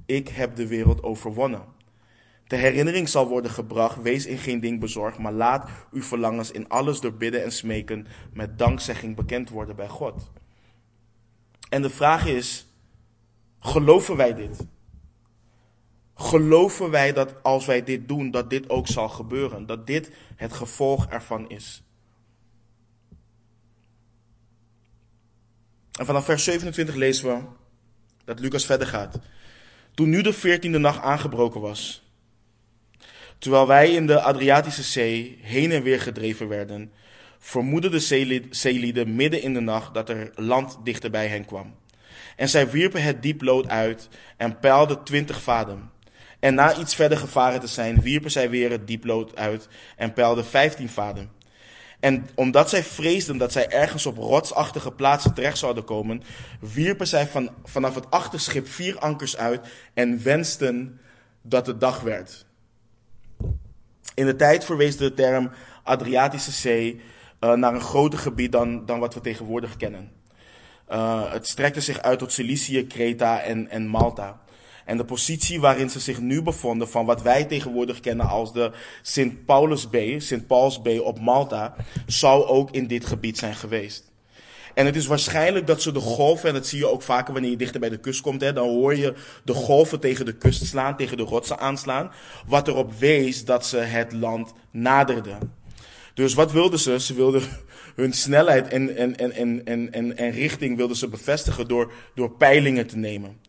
Ik 0.05 0.27
heb 0.27 0.55
de 0.55 0.67
wereld 0.67 1.03
overwonnen. 1.03 1.63
De 2.47 2.55
herinnering 2.55 3.09
zal 3.09 3.27
worden 3.27 3.51
gebracht. 3.51 4.01
Wees 4.01 4.25
in 4.25 4.37
geen 4.37 4.59
ding 4.59 4.79
bezorgd, 4.79 5.17
maar 5.17 5.31
laat 5.33 5.69
uw 5.91 6.03
verlangens 6.03 6.51
in 6.51 6.69
alles 6.69 6.99
door 6.99 7.13
bidden 7.13 7.43
en 7.43 7.51
smeken 7.51 8.07
met 8.33 8.57
dankzegging 8.57 9.15
bekend 9.15 9.49
worden 9.49 9.75
bij 9.75 9.87
God. 9.87 10.31
En 11.69 11.81
de 11.81 11.89
vraag 11.89 12.27
is: 12.27 12.67
geloven 13.59 14.15
wij 14.15 14.33
dit? 14.33 14.67
Geloven 16.13 16.89
wij 16.89 17.13
dat 17.13 17.43
als 17.43 17.65
wij 17.65 17.83
dit 17.83 18.07
doen, 18.07 18.31
dat 18.31 18.49
dit 18.49 18.69
ook 18.69 18.87
zal 18.87 19.09
gebeuren? 19.09 19.65
Dat 19.65 19.87
dit 19.87 20.11
het 20.35 20.53
gevolg 20.53 21.07
ervan 21.07 21.49
is? 21.49 21.83
En 26.01 26.07
vanaf 26.07 26.25
vers 26.25 26.43
27 26.43 26.95
lezen 26.95 27.27
we 27.27 27.43
dat 28.25 28.39
Lucas 28.39 28.65
verder 28.65 28.87
gaat. 28.87 29.19
Toen 29.93 30.09
nu 30.09 30.21
de 30.21 30.33
veertiende 30.33 30.77
nacht 30.77 31.01
aangebroken 31.01 31.61
was, 31.61 32.11
terwijl 33.37 33.67
wij 33.67 33.91
in 33.91 34.07
de 34.07 34.21
Adriatische 34.21 34.83
Zee 34.83 35.39
heen 35.41 35.71
en 35.71 35.83
weer 35.83 36.01
gedreven 36.01 36.47
werden, 36.47 36.91
vermoedden 37.39 37.91
de 37.91 38.47
zeelieden 38.49 39.15
midden 39.15 39.41
in 39.41 39.53
de 39.53 39.59
nacht 39.59 39.93
dat 39.93 40.09
er 40.09 40.31
land 40.35 40.77
dichter 40.83 41.11
bij 41.11 41.27
hen 41.27 41.45
kwam. 41.45 41.75
En 42.35 42.49
zij 42.49 42.69
wierpen 42.69 43.03
het 43.03 43.21
dieplood 43.21 43.67
uit 43.67 44.09
en 44.37 44.59
peilden 44.59 45.03
twintig 45.03 45.41
vaden. 45.41 45.91
En 46.39 46.53
na 46.53 46.77
iets 46.77 46.95
verder 46.95 47.17
gevaren 47.17 47.59
te 47.59 47.67
zijn, 47.67 48.01
wierpen 48.01 48.31
zij 48.31 48.49
weer 48.49 48.71
het 48.71 48.87
dieplood 48.87 49.35
uit 49.35 49.67
en 49.97 50.13
peilden 50.13 50.45
vijftien 50.45 50.89
vaden. 50.89 51.40
En 52.01 52.29
omdat 52.35 52.69
zij 52.69 52.83
vreesden 52.83 53.37
dat 53.37 53.51
zij 53.51 53.69
ergens 53.69 54.05
op 54.05 54.17
rotsachtige 54.17 54.91
plaatsen 54.91 55.33
terecht 55.33 55.57
zouden 55.57 55.83
komen, 55.83 56.23
wierpen 56.59 57.07
zij 57.07 57.27
van, 57.27 57.49
vanaf 57.63 57.95
het 57.95 58.11
achterschip 58.11 58.67
vier 58.67 58.99
ankers 58.99 59.37
uit 59.37 59.67
en 59.93 60.23
wensten 60.23 60.99
dat 61.41 61.67
het 61.67 61.79
dag 61.79 62.01
werd. 62.01 62.45
In 64.13 64.25
de 64.25 64.35
tijd 64.35 64.65
verwees 64.65 64.97
de 64.97 65.13
term 65.13 65.51
Adriatische 65.83 66.51
Zee 66.51 67.01
uh, 67.39 67.53
naar 67.53 67.73
een 67.73 67.81
groter 67.81 68.19
gebied 68.19 68.51
dan, 68.51 68.85
dan 68.85 68.99
wat 68.99 69.13
we 69.13 69.21
tegenwoordig 69.21 69.77
kennen. 69.77 70.11
Uh, 70.89 71.31
het 71.31 71.47
strekte 71.47 71.81
zich 71.81 72.01
uit 72.01 72.19
tot 72.19 72.31
Cilicië, 72.31 72.87
Kreta 72.87 73.41
en, 73.41 73.69
en 73.69 73.87
Malta. 73.87 74.41
En 74.91 74.97
de 74.97 75.05
positie 75.05 75.59
waarin 75.59 75.89
ze 75.89 75.99
zich 75.99 76.19
nu 76.19 76.41
bevonden, 76.41 76.89
van 76.89 77.05
wat 77.05 77.21
wij 77.21 77.45
tegenwoordig 77.45 77.99
kennen 77.99 78.27
als 78.27 78.53
de 78.53 78.71
Sint 79.01 79.45
Paulus 79.45 79.89
Bay, 79.89 80.19
Sint 80.19 80.47
Paul's 80.47 80.81
Bay 80.81 80.97
op 80.97 81.19
Malta, 81.19 81.75
zou 82.05 82.45
ook 82.45 82.71
in 82.71 82.87
dit 82.87 83.05
gebied 83.05 83.37
zijn 83.37 83.55
geweest. 83.55 84.11
En 84.73 84.85
het 84.85 84.95
is 84.95 85.05
waarschijnlijk 85.05 85.67
dat 85.67 85.81
ze 85.81 85.91
de 85.91 85.99
golven, 85.99 86.47
en 86.47 86.53
dat 86.53 86.67
zie 86.67 86.79
je 86.79 86.87
ook 86.87 87.01
vaker 87.01 87.33
wanneer 87.33 87.51
je 87.51 87.57
dichter 87.57 87.79
bij 87.79 87.89
de 87.89 87.99
kust 87.99 88.21
komt, 88.21 88.41
hè, 88.41 88.53
dan 88.53 88.67
hoor 88.67 88.95
je 88.95 89.13
de 89.43 89.53
golven 89.53 89.99
tegen 89.99 90.25
de 90.25 90.37
kust 90.37 90.65
slaan, 90.65 90.97
tegen 90.97 91.17
de 91.17 91.23
rotsen 91.23 91.59
aanslaan, 91.59 92.11
wat 92.47 92.67
erop 92.67 92.93
wees 92.93 93.45
dat 93.45 93.65
ze 93.65 93.77
het 93.77 94.13
land 94.13 94.53
naderden. 94.71 95.53
Dus 96.13 96.33
wat 96.33 96.51
wilden 96.51 96.79
ze? 96.79 96.99
Ze 96.99 97.13
wilden 97.13 97.41
hun 97.95 98.13
snelheid 98.13 98.67
en, 98.67 98.95
en, 98.95 99.17
en, 99.17 99.65
en, 99.65 99.91
en, 99.91 100.17
en 100.17 100.31
richting 100.31 100.77
wilden 100.77 100.97
ze 100.97 101.07
bevestigen 101.07 101.67
door, 101.67 101.91
door 102.15 102.31
peilingen 102.31 102.87
te 102.87 102.97
nemen. 102.97 103.39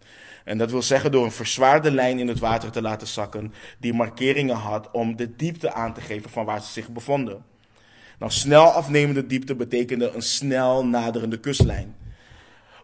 En 0.44 0.58
dat 0.58 0.70
wil 0.70 0.82
zeggen 0.82 1.12
door 1.12 1.24
een 1.24 1.32
verzwaarde 1.32 1.90
lijn 1.90 2.18
in 2.18 2.28
het 2.28 2.38
water 2.38 2.70
te 2.70 2.82
laten 2.82 3.06
zakken, 3.06 3.52
die 3.78 3.92
markeringen 3.92 4.56
had 4.56 4.90
om 4.90 5.16
de 5.16 5.36
diepte 5.36 5.72
aan 5.72 5.94
te 5.94 6.00
geven 6.00 6.30
van 6.30 6.44
waar 6.44 6.62
ze 6.62 6.72
zich 6.72 6.88
bevonden. 6.88 7.44
Nou, 8.18 8.32
snel 8.32 8.64
afnemende 8.64 9.26
diepte 9.26 9.54
betekende 9.54 10.10
een 10.10 10.22
snel 10.22 10.86
naderende 10.86 11.40
kustlijn. 11.40 11.96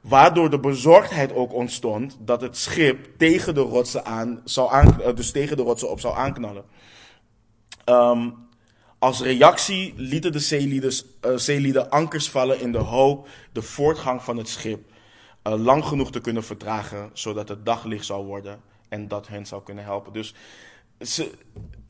Waardoor 0.00 0.50
de 0.50 0.60
bezorgdheid 0.60 1.34
ook 1.34 1.52
ontstond 1.52 2.16
dat 2.20 2.40
het 2.40 2.56
schip 2.56 3.08
tegen 3.16 3.54
de 3.54 3.60
rotsen, 3.60 4.04
aan 4.04 4.40
zou 4.44 4.72
aan, 4.72 5.02
eh, 5.02 5.14
dus 5.14 5.30
tegen 5.30 5.56
de 5.56 5.62
rotsen 5.62 5.90
op 5.90 6.00
zou 6.00 6.16
aanknallen. 6.16 6.64
Um, 7.84 8.34
als 8.98 9.20
reactie 9.20 9.94
lieten 9.96 10.32
de 10.32 10.38
zeelieden, 10.38 10.92
uh, 11.26 11.36
zeelieden 11.36 11.90
ankers 11.90 12.30
vallen 12.30 12.60
in 12.60 12.72
de 12.72 12.78
hoop 12.78 13.28
de 13.52 13.62
voortgang 13.62 14.22
van 14.22 14.36
het 14.36 14.48
schip 14.48 14.90
uh, 15.48 15.64
lang 15.64 15.84
genoeg 15.84 16.10
te 16.10 16.20
kunnen 16.20 16.44
vertragen, 16.44 17.10
zodat 17.12 17.48
het 17.48 17.66
daglicht 17.66 18.04
zou 18.04 18.26
worden 18.26 18.60
en 18.88 19.08
dat 19.08 19.28
hen 19.28 19.46
zou 19.46 19.62
kunnen 19.62 19.84
helpen. 19.84 20.12
Dus 20.12 20.34
ze, 21.00 21.30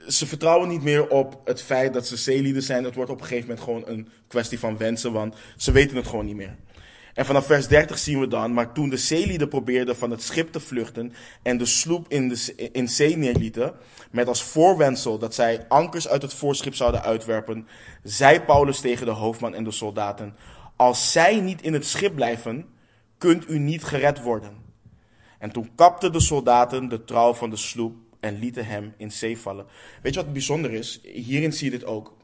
ze 0.08 0.26
vertrouwen 0.26 0.68
niet 0.68 0.82
meer 0.82 1.08
op 1.08 1.40
het 1.44 1.62
feit 1.62 1.92
dat 1.92 2.06
ze 2.06 2.16
zeelieden 2.16 2.62
zijn. 2.62 2.84
Het 2.84 2.94
wordt 2.94 3.10
op 3.10 3.20
een 3.20 3.26
gegeven 3.26 3.48
moment 3.48 3.64
gewoon 3.64 3.82
een 3.86 4.08
kwestie 4.28 4.58
van 4.58 4.76
wensen, 4.76 5.12
want 5.12 5.34
ze 5.56 5.72
weten 5.72 5.96
het 5.96 6.06
gewoon 6.06 6.26
niet 6.26 6.36
meer. 6.36 6.56
En 7.14 7.26
vanaf 7.26 7.46
vers 7.46 7.68
30 7.68 7.98
zien 7.98 8.20
we 8.20 8.28
dan, 8.28 8.52
maar 8.52 8.72
toen 8.72 8.88
de 8.88 8.96
zeelieden 8.96 9.48
probeerden 9.48 9.96
van 9.96 10.10
het 10.10 10.22
schip 10.22 10.52
te 10.52 10.60
vluchten 10.60 11.12
en 11.42 11.58
de 11.58 11.66
sloep 11.66 12.08
in, 12.08 12.28
de, 12.28 12.70
in 12.72 12.88
zee 12.88 13.16
neerlieten, 13.16 13.72
met 14.10 14.28
als 14.28 14.42
voorwensel 14.42 15.18
dat 15.18 15.34
zij 15.34 15.64
ankers 15.68 16.08
uit 16.08 16.22
het 16.22 16.34
voorschip 16.34 16.74
zouden 16.74 17.02
uitwerpen, 17.02 17.68
zei 18.02 18.40
Paulus 18.40 18.80
tegen 18.80 19.06
de 19.06 19.12
hoofdman 19.12 19.54
en 19.54 19.64
de 19.64 19.70
soldaten, 19.70 20.36
als 20.76 21.12
zij 21.12 21.40
niet 21.40 21.62
in 21.62 21.72
het 21.72 21.86
schip 21.86 22.14
blijven, 22.14 22.66
kunt 23.18 23.48
u 23.48 23.58
niet 23.58 23.84
gered 23.84 24.22
worden. 24.22 24.56
En 25.38 25.50
toen 25.50 25.70
kapten 25.74 26.12
de 26.12 26.20
soldaten 26.20 26.88
de 26.88 27.04
trouw 27.04 27.34
van 27.34 27.50
de 27.50 27.56
sloep 27.56 27.96
en 28.20 28.38
lieten 28.38 28.66
hem 28.66 28.94
in 28.96 29.12
zee 29.12 29.38
vallen. 29.38 29.66
Weet 30.02 30.14
je 30.14 30.22
wat 30.22 30.32
bijzonder 30.32 30.72
is? 30.72 31.00
Hierin 31.02 31.52
zie 31.52 31.70
je 31.70 31.78
dit 31.78 31.84
ook. 31.84 32.16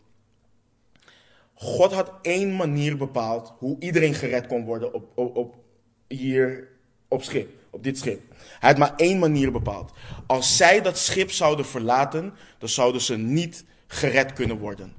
God 1.54 1.92
had 1.92 2.12
één 2.22 2.56
manier 2.56 2.96
bepaald 2.96 3.52
hoe 3.58 3.76
iedereen 3.78 4.14
gered 4.14 4.46
kon 4.46 4.64
worden 4.64 4.94
op, 4.94 5.18
op, 5.18 5.36
op 5.36 5.54
hier 6.08 6.68
op 7.08 7.22
schip, 7.22 7.50
op 7.70 7.82
dit 7.82 7.98
schip. 7.98 8.20
Hij 8.58 8.70
had 8.70 8.78
maar 8.78 8.94
één 8.96 9.18
manier 9.18 9.52
bepaald. 9.52 9.92
Als 10.26 10.56
zij 10.56 10.80
dat 10.80 10.98
schip 10.98 11.30
zouden 11.30 11.66
verlaten, 11.66 12.34
dan 12.58 12.68
zouden 12.68 13.00
ze 13.00 13.16
niet 13.16 13.64
gered 13.86 14.32
kunnen 14.32 14.58
worden. 14.58 14.94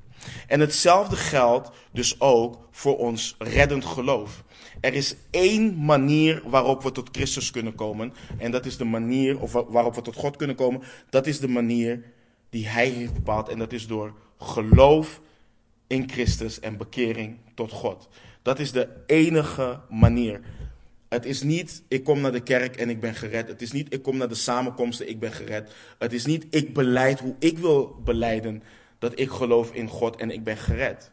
En 0.48 0.60
hetzelfde 0.60 1.16
geldt 1.16 1.70
dus 1.92 2.20
ook 2.20 2.68
voor 2.72 2.98
ons 2.98 3.36
reddend 3.40 3.86
geloof. 3.86 4.44
Er 4.82 4.94
is 4.94 5.16
één 5.30 5.86
manier 5.86 6.42
waarop 6.46 6.84
we 6.84 6.92
tot 6.92 7.10
Christus 7.12 7.52
kunnen 7.52 7.76
komen. 7.76 8.14
En 8.38 8.52
dat 8.52 8.66
is 8.66 8.78
de 8.78 8.84
manier, 8.84 9.40
of 9.40 9.52
waarop 9.52 9.96
we 9.96 10.02
tot 10.02 10.16
God 10.16 10.36
kunnen 10.36 10.56
komen. 10.56 10.82
Dat 11.10 11.28
is 11.28 11.40
de 11.40 11.48
manier 11.48 12.04
die 12.50 12.68
Hij 12.68 12.88
heeft 12.88 13.14
bepaald. 13.14 13.50
En 13.50 13.58
dat 13.58 13.74
is 13.74 13.88
door 13.88 14.14
geloof 14.40 15.22
in 15.88 16.10
Christus 16.10 16.60
en 16.60 16.78
bekering 16.78 17.38
tot 17.54 17.72
God. 17.72 18.08
Dat 18.42 18.60
is 18.60 18.72
de 18.72 18.90
enige 19.06 19.80
manier. 19.90 20.42
Het 21.10 21.26
is 21.26 21.42
niet, 21.42 21.84
ik 21.88 22.04
kom 22.04 22.22
naar 22.22 22.32
de 22.32 22.44
kerk 22.44 22.76
en 22.76 22.90
ik 22.90 23.00
ben 23.00 23.16
gered. 23.16 23.48
Het 23.48 23.62
is 23.62 23.72
niet, 23.72 23.94
ik 23.94 24.02
kom 24.02 24.18
naar 24.18 24.28
de 24.28 24.36
samenkomsten, 24.36 25.10
ik 25.10 25.20
ben 25.20 25.32
gered. 25.32 25.72
Het 26.00 26.14
is 26.14 26.26
niet, 26.26 26.46
ik 26.50 26.74
beleid 26.74 27.20
hoe 27.20 27.36
ik 27.40 27.58
wil 27.58 28.02
beleiden 28.04 28.64
dat 29.00 29.20
ik 29.20 29.30
geloof 29.30 29.74
in 29.74 29.88
God 29.88 30.16
en 30.16 30.32
ik 30.32 30.44
ben 30.44 30.58
gered. 30.58 31.12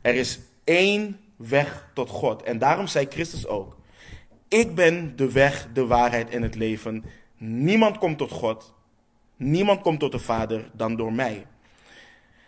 Er 0.00 0.14
is 0.14 0.38
één 0.64 1.18
weg 1.48 1.90
tot 1.94 2.08
God. 2.08 2.42
En 2.42 2.58
daarom 2.58 2.86
zei 2.86 3.06
Christus 3.10 3.46
ook: 3.46 3.76
Ik 4.48 4.74
ben 4.74 5.16
de 5.16 5.32
weg, 5.32 5.68
de 5.72 5.86
waarheid 5.86 6.30
en 6.30 6.42
het 6.42 6.54
leven. 6.54 7.04
Niemand 7.36 7.98
komt 7.98 8.18
tot 8.18 8.30
God. 8.30 8.74
Niemand 9.36 9.80
komt 9.80 10.00
tot 10.00 10.12
de 10.12 10.18
Vader 10.18 10.70
dan 10.72 10.96
door 10.96 11.12
mij. 11.12 11.46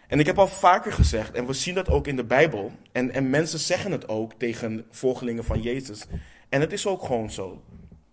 En 0.08 0.18
ik 0.20 0.26
heb 0.26 0.38
al 0.38 0.48
vaker 0.48 0.92
gezegd, 0.92 1.34
en 1.34 1.46
we 1.46 1.52
zien 1.52 1.74
dat 1.74 1.88
ook 1.88 2.06
in 2.06 2.16
de 2.16 2.24
Bijbel, 2.24 2.72
en, 2.92 3.10
en 3.10 3.30
mensen 3.30 3.58
zeggen 3.58 3.92
het 3.92 4.08
ook 4.08 4.32
tegen 4.32 4.84
volgelingen 4.90 5.44
van 5.44 5.62
Jezus. 5.62 6.06
En 6.48 6.60
het 6.60 6.72
is 6.72 6.86
ook 6.86 7.02
gewoon 7.02 7.30
zo. 7.30 7.62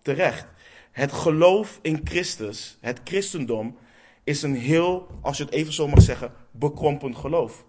Terecht. 0.02 0.46
Het 0.92 1.12
geloof 1.12 1.78
in 1.82 2.00
Christus, 2.04 2.78
het 2.80 3.00
christendom, 3.04 3.76
is 4.24 4.42
een 4.42 4.54
heel, 4.54 5.06
als 5.20 5.36
je 5.36 5.44
het 5.44 5.52
even 5.52 5.72
zo 5.72 5.88
mag 5.88 6.02
zeggen, 6.02 6.32
bekrompen 6.50 7.16
geloof. 7.16 7.64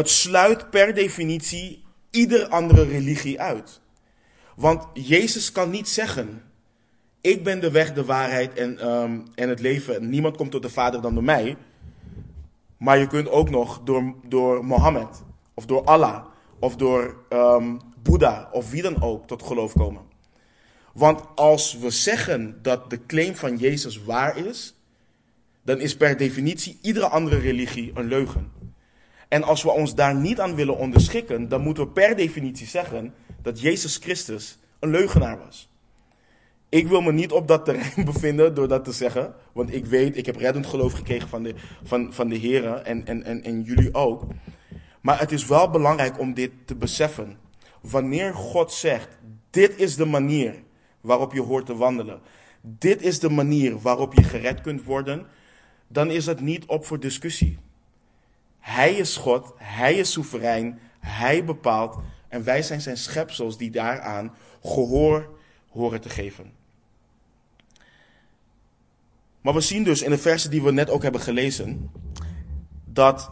Het 0.00 0.08
sluit 0.08 0.70
per 0.70 0.94
definitie 0.94 1.84
ieder 2.10 2.48
andere 2.48 2.84
religie 2.84 3.40
uit. 3.40 3.80
Want 4.56 4.86
Jezus 4.94 5.52
kan 5.52 5.70
niet 5.70 5.88
zeggen: 5.88 6.42
Ik 7.20 7.44
ben 7.44 7.60
de 7.60 7.70
weg, 7.70 7.92
de 7.92 8.04
waarheid 8.04 8.54
en, 8.54 8.78
ehm, 8.78 9.20
en 9.34 9.48
het 9.48 9.60
leven. 9.60 10.08
Niemand 10.08 10.36
komt 10.36 10.50
tot 10.50 10.62
de 10.62 10.70
Vader 10.70 11.00
dan 11.00 11.14
door 11.14 11.24
mij. 11.24 11.56
Maar 12.76 12.98
je 12.98 13.06
kunt 13.06 13.28
ook 13.28 13.50
nog 13.50 13.80
door, 13.84 14.14
door 14.28 14.64
Mohammed, 14.64 15.22
of 15.54 15.66
door 15.66 15.84
Allah, 15.84 16.24
of 16.58 16.76
door 16.76 17.16
um, 17.30 17.80
Boeddha, 18.02 18.48
of 18.52 18.70
wie 18.70 18.82
dan 18.82 19.02
ook, 19.02 19.26
tot 19.26 19.42
geloof 19.42 19.72
komen. 19.72 20.02
Want 20.92 21.22
als 21.34 21.78
we 21.78 21.90
zeggen 21.90 22.58
dat 22.62 22.90
de 22.90 23.06
claim 23.06 23.36
van 23.36 23.56
Jezus 23.56 24.04
waar 24.04 24.36
is, 24.36 24.74
dan 25.62 25.80
is 25.80 25.96
per 25.96 26.16
definitie 26.16 26.78
iedere 26.82 27.08
andere 27.08 27.38
religie 27.38 27.90
een 27.94 28.06
leugen. 28.06 28.59
En 29.30 29.42
als 29.42 29.62
we 29.62 29.70
ons 29.70 29.94
daar 29.94 30.14
niet 30.14 30.40
aan 30.40 30.54
willen 30.54 30.76
onderschikken, 30.76 31.48
dan 31.48 31.60
moeten 31.60 31.84
we 31.84 31.90
per 31.90 32.16
definitie 32.16 32.66
zeggen 32.66 33.14
dat 33.42 33.60
Jezus 33.60 33.96
Christus 33.96 34.58
een 34.78 34.90
leugenaar 34.90 35.38
was. 35.38 35.68
Ik 36.68 36.88
wil 36.88 37.00
me 37.00 37.12
niet 37.12 37.32
op 37.32 37.48
dat 37.48 37.64
terrein 37.64 38.04
bevinden 38.12 38.54
door 38.54 38.68
dat 38.68 38.84
te 38.84 38.92
zeggen, 38.92 39.34
want 39.52 39.74
ik 39.74 39.86
weet, 39.86 40.16
ik 40.16 40.26
heb 40.26 40.36
reddend 40.36 40.66
geloof 40.66 40.92
gekregen 40.92 41.28
van 41.28 41.42
de, 41.42 41.54
van, 41.82 42.12
van 42.12 42.28
de 42.28 42.36
Heren 42.36 42.84
en, 42.84 43.06
en, 43.06 43.22
en, 43.24 43.42
en 43.42 43.62
jullie 43.62 43.94
ook. 43.94 44.26
Maar 45.00 45.20
het 45.20 45.32
is 45.32 45.46
wel 45.46 45.70
belangrijk 45.70 46.18
om 46.18 46.34
dit 46.34 46.50
te 46.64 46.74
beseffen. 46.74 47.38
Wanneer 47.80 48.34
God 48.34 48.72
zegt, 48.72 49.08
dit 49.50 49.78
is 49.78 49.96
de 49.96 50.04
manier 50.04 50.54
waarop 51.00 51.32
je 51.32 51.40
hoort 51.40 51.66
te 51.66 51.76
wandelen, 51.76 52.20
dit 52.62 53.02
is 53.02 53.18
de 53.18 53.30
manier 53.30 53.78
waarop 53.78 54.14
je 54.14 54.22
gered 54.22 54.60
kunt 54.60 54.84
worden, 54.84 55.26
dan 55.88 56.10
is 56.10 56.26
het 56.26 56.40
niet 56.40 56.66
op 56.66 56.86
voor 56.86 57.00
discussie. 57.00 57.58
Hij 58.60 58.94
is 58.94 59.16
God, 59.16 59.52
Hij 59.56 59.94
is 59.94 60.12
soeverein, 60.12 60.80
Hij 60.98 61.44
bepaalt 61.44 61.96
en 62.28 62.44
wij 62.44 62.62
zijn 62.62 62.80
zijn 62.80 62.96
schepsels 62.96 63.58
die 63.58 63.70
daaraan 63.70 64.34
gehoor 64.62 65.28
horen 65.68 66.00
te 66.00 66.08
geven. 66.08 66.52
Maar 69.40 69.54
we 69.54 69.60
zien 69.60 69.84
dus 69.84 70.02
in 70.02 70.10
de 70.10 70.18
versen 70.18 70.50
die 70.50 70.62
we 70.62 70.72
net 70.72 70.90
ook 70.90 71.02
hebben 71.02 71.20
gelezen, 71.20 71.90
dat 72.84 73.30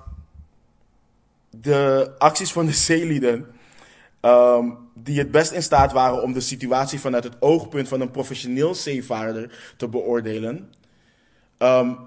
de 1.50 2.14
acties 2.18 2.52
van 2.52 2.66
de 2.66 2.72
zeelieden, 2.90 3.46
um, 4.20 4.78
die 4.94 5.18
het 5.18 5.30
best 5.30 5.52
in 5.52 5.62
staat 5.62 5.92
waren 5.92 6.22
om 6.22 6.32
de 6.32 6.40
situatie 6.40 7.00
vanuit 7.00 7.24
het 7.24 7.42
oogpunt 7.42 7.88
van 7.88 8.00
een 8.00 8.10
professioneel 8.10 8.74
zeevaarder 8.74 9.74
te 9.76 9.88
beoordelen, 9.88 10.72
um, 11.58 11.98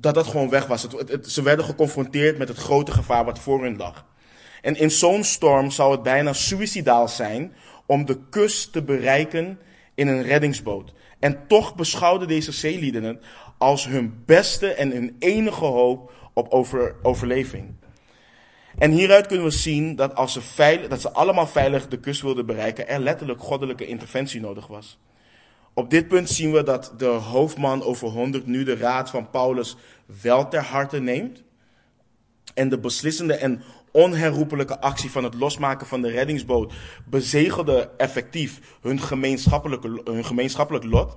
dat 0.00 0.14
dat 0.14 0.26
gewoon 0.26 0.48
weg 0.48 0.66
was. 0.66 0.86
Ze 1.22 1.42
werden 1.42 1.64
geconfronteerd 1.64 2.38
met 2.38 2.48
het 2.48 2.56
grote 2.56 2.92
gevaar 2.92 3.24
wat 3.24 3.38
voor 3.38 3.62
hun 3.62 3.76
lag. 3.76 4.06
En 4.62 4.76
in 4.76 4.90
zo'n 4.90 5.24
storm 5.24 5.70
zou 5.70 5.92
het 5.92 6.02
bijna 6.02 6.32
suicidaal 6.32 7.08
zijn 7.08 7.54
om 7.86 8.04
de 8.04 8.18
kust 8.30 8.72
te 8.72 8.82
bereiken 8.82 9.58
in 9.94 10.08
een 10.08 10.22
reddingsboot. 10.22 10.92
En 11.18 11.46
toch 11.46 11.74
beschouwden 11.74 12.28
deze 12.28 12.52
zeelieden 12.52 13.02
het 13.02 13.24
als 13.58 13.86
hun 13.86 14.22
beste 14.26 14.72
en 14.72 14.90
hun 14.90 15.16
enige 15.18 15.64
hoop 15.64 16.12
op 16.32 16.48
over, 16.48 16.96
overleving. 17.02 17.74
En 18.78 18.90
hieruit 18.90 19.26
kunnen 19.26 19.46
we 19.46 19.52
zien 19.52 19.96
dat 19.96 20.14
als 20.14 20.32
ze, 20.32 20.40
veilig, 20.40 20.88
dat 20.88 21.00
ze 21.00 21.12
allemaal 21.12 21.46
veilig 21.46 21.88
de 21.88 22.00
kust 22.00 22.22
wilden 22.22 22.46
bereiken, 22.46 22.88
er 22.88 23.00
letterlijk 23.00 23.40
goddelijke 23.40 23.86
interventie 23.86 24.40
nodig 24.40 24.66
was. 24.66 24.98
Op 25.78 25.90
dit 25.90 26.08
punt 26.08 26.30
zien 26.30 26.52
we 26.52 26.62
dat 26.62 26.92
de 26.96 27.06
hoofdman 27.06 27.82
over 27.82 28.08
100 28.08 28.46
nu 28.46 28.64
de 28.64 28.76
raad 28.76 29.10
van 29.10 29.30
Paulus 29.30 29.76
wel 30.22 30.48
ter 30.48 30.62
harte 30.62 30.98
neemt. 30.98 31.42
En 32.54 32.68
de 32.68 32.78
beslissende 32.78 33.34
en 33.34 33.62
onherroepelijke 33.90 34.80
actie 34.80 35.10
van 35.10 35.24
het 35.24 35.34
losmaken 35.34 35.86
van 35.86 36.02
de 36.02 36.10
reddingsboot 36.10 36.72
bezegelde 37.04 37.90
effectief 37.96 38.78
hun, 38.80 39.00
gemeenschappelijke, 39.00 40.00
hun 40.04 40.24
gemeenschappelijk 40.24 40.84
lot. 40.84 41.16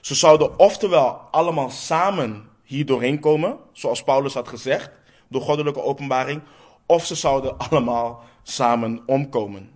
Ze 0.00 0.14
zouden 0.14 0.58
oftewel 0.58 1.10
allemaal 1.30 1.70
samen 1.70 2.48
hier 2.62 2.86
doorheen 2.86 3.20
komen, 3.20 3.58
zoals 3.72 4.02
Paulus 4.02 4.34
had 4.34 4.48
gezegd, 4.48 4.90
door 5.28 5.42
goddelijke 5.42 5.82
openbaring, 5.82 6.42
of 6.86 7.06
ze 7.06 7.14
zouden 7.14 7.58
allemaal 7.68 8.24
samen 8.42 9.02
omkomen. 9.06 9.70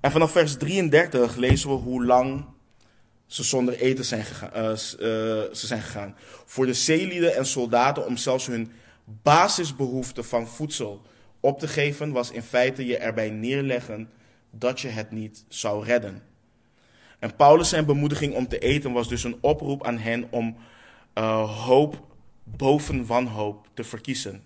En 0.00 0.10
vanaf 0.10 0.30
vers 0.30 0.56
33 0.56 1.36
lezen 1.36 1.68
we 1.68 1.74
hoe 1.74 2.04
lang 2.04 2.54
ze 3.26 3.42
zonder 3.42 3.74
eten 3.78 4.04
zijn 4.04 4.24
gegaan, 4.24 4.50
uh, 4.56 4.64
uh, 4.64 4.74
ze 5.52 5.66
zijn 5.66 5.82
gegaan. 5.82 6.14
Voor 6.44 6.66
de 6.66 6.74
zeelieden 6.74 7.36
en 7.36 7.46
soldaten 7.46 8.06
om 8.06 8.16
zelfs 8.16 8.46
hun 8.46 8.72
basisbehoefte 9.04 10.22
van 10.22 10.48
voedsel 10.48 11.02
op 11.40 11.58
te 11.58 11.68
geven, 11.68 12.12
was 12.12 12.30
in 12.30 12.42
feite 12.42 12.86
je 12.86 12.96
erbij 12.96 13.30
neerleggen 13.30 14.10
dat 14.50 14.80
je 14.80 14.88
het 14.88 15.10
niet 15.10 15.44
zou 15.48 15.84
redden. 15.84 16.22
En 17.18 17.36
Paulus' 17.36 17.68
zijn 17.68 17.84
bemoediging 17.84 18.34
om 18.34 18.48
te 18.48 18.58
eten 18.58 18.92
was 18.92 19.08
dus 19.08 19.24
een 19.24 19.38
oproep 19.40 19.86
aan 19.86 19.98
hen 19.98 20.26
om 20.30 20.56
uh, 21.14 21.64
hoop 21.64 22.06
boven 22.44 23.06
wanhoop 23.06 23.68
te 23.74 23.84
verkiezen. 23.84 24.42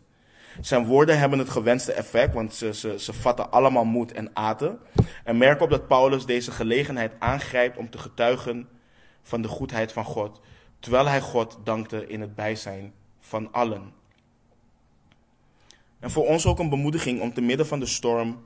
Zijn 0.61 0.86
woorden 0.86 1.18
hebben 1.18 1.38
het 1.38 1.51
gewenste 1.51 1.92
effect, 1.92 2.34
want 2.34 2.55
ze, 2.55 2.74
ze, 2.74 2.98
ze 2.98 3.12
vatten 3.12 3.51
allemaal 3.51 3.84
moed 3.84 4.12
en 4.12 4.30
aten. 4.32 4.78
En 5.24 5.38
merk 5.38 5.61
op 5.61 5.70
dat 5.70 5.88
Paulus 5.88 6.26
deze 6.26 6.51
gelegenheid 6.51 7.12
aangrijpt 7.18 7.76
om 7.76 7.90
te 7.90 7.98
getuigen 7.98 8.68
van 9.22 9.42
de 9.42 9.48
goedheid 9.48 9.92
van 9.92 10.05
God, 10.05 10.40
terwijl 10.80 11.07
hij 11.07 11.20
God 11.20 11.59
dankte 11.64 12.07
in 12.07 12.20
het 12.20 12.34
bijzijn 12.34 12.92
van 13.20 13.53
allen. 13.53 13.92
En 16.01 16.11
voor 16.11 16.26
ons 16.26 16.46
ook 16.46 16.59
een 16.59 16.68
bemoediging 16.68 17.20
om 17.20 17.34
te 17.34 17.40
midden 17.40 17.66
van 17.66 17.80
de 17.80 17.86
storm 17.86 18.42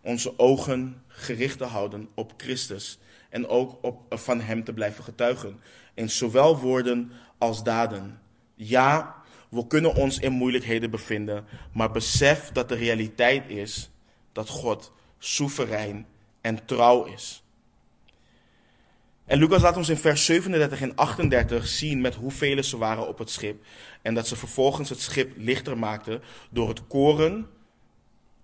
onze 0.00 0.38
ogen 0.38 1.02
gericht 1.06 1.58
te 1.58 1.64
houden 1.64 2.08
op 2.14 2.32
Christus 2.36 2.98
en 3.30 3.48
ook 3.48 3.78
op, 3.80 4.18
van 4.18 4.40
Hem 4.40 4.64
te 4.64 4.72
blijven 4.72 5.04
getuigen. 5.04 5.60
In 5.94 6.10
zowel 6.10 6.58
woorden 6.58 7.12
als 7.38 7.62
daden. 7.62 8.20
Ja, 8.54 9.14
we 9.48 9.66
kunnen 9.66 9.94
ons 9.94 10.18
in 10.18 10.32
moeilijkheden 10.32 10.90
bevinden, 10.90 11.44
maar 11.72 11.90
besef 11.90 12.52
dat 12.52 12.68
de 12.68 12.74
realiteit 12.74 13.48
is 13.50 13.90
dat 14.32 14.48
God 14.48 14.92
soeverein 15.18 16.06
en 16.40 16.64
trouw 16.64 17.04
is. 17.04 17.42
En 19.24 19.38
Lucas 19.38 19.62
laat 19.62 19.76
ons 19.76 19.88
in 19.88 19.96
vers 19.96 20.24
37 20.24 20.80
en 20.80 20.94
38 20.94 21.66
zien 21.66 22.00
met 22.00 22.14
hoeveel 22.14 22.62
ze 22.62 22.76
waren 22.76 23.08
op 23.08 23.18
het 23.18 23.30
schip. 23.30 23.64
En 24.02 24.14
dat 24.14 24.26
ze 24.26 24.36
vervolgens 24.36 24.88
het 24.88 25.00
schip 25.00 25.32
lichter 25.36 25.78
maakten 25.78 26.22
door 26.50 26.68
het 26.68 26.86
koren. 26.86 27.46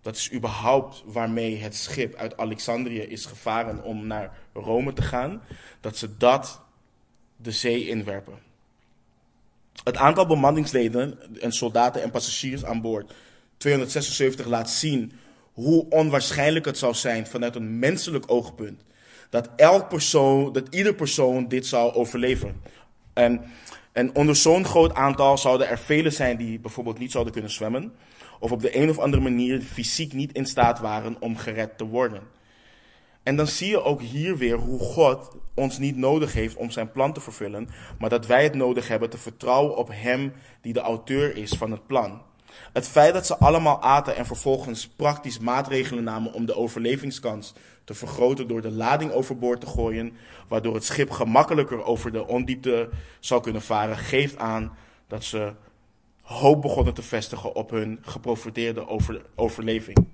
Dat 0.02 0.16
is 0.16 0.32
überhaupt 0.32 1.02
waarmee 1.06 1.56
het 1.56 1.76
schip 1.76 2.14
uit 2.14 2.36
Alexandrië 2.36 3.00
is 3.00 3.26
gevaren 3.26 3.82
om 3.82 4.06
naar 4.06 4.38
Rome 4.52 4.92
te 4.92 5.02
gaan. 5.02 5.42
Dat 5.80 5.96
ze 5.96 6.16
dat 6.16 6.62
de 7.36 7.50
zee 7.50 7.88
inwerpen. 7.88 8.38
Het 9.82 9.96
aantal 9.96 10.26
bemanningsleden 10.26 11.18
en 11.40 11.52
soldaten 11.52 12.02
en 12.02 12.10
passagiers 12.10 12.64
aan 12.64 12.80
boord, 12.80 13.12
276, 13.56 14.46
laat 14.46 14.70
zien 14.70 15.12
hoe 15.52 15.86
onwaarschijnlijk 15.88 16.64
het 16.64 16.78
zou 16.78 16.94
zijn 16.94 17.26
vanuit 17.26 17.54
een 17.54 17.78
menselijk 17.78 18.24
oogpunt. 18.26 18.82
Dat 19.30 19.48
elk 19.56 19.88
persoon, 19.88 20.52
dat 20.52 20.66
ieder 20.70 20.94
persoon 20.94 21.48
dit 21.48 21.66
zou 21.66 21.92
overleven. 21.92 22.62
En, 23.12 23.44
en 23.92 24.14
onder 24.14 24.36
zo'n 24.36 24.64
groot 24.64 24.94
aantal 24.94 25.38
zouden 25.38 25.68
er 25.68 25.78
velen 25.78 26.12
zijn 26.12 26.36
die 26.36 26.58
bijvoorbeeld 26.58 26.98
niet 26.98 27.10
zouden 27.12 27.32
kunnen 27.32 27.50
zwemmen. 27.50 27.92
Of 28.40 28.52
op 28.52 28.60
de 28.60 28.76
een 28.76 28.90
of 28.90 28.98
andere 28.98 29.22
manier 29.22 29.60
fysiek 29.60 30.12
niet 30.12 30.32
in 30.32 30.46
staat 30.46 30.78
waren 30.78 31.16
om 31.20 31.36
gered 31.36 31.78
te 31.78 31.84
worden. 31.84 32.22
En 33.24 33.36
dan 33.36 33.46
zie 33.46 33.68
je 33.68 33.82
ook 33.82 34.00
hier 34.02 34.36
weer 34.36 34.56
hoe 34.56 34.78
God 34.78 35.36
ons 35.54 35.78
niet 35.78 35.96
nodig 35.96 36.32
heeft 36.32 36.56
om 36.56 36.70
zijn 36.70 36.92
plan 36.92 37.12
te 37.12 37.20
vervullen, 37.20 37.68
maar 37.98 38.10
dat 38.10 38.26
wij 38.26 38.42
het 38.42 38.54
nodig 38.54 38.88
hebben 38.88 39.10
te 39.10 39.18
vertrouwen 39.18 39.76
op 39.76 39.88
Hem 39.92 40.32
die 40.60 40.72
de 40.72 40.80
auteur 40.80 41.36
is 41.36 41.50
van 41.50 41.70
het 41.70 41.86
plan. 41.86 42.22
Het 42.72 42.88
feit 42.88 43.14
dat 43.14 43.26
ze 43.26 43.36
allemaal 43.36 43.82
aten 43.82 44.16
en 44.16 44.26
vervolgens 44.26 44.88
praktisch 44.88 45.38
maatregelen 45.38 46.04
namen 46.04 46.32
om 46.32 46.46
de 46.46 46.56
overlevingskans 46.56 47.52
te 47.84 47.94
vergroten 47.94 48.48
door 48.48 48.60
de 48.60 48.70
lading 48.70 49.12
overboord 49.12 49.60
te 49.60 49.66
gooien, 49.66 50.12
waardoor 50.48 50.74
het 50.74 50.84
schip 50.84 51.10
gemakkelijker 51.10 51.84
over 51.84 52.12
de 52.12 52.26
ondiepte 52.26 52.88
zou 53.20 53.42
kunnen 53.42 53.62
varen, 53.62 53.96
geeft 53.96 54.36
aan 54.36 54.76
dat 55.08 55.24
ze 55.24 55.52
hoop 56.22 56.62
begonnen 56.62 56.94
te 56.94 57.02
vestigen 57.02 57.54
op 57.54 57.70
hun 57.70 57.98
geprofiteerde 58.02 58.88
over, 58.88 59.22
overleving. 59.34 60.13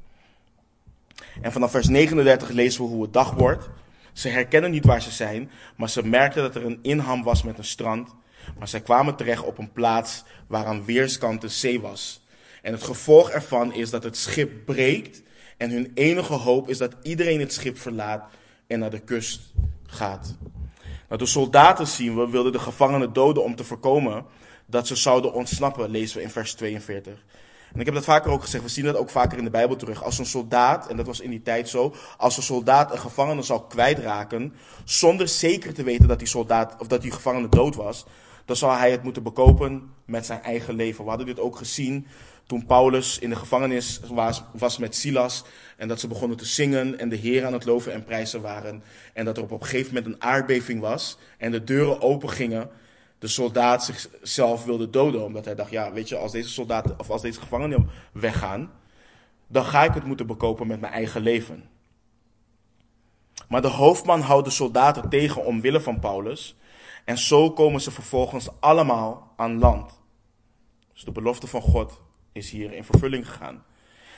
En 1.42 1.52
vanaf 1.52 1.70
vers 1.70 1.88
39 1.88 2.48
lezen 2.48 2.82
we 2.82 2.88
hoe 2.88 3.02
het 3.02 3.12
dag 3.12 3.30
wordt. 3.30 3.68
Ze 4.12 4.28
herkennen 4.28 4.70
niet 4.70 4.84
waar 4.84 5.02
ze 5.02 5.10
zijn, 5.10 5.50
maar 5.76 5.88
ze 5.88 6.06
merkten 6.06 6.42
dat 6.42 6.54
er 6.54 6.64
een 6.64 6.78
inham 6.82 7.22
was 7.22 7.42
met 7.42 7.58
een 7.58 7.64
strand. 7.64 8.14
Maar 8.58 8.68
zij 8.68 8.80
kwamen 8.80 9.16
terecht 9.16 9.44
op 9.44 9.58
een 9.58 9.72
plaats 9.72 10.24
waar 10.46 10.64
aan 10.64 10.84
weerskanten 10.84 11.50
zee 11.50 11.80
was. 11.80 12.24
En 12.62 12.72
het 12.72 12.82
gevolg 12.82 13.30
ervan 13.30 13.72
is 13.74 13.90
dat 13.90 14.02
het 14.02 14.16
schip 14.16 14.50
breekt 14.64 15.22
En 15.56 15.70
hun 15.70 15.90
enige 15.94 16.32
hoop 16.32 16.68
is 16.68 16.78
dat 16.78 16.96
iedereen 17.02 17.40
het 17.40 17.52
schip 17.52 17.78
verlaat 17.78 18.30
en 18.66 18.78
naar 18.78 18.90
de 18.90 19.00
kust 19.00 19.40
gaat. 19.86 20.36
Nou, 21.08 21.22
de 21.22 21.26
soldaten 21.26 21.86
zien 21.86 22.16
we 22.16 22.28
wilden 22.28 22.52
de 22.52 22.58
gevangenen 22.58 23.12
doden 23.12 23.44
om 23.44 23.54
te 23.54 23.64
voorkomen 23.64 24.24
dat 24.66 24.86
ze 24.86 24.96
zouden 24.96 25.32
ontsnappen, 25.32 25.90
lezen 25.90 26.16
we 26.16 26.22
in 26.22 26.30
vers 26.30 26.54
42. 26.54 27.24
En 27.72 27.80
ik 27.80 27.86
heb 27.86 27.94
dat 27.94 28.04
vaker 28.04 28.30
ook 28.30 28.42
gezegd, 28.42 28.64
we 28.64 28.70
zien 28.70 28.84
dat 28.84 28.96
ook 28.96 29.10
vaker 29.10 29.38
in 29.38 29.44
de 29.44 29.50
Bijbel 29.50 29.76
terug. 29.76 30.04
Als 30.04 30.18
een 30.18 30.26
soldaat, 30.26 30.88
en 30.88 30.96
dat 30.96 31.06
was 31.06 31.20
in 31.20 31.30
die 31.30 31.42
tijd 31.42 31.68
zo, 31.68 31.94
als 32.16 32.36
een 32.36 32.42
soldaat 32.42 32.92
een 32.92 32.98
gevangene 32.98 33.42
zou 33.42 33.62
kwijtraken, 33.68 34.54
zonder 34.84 35.28
zeker 35.28 35.74
te 35.74 35.82
weten 35.82 36.08
dat 36.08 36.18
die 36.18 36.28
soldaat, 36.28 36.76
of 36.78 36.86
dat 36.86 37.02
die 37.02 37.10
gevangene 37.10 37.48
dood 37.48 37.74
was, 37.74 38.06
dan 38.44 38.56
zou 38.56 38.76
hij 38.76 38.90
het 38.90 39.02
moeten 39.02 39.22
bekopen 39.22 39.90
met 40.04 40.26
zijn 40.26 40.42
eigen 40.42 40.74
leven. 40.74 41.02
We 41.02 41.08
hadden 41.08 41.26
dit 41.26 41.40
ook 41.40 41.56
gezien 41.56 42.06
toen 42.46 42.66
Paulus 42.66 43.18
in 43.18 43.30
de 43.30 43.36
gevangenis 43.36 44.00
was, 44.08 44.42
was 44.52 44.78
met 44.78 44.96
Silas 44.96 45.44
en 45.76 45.88
dat 45.88 46.00
ze 46.00 46.08
begonnen 46.08 46.36
te 46.36 46.44
zingen 46.44 46.98
en 46.98 47.08
de 47.08 47.16
Heer 47.16 47.46
aan 47.46 47.52
het 47.52 47.64
loven 47.64 47.92
en 47.92 48.04
prijzen 48.04 48.40
waren. 48.40 48.82
En 49.12 49.24
dat 49.24 49.36
er 49.36 49.42
op 49.42 49.50
een 49.50 49.62
gegeven 49.62 49.94
moment 49.94 50.14
een 50.14 50.22
aardbeving 50.22 50.80
was 50.80 51.18
en 51.38 51.50
de 51.50 51.64
deuren 51.64 52.00
open 52.00 52.30
gingen. 52.30 52.70
De 53.20 53.28
soldaat 53.28 53.84
zichzelf 53.84 54.64
wilde 54.64 54.90
doden, 54.90 55.24
omdat 55.24 55.44
hij 55.44 55.54
dacht, 55.54 55.70
ja, 55.70 55.92
weet 55.92 56.08
je, 56.08 56.16
als 56.16 56.32
deze 56.32 56.48
soldaten 56.48 56.98
of 56.98 57.10
als 57.10 57.22
deze 57.22 57.40
gevangenen 57.40 57.90
weggaan, 58.12 58.70
dan 59.46 59.64
ga 59.64 59.84
ik 59.84 59.94
het 59.94 60.04
moeten 60.04 60.26
bekopen 60.26 60.66
met 60.66 60.80
mijn 60.80 60.92
eigen 60.92 61.20
leven. 61.20 61.68
Maar 63.48 63.62
de 63.62 63.68
hoofdman 63.68 64.20
houdt 64.20 64.44
de 64.44 64.52
soldaten 64.52 65.08
tegen 65.08 65.44
omwille 65.44 65.80
van 65.80 66.00
Paulus. 66.00 66.56
En 67.04 67.18
zo 67.18 67.50
komen 67.50 67.80
ze 67.80 67.90
vervolgens 67.90 68.48
allemaal 68.60 69.32
aan 69.36 69.58
land. 69.58 70.00
Dus 70.92 71.04
de 71.04 71.12
belofte 71.12 71.46
van 71.46 71.62
God 71.62 72.00
is 72.32 72.50
hier 72.50 72.72
in 72.72 72.84
vervulling 72.84 73.28
gegaan. 73.28 73.64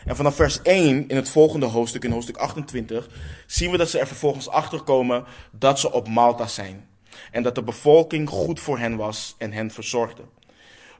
En 0.04 0.16
vanaf 0.16 0.34
vers 0.34 0.62
1 0.62 1.08
in 1.08 1.16
het 1.16 1.28
volgende 1.28 1.66
hoofdstuk, 1.66 2.04
in 2.04 2.10
hoofdstuk 2.10 2.36
28, 2.36 3.08
zien 3.46 3.70
we 3.70 3.76
dat 3.76 3.90
ze 3.90 3.98
er 3.98 4.06
vervolgens 4.06 4.48
achter 4.48 4.82
komen 4.82 5.24
dat 5.50 5.80
ze 5.80 5.92
op 5.92 6.08
Malta 6.08 6.46
zijn. 6.46 6.88
En 7.30 7.42
dat 7.42 7.54
de 7.54 7.62
bevolking 7.62 8.28
goed 8.28 8.60
voor 8.60 8.78
hen 8.78 8.96
was 8.96 9.34
en 9.38 9.52
hen 9.52 9.70
verzorgde. 9.70 10.22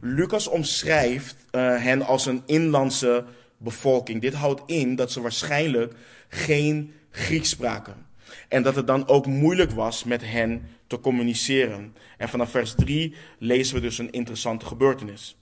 Lucas 0.00 0.46
omschrijft 0.46 1.36
uh, 1.50 1.82
hen 1.82 2.02
als 2.02 2.26
een 2.26 2.42
inlandse 2.46 3.24
bevolking. 3.56 4.20
Dit 4.20 4.34
houdt 4.34 4.62
in 4.66 4.96
dat 4.96 5.12
ze 5.12 5.20
waarschijnlijk 5.20 5.94
geen 6.28 6.94
Grieks 7.10 7.48
spraken. 7.48 8.06
En 8.48 8.62
dat 8.62 8.76
het 8.76 8.86
dan 8.86 9.08
ook 9.08 9.26
moeilijk 9.26 9.70
was 9.70 10.04
met 10.04 10.22
hen 10.24 10.68
te 10.86 11.00
communiceren. 11.00 11.96
En 12.18 12.28
vanaf 12.28 12.50
vers 12.50 12.74
3 12.76 13.14
lezen 13.38 13.74
we 13.74 13.80
dus 13.80 13.98
een 13.98 14.10
interessante 14.10 14.66
gebeurtenis. 14.66 15.36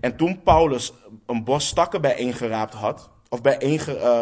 En 0.00 0.16
toen 0.16 0.42
Paulus 0.42 0.92
een 1.26 1.44
bos 1.44 1.66
stakken 1.66 2.00
bijeengeraapt 2.00 2.74
had, 2.74 3.10
of 3.32 3.40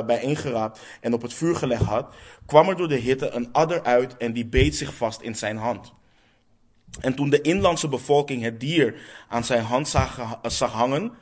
bijeengeraapt 0.07 0.79
uh, 0.79 0.85
en 1.01 1.13
op 1.13 1.23
het 1.23 1.35
vuur 1.35 1.57
gelegd 1.57 1.83
had, 1.83 2.15
kwam 2.47 2.69
er 2.69 2.77
door 2.77 2.89
de 2.89 2.97
hitte 2.97 3.31
een 3.31 3.49
adder 3.53 3.83
uit 3.83 4.17
en 4.17 4.33
die 4.33 4.47
beet 4.47 4.77
zich 4.77 4.95
vast 4.95 5.21
in 5.21 5.35
zijn 5.35 5.57
hand. 5.57 5.93
En 7.01 7.15
toen 7.15 7.31
de 7.31 7.41
inlandse 7.41 7.89
bevolking 7.89 8.43
het 8.43 8.61
dier 8.61 8.95
aan 9.29 9.45
zijn 9.45 9.63
hand 9.63 9.89
zag, 9.89 10.39
zag 10.43 10.73
hangen, 10.73 11.13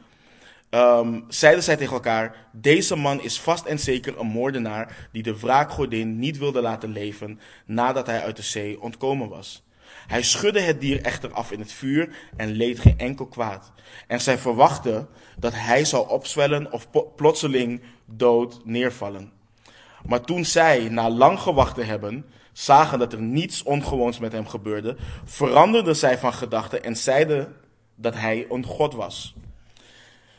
um, 0.71 1.25
zeiden 1.29 1.65
zij 1.65 1.77
tegen 1.77 1.93
elkaar: 1.93 2.49
Deze 2.53 2.97
man 2.97 3.23
is 3.23 3.41
vast 3.41 3.65
en 3.65 3.79
zeker 3.79 4.19
een 4.19 4.27
moordenaar 4.27 5.09
die 5.13 5.23
de 5.23 5.39
wraakgodin 5.39 6.19
niet 6.19 6.39
wilde 6.39 6.61
laten 6.61 6.93
leven 6.93 7.41
nadat 7.67 8.07
hij 8.07 8.23
uit 8.23 8.37
de 8.37 8.43
zee 8.43 8.81
ontkomen 8.81 9.29
was. 9.29 9.68
Hij 10.07 10.23
schudde 10.23 10.61
het 10.61 10.81
dier 10.81 11.03
echter 11.03 11.33
af 11.33 11.53
in 11.53 11.59
het 11.59 11.73
vuur 11.73 12.17
en 12.37 12.51
leed 12.51 12.81
geen 12.81 12.99
enkel 12.99 13.27
kwaad. 13.27 13.73
En 14.07 14.21
zij 14.21 14.39
verwachten 14.39 15.09
dat 15.39 15.53
hij 15.55 15.85
zou 15.85 16.09
opzwellen 16.09 16.73
of 16.73 16.89
plotseling 17.17 17.83
dood 18.05 18.61
neervallen. 18.65 19.33
Maar 20.07 20.21
toen 20.21 20.45
zij, 20.45 20.89
na 20.89 21.11
lang 21.11 21.41
gewacht 21.41 21.75
te 21.75 21.83
hebben, 21.83 22.27
zagen 22.53 22.99
dat 22.99 23.13
er 23.13 23.23
niets 23.23 23.63
ongewoons 23.63 24.19
met 24.19 24.33
hem 24.33 24.47
gebeurde, 24.47 24.97
veranderden 25.25 25.97
zij 25.97 26.19
van 26.19 26.35
gedachten 26.35 26.85
en 26.85 26.97
zeiden 26.97 27.57
dat 27.95 28.15
hij 28.15 28.47
een 28.49 28.65
god 28.65 28.95
was. 28.95 29.35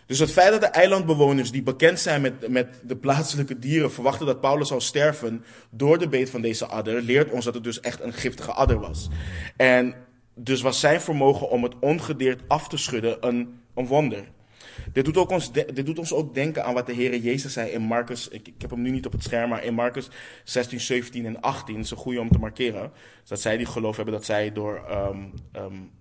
Dus 0.10 0.20
het 0.20 0.32
feit 0.32 0.52
dat 0.52 0.62
de 0.62 0.68
eilandbewoners 0.68 1.52
die 1.52 1.64
bekend 1.64 2.00
zijn 2.00 2.22
met, 2.22 2.48
met 2.48 2.82
de 2.84 2.96
plaatselijke 2.96 3.60
dieren 3.60 3.92
verwachten 3.92 4.26
dat 4.26 4.42
Paulus 4.42 4.68
zou 4.68 4.82
sterven 4.82 5.44
door 5.70 5.98
de 5.98 6.08
beet 6.08 6.30
van 6.30 6.42
deze 6.42 6.66
adder, 6.66 7.02
leert 7.02 7.32
ons 7.32 7.46
dat 7.46 7.54
het 7.54 7.64
dus 7.64 7.80
echt 7.80 8.02
een 8.02 8.14
giftige 8.14 8.52
adder 8.52 8.80
was. 8.80 9.10
En 9.56 9.96
dus 10.36 10.62
was 10.62 10.80
zijn 10.80 11.02
vermogen 11.02 11.50
om 11.50 11.64
het 11.64 11.74
ongedeerd 11.80 12.42
af 12.48 12.68
te 12.68 12.78
schudden 12.78 13.28
een, 13.28 13.60
een 13.76 13.88
wonder. 13.88 14.24
Dit 14.94 15.06
doet, 15.06 15.18
ook 15.18 15.30
ons, 15.30 15.52
dit 15.52 15.86
doet 15.86 16.00
ons 16.00 16.14
ook 16.14 16.34
denken 16.34 16.66
aan 16.66 16.74
wat 16.74 16.86
de 16.86 16.94
Heer 16.94 17.18
Jezus 17.18 17.54
zei 17.54 17.70
in 17.70 17.82
Marcus. 17.82 18.28
Ik, 18.28 18.50
heb 18.58 18.70
hem 18.70 18.82
nu 18.82 18.90
niet 18.90 19.06
op 19.06 19.12
het 19.12 19.24
scherm, 19.24 19.50
maar 19.50 19.64
in 19.64 19.74
Marcus 19.74 20.10
16, 20.44 20.80
17 20.80 21.26
en 21.26 21.42
18. 21.42 21.76
Dat 21.76 21.84
is 21.84 21.92
een 21.92 21.98
goede 21.98 22.20
om 22.20 22.32
te 22.32 22.40
markeren. 22.40 22.92
Dat 23.26 23.42
zij 23.42 23.58
die 23.58 23.66
geloof 23.66 23.96
hebben 23.96 24.14
dat 24.14 24.26
zij 24.26 24.52
door 24.52 24.82
um, 24.92 25.34
um, 25.56 25.92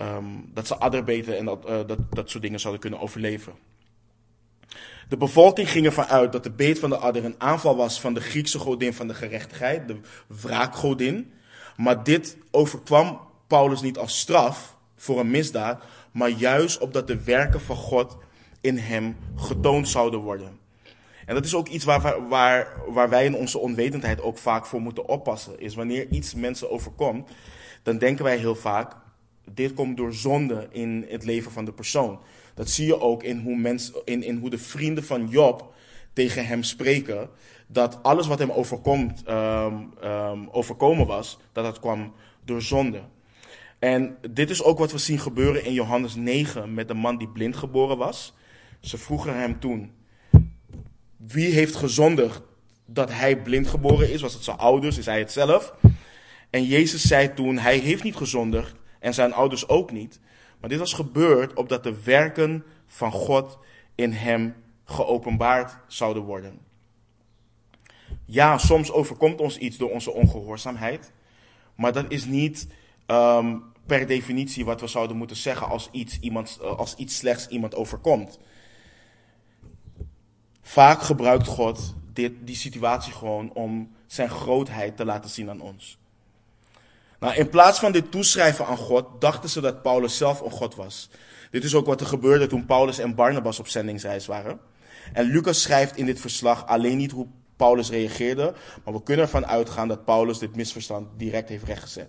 um, 0.00 0.50
dat 0.54 0.66
ze 0.66 0.76
adderbeten 0.76 1.38
en 1.38 1.44
dat, 1.44 1.68
uh, 1.68 1.78
dat, 1.86 1.98
dat 2.10 2.30
soort 2.30 2.42
dingen 2.42 2.60
zouden 2.60 2.80
kunnen 2.80 3.00
overleven. 3.00 3.52
De 5.08 5.16
bevolking 5.16 5.70
ging 5.70 5.86
ervan 5.86 6.06
uit 6.06 6.32
dat 6.32 6.44
de 6.44 6.50
beet 6.50 6.78
van 6.78 6.90
de 6.90 6.96
adder 6.96 7.24
een 7.24 7.34
aanval 7.38 7.76
was 7.76 8.00
van 8.00 8.14
de 8.14 8.20
Griekse 8.20 8.58
godin 8.58 8.94
van 8.94 9.08
de 9.08 9.14
gerechtigheid, 9.14 9.88
de 9.88 9.96
wraakgodin. 10.26 11.32
Maar 11.76 12.04
dit 12.04 12.36
overkwam 12.50 13.20
Paulus 13.46 13.80
niet 13.80 13.98
als 13.98 14.18
straf 14.18 14.76
voor 14.96 15.20
een 15.20 15.30
misdaad, 15.30 15.82
maar 16.12 16.28
juist 16.28 16.78
opdat 16.78 17.06
de 17.06 17.22
werken 17.24 17.60
van 17.60 17.76
God 17.76 18.16
in 18.60 18.78
hem 18.78 19.16
getoond 19.36 19.88
zouden 19.88 20.20
worden. 20.20 20.58
En 21.26 21.34
dat 21.34 21.44
is 21.44 21.54
ook 21.54 21.68
iets 21.68 21.84
waar, 21.84 22.28
waar, 22.28 22.72
waar 22.88 23.08
wij 23.08 23.24
in 23.24 23.34
onze 23.34 23.58
onwetendheid 23.58 24.22
ook 24.22 24.38
vaak 24.38 24.66
voor 24.66 24.80
moeten 24.80 25.08
oppassen. 25.08 25.60
Is 25.60 25.74
wanneer 25.74 26.08
iets 26.08 26.34
mensen 26.34 26.70
overkomt, 26.70 27.30
dan 27.82 27.98
denken 27.98 28.24
wij 28.24 28.36
heel 28.36 28.54
vaak, 28.54 28.96
dit 29.54 29.74
komt 29.74 29.96
door 29.96 30.12
zonde 30.12 30.68
in 30.70 31.06
het 31.08 31.24
leven 31.24 31.52
van 31.52 31.64
de 31.64 31.72
persoon. 31.72 32.20
Dat 32.54 32.70
zie 32.70 32.86
je 32.86 33.00
ook 33.00 33.22
in 33.22 33.38
hoe, 33.38 33.78
in, 34.04 34.22
in 34.22 34.36
hoe 34.36 34.50
de 34.50 34.58
vrienden 34.58 35.04
van 35.04 35.28
Job 35.28 35.74
tegen 36.12 36.46
hem 36.46 36.62
spreken. 36.62 37.28
Dat 37.66 38.02
alles 38.02 38.26
wat 38.26 38.38
hem 38.38 38.50
overkomt, 38.50 39.22
um, 39.28 39.90
um, 40.04 40.48
overkomen 40.50 41.06
was, 41.06 41.38
dat 41.52 41.64
dat 41.64 41.80
kwam 41.80 42.12
door 42.44 42.62
zonde. 42.62 43.00
En 43.78 44.16
dit 44.30 44.50
is 44.50 44.62
ook 44.62 44.78
wat 44.78 44.92
we 44.92 44.98
zien 44.98 45.18
gebeuren 45.18 45.64
in 45.64 45.72
Johannes 45.72 46.14
9 46.14 46.74
met 46.74 46.88
de 46.88 46.94
man 46.94 47.18
die 47.18 47.28
blind 47.28 47.56
geboren 47.56 47.96
was. 47.96 48.34
Ze 48.80 48.98
vroegen 48.98 49.38
hem 49.38 49.60
toen: 49.60 49.92
Wie 51.16 51.52
heeft 51.52 51.74
gezondigd 51.74 52.42
dat 52.86 53.10
hij 53.12 53.42
blind 53.42 53.66
geboren 53.66 54.12
is? 54.12 54.20
Was 54.20 54.34
het 54.34 54.44
zijn 54.44 54.56
ouders? 54.56 54.98
Is 54.98 55.06
hij 55.06 55.18
het 55.18 55.32
zelf? 55.32 55.74
En 56.50 56.64
Jezus 56.64 57.06
zei 57.06 57.34
toen: 57.34 57.58
Hij 57.58 57.78
heeft 57.78 58.02
niet 58.02 58.16
gezondigd 58.16 58.79
en 59.00 59.14
zijn 59.14 59.32
ouders 59.32 59.68
ook 59.68 59.92
niet. 59.92 60.20
Maar 60.60 60.70
dit 60.70 60.78
was 60.78 60.92
gebeurd 60.92 61.54
opdat 61.54 61.82
de 61.82 62.02
werken 62.02 62.64
van 62.86 63.12
God 63.12 63.58
in 63.94 64.12
hem 64.12 64.54
geopenbaard 64.84 65.78
zouden 65.86 66.22
worden. 66.22 66.58
Ja, 68.24 68.58
soms 68.58 68.92
overkomt 68.92 69.40
ons 69.40 69.58
iets 69.58 69.76
door 69.76 69.90
onze 69.90 70.12
ongehoorzaamheid. 70.12 71.12
Maar 71.74 71.92
dat 71.92 72.04
is 72.08 72.24
niet 72.24 72.66
um, 73.06 73.62
per 73.86 74.06
definitie 74.06 74.64
wat 74.64 74.80
we 74.80 74.86
zouden 74.86 75.16
moeten 75.16 75.36
zeggen 75.36 75.68
als 75.68 75.88
iets, 75.92 76.18
iemand, 76.20 76.58
eh, 76.62 76.78
als 76.78 76.94
iets 76.94 77.16
slechts 77.16 77.48
iemand 77.48 77.74
overkomt. 77.74 78.38
Vaak 80.62 81.02
gebruikt 81.02 81.46
God 81.46 81.94
dit, 82.12 82.32
die 82.40 82.56
situatie 82.56 83.12
gewoon 83.12 83.52
om 83.52 83.90
zijn 84.06 84.28
grootheid 84.28 84.96
te 84.96 85.04
laten 85.04 85.30
zien 85.30 85.50
aan 85.50 85.60
ons. 85.60 85.98
Nou, 87.20 87.34
in 87.34 87.48
plaats 87.48 87.78
van 87.78 87.92
dit 87.92 88.10
toeschrijven 88.10 88.66
aan 88.66 88.76
God, 88.76 89.20
dachten 89.20 89.50
ze 89.50 89.60
dat 89.60 89.82
Paulus 89.82 90.16
zelf 90.16 90.40
een 90.40 90.50
God 90.50 90.74
was. 90.74 91.10
Dit 91.50 91.64
is 91.64 91.74
ook 91.74 91.86
wat 91.86 92.00
er 92.00 92.06
gebeurde 92.06 92.46
toen 92.46 92.66
Paulus 92.66 92.98
en 92.98 93.14
Barnabas 93.14 93.58
op 93.58 93.68
zendingsreis 93.68 94.26
waren. 94.26 94.60
En 95.12 95.26
Lucas 95.26 95.62
schrijft 95.62 95.96
in 95.96 96.06
dit 96.06 96.20
verslag 96.20 96.66
alleen 96.66 96.96
niet 96.96 97.10
hoe 97.10 97.26
Paulus 97.56 97.90
reageerde, 97.90 98.54
maar 98.84 98.94
we 98.94 99.02
kunnen 99.02 99.24
ervan 99.24 99.46
uitgaan 99.46 99.88
dat 99.88 100.04
Paulus 100.04 100.38
dit 100.38 100.56
misverstand 100.56 101.08
direct 101.16 101.48
heeft 101.48 101.64
rechtgezet. 101.64 102.08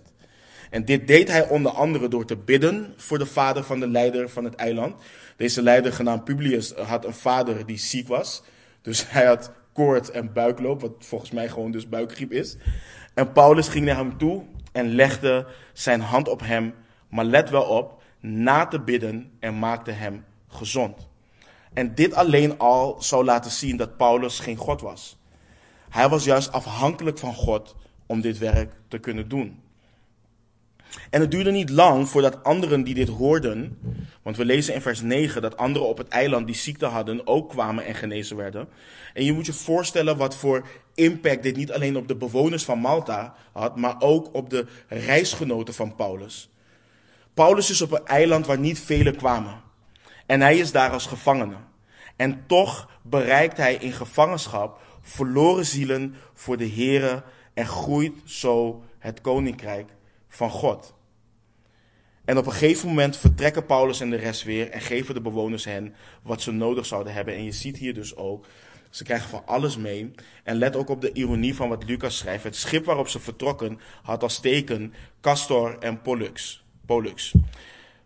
En 0.70 0.84
dit 0.84 1.06
deed 1.06 1.28
hij 1.28 1.48
onder 1.48 1.72
andere 1.72 2.08
door 2.08 2.24
te 2.24 2.36
bidden 2.36 2.94
voor 2.96 3.18
de 3.18 3.26
vader 3.26 3.64
van 3.64 3.80
de 3.80 3.88
leider 3.88 4.28
van 4.28 4.44
het 4.44 4.54
eiland. 4.54 5.02
Deze 5.36 5.62
leider, 5.62 5.92
genaamd 5.92 6.24
Publius, 6.24 6.72
had 6.72 7.04
een 7.04 7.14
vader 7.14 7.66
die 7.66 7.78
ziek 7.78 8.08
was. 8.08 8.42
Dus 8.82 9.04
hij 9.10 9.26
had 9.26 9.50
koorts 9.72 10.10
en 10.10 10.32
buikloop, 10.32 10.80
wat 10.80 10.92
volgens 10.98 11.30
mij 11.30 11.48
gewoon 11.48 11.70
dus 11.70 11.88
buikgriep 11.88 12.32
is. 12.32 12.56
En 13.14 13.32
Paulus 13.32 13.68
ging 13.68 13.84
naar 13.84 13.96
hem 13.96 14.18
toe 14.18 14.44
en 14.72 14.88
legde 14.88 15.46
zijn 15.72 16.00
hand 16.00 16.28
op 16.28 16.40
hem, 16.40 16.74
maar 17.08 17.24
let 17.24 17.50
wel 17.50 17.64
op, 17.64 18.02
na 18.20 18.66
te 18.66 18.80
bidden 18.80 19.32
en 19.40 19.58
maakte 19.58 19.90
hem 19.90 20.24
gezond. 20.48 21.08
En 21.72 21.94
dit 21.94 22.14
alleen 22.14 22.58
al 22.58 23.02
zou 23.02 23.24
laten 23.24 23.50
zien 23.50 23.76
dat 23.76 23.96
Paulus 23.96 24.38
geen 24.38 24.56
God 24.56 24.80
was. 24.80 25.18
Hij 25.88 26.08
was 26.08 26.24
juist 26.24 26.52
afhankelijk 26.52 27.18
van 27.18 27.34
God 27.34 27.76
om 28.06 28.20
dit 28.20 28.38
werk 28.38 28.72
te 28.88 28.98
kunnen 28.98 29.28
doen. 29.28 29.62
En 31.10 31.20
het 31.20 31.30
duurde 31.30 31.50
niet 31.50 31.70
lang 31.70 32.08
voordat 32.08 32.44
anderen 32.44 32.82
die 32.82 32.94
dit 32.94 33.08
hoorden, 33.08 33.78
want 34.22 34.36
we 34.36 34.44
lezen 34.44 34.74
in 34.74 34.80
vers 34.80 35.00
9 35.00 35.42
dat 35.42 35.56
anderen 35.56 35.88
op 35.88 35.98
het 35.98 36.08
eiland 36.08 36.46
die 36.46 36.56
ziekte 36.56 36.86
hadden 36.86 37.26
ook 37.26 37.50
kwamen 37.50 37.84
en 37.84 37.94
genezen 37.94 38.36
werden. 38.36 38.68
En 39.14 39.24
je 39.24 39.32
moet 39.32 39.46
je 39.46 39.52
voorstellen 39.52 40.16
wat 40.16 40.36
voor 40.36 40.66
impact 40.94 41.42
dit 41.42 41.56
niet 41.56 41.72
alleen 41.72 41.96
op 41.96 42.08
de 42.08 42.16
bewoners 42.16 42.64
van 42.64 42.78
Malta 42.78 43.34
had, 43.52 43.76
maar 43.76 43.96
ook 43.98 44.34
op 44.34 44.50
de 44.50 44.66
reisgenoten 44.88 45.74
van 45.74 45.94
Paulus. 45.94 46.50
Paulus 47.34 47.70
is 47.70 47.82
op 47.82 47.92
een 47.92 48.06
eiland 48.06 48.46
waar 48.46 48.58
niet 48.58 48.80
velen 48.80 49.16
kwamen. 49.16 49.60
En 50.26 50.40
hij 50.40 50.58
is 50.58 50.72
daar 50.72 50.90
als 50.90 51.06
gevangene. 51.06 51.56
En 52.16 52.44
toch 52.46 52.88
bereikt 53.02 53.56
hij 53.56 53.74
in 53.74 53.92
gevangenschap 53.92 54.80
verloren 55.00 55.66
zielen 55.66 56.14
voor 56.34 56.56
de 56.56 56.70
Here 56.70 57.22
en 57.54 57.66
groeit 57.66 58.14
zo 58.24 58.82
het 58.98 59.20
koninkrijk 59.20 59.90
van 60.32 60.50
God. 60.50 60.94
En 62.24 62.38
op 62.38 62.46
een 62.46 62.52
gegeven 62.52 62.88
moment 62.88 63.16
vertrekken 63.16 63.66
Paulus 63.66 64.00
en 64.00 64.10
de 64.10 64.16
rest 64.16 64.42
weer 64.42 64.70
en 64.70 64.80
geven 64.80 65.14
de 65.14 65.20
bewoners 65.20 65.64
hen 65.64 65.94
wat 66.22 66.42
ze 66.42 66.50
nodig 66.50 66.86
zouden 66.86 67.12
hebben. 67.12 67.34
En 67.34 67.44
je 67.44 67.52
ziet 67.52 67.76
hier 67.76 67.94
dus 67.94 68.16
ook, 68.16 68.46
ze 68.90 69.04
krijgen 69.04 69.28
van 69.28 69.42
alles 69.46 69.76
mee. 69.76 70.10
En 70.44 70.56
let 70.56 70.76
ook 70.76 70.88
op 70.88 71.00
de 71.00 71.12
ironie 71.12 71.54
van 71.54 71.68
wat 71.68 71.84
Lucas 71.84 72.16
schrijft. 72.16 72.44
Het 72.44 72.56
schip 72.56 72.84
waarop 72.84 73.08
ze 73.08 73.20
vertrokken 73.20 73.80
had 74.02 74.22
als 74.22 74.40
teken 74.40 74.94
Castor 75.20 75.78
en 75.78 76.00
Pollux. 76.02 76.64
Pollux. 76.86 77.34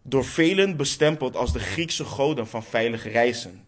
Door 0.03 0.24
velen 0.24 0.77
bestempeld 0.77 1.37
als 1.37 1.53
de 1.53 1.59
Griekse 1.59 2.05
goden 2.05 2.47
van 2.47 2.62
veilige 2.62 3.09
reizen. 3.09 3.64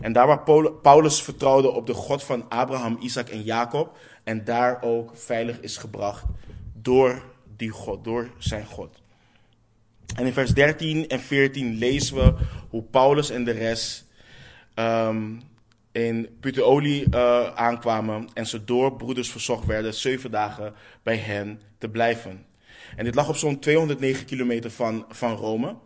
En 0.00 0.12
daar 0.12 0.26
waar 0.26 0.70
Paulus 0.82 1.22
vertrouwde 1.22 1.70
op 1.70 1.86
de 1.86 1.94
God 1.94 2.22
van 2.22 2.48
Abraham, 2.48 2.96
Isaac 3.00 3.28
en 3.28 3.42
Jacob. 3.42 3.98
En 4.24 4.44
daar 4.44 4.82
ook 4.82 5.10
veilig 5.14 5.60
is 5.60 5.76
gebracht 5.76 6.24
door 6.82 7.22
die 7.56 7.70
God, 7.70 8.04
door 8.04 8.30
zijn 8.38 8.66
God. 8.66 9.00
En 10.16 10.26
in 10.26 10.32
vers 10.32 10.50
13 10.50 11.08
en 11.08 11.20
14 11.20 11.74
lezen 11.74 12.16
we 12.16 12.34
hoe 12.68 12.82
Paulus 12.82 13.30
en 13.30 13.44
de 13.44 13.50
rest 13.50 14.06
um, 14.74 15.42
in 15.92 16.36
Puteoli 16.40 17.06
uh, 17.10 17.54
aankwamen 17.54 18.28
en 18.34 18.46
ze 18.46 18.64
door 18.64 18.96
broeders 18.96 19.30
verzocht 19.30 19.66
werden 19.66 19.94
zeven 19.94 20.30
dagen 20.30 20.74
bij 21.02 21.16
hen 21.16 21.60
te 21.78 21.88
blijven. 21.88 22.46
En 22.96 23.04
dit 23.04 23.14
lag 23.14 23.28
op 23.28 23.36
zo'n 23.36 23.58
209 23.58 24.24
kilometer 24.24 24.70
van, 24.70 25.04
van 25.08 25.34
Rome. 25.36 25.76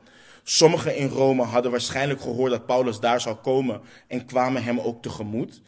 Sommigen 0.42 0.96
in 0.96 1.08
Rome 1.08 1.42
hadden 1.42 1.70
waarschijnlijk 1.70 2.20
gehoord 2.20 2.50
dat 2.50 2.66
Paulus 2.66 3.00
daar 3.00 3.20
zou 3.20 3.36
komen 3.36 3.80
en 4.06 4.24
kwamen 4.24 4.62
hem 4.62 4.80
ook 4.80 5.02
tegemoet. 5.02 5.62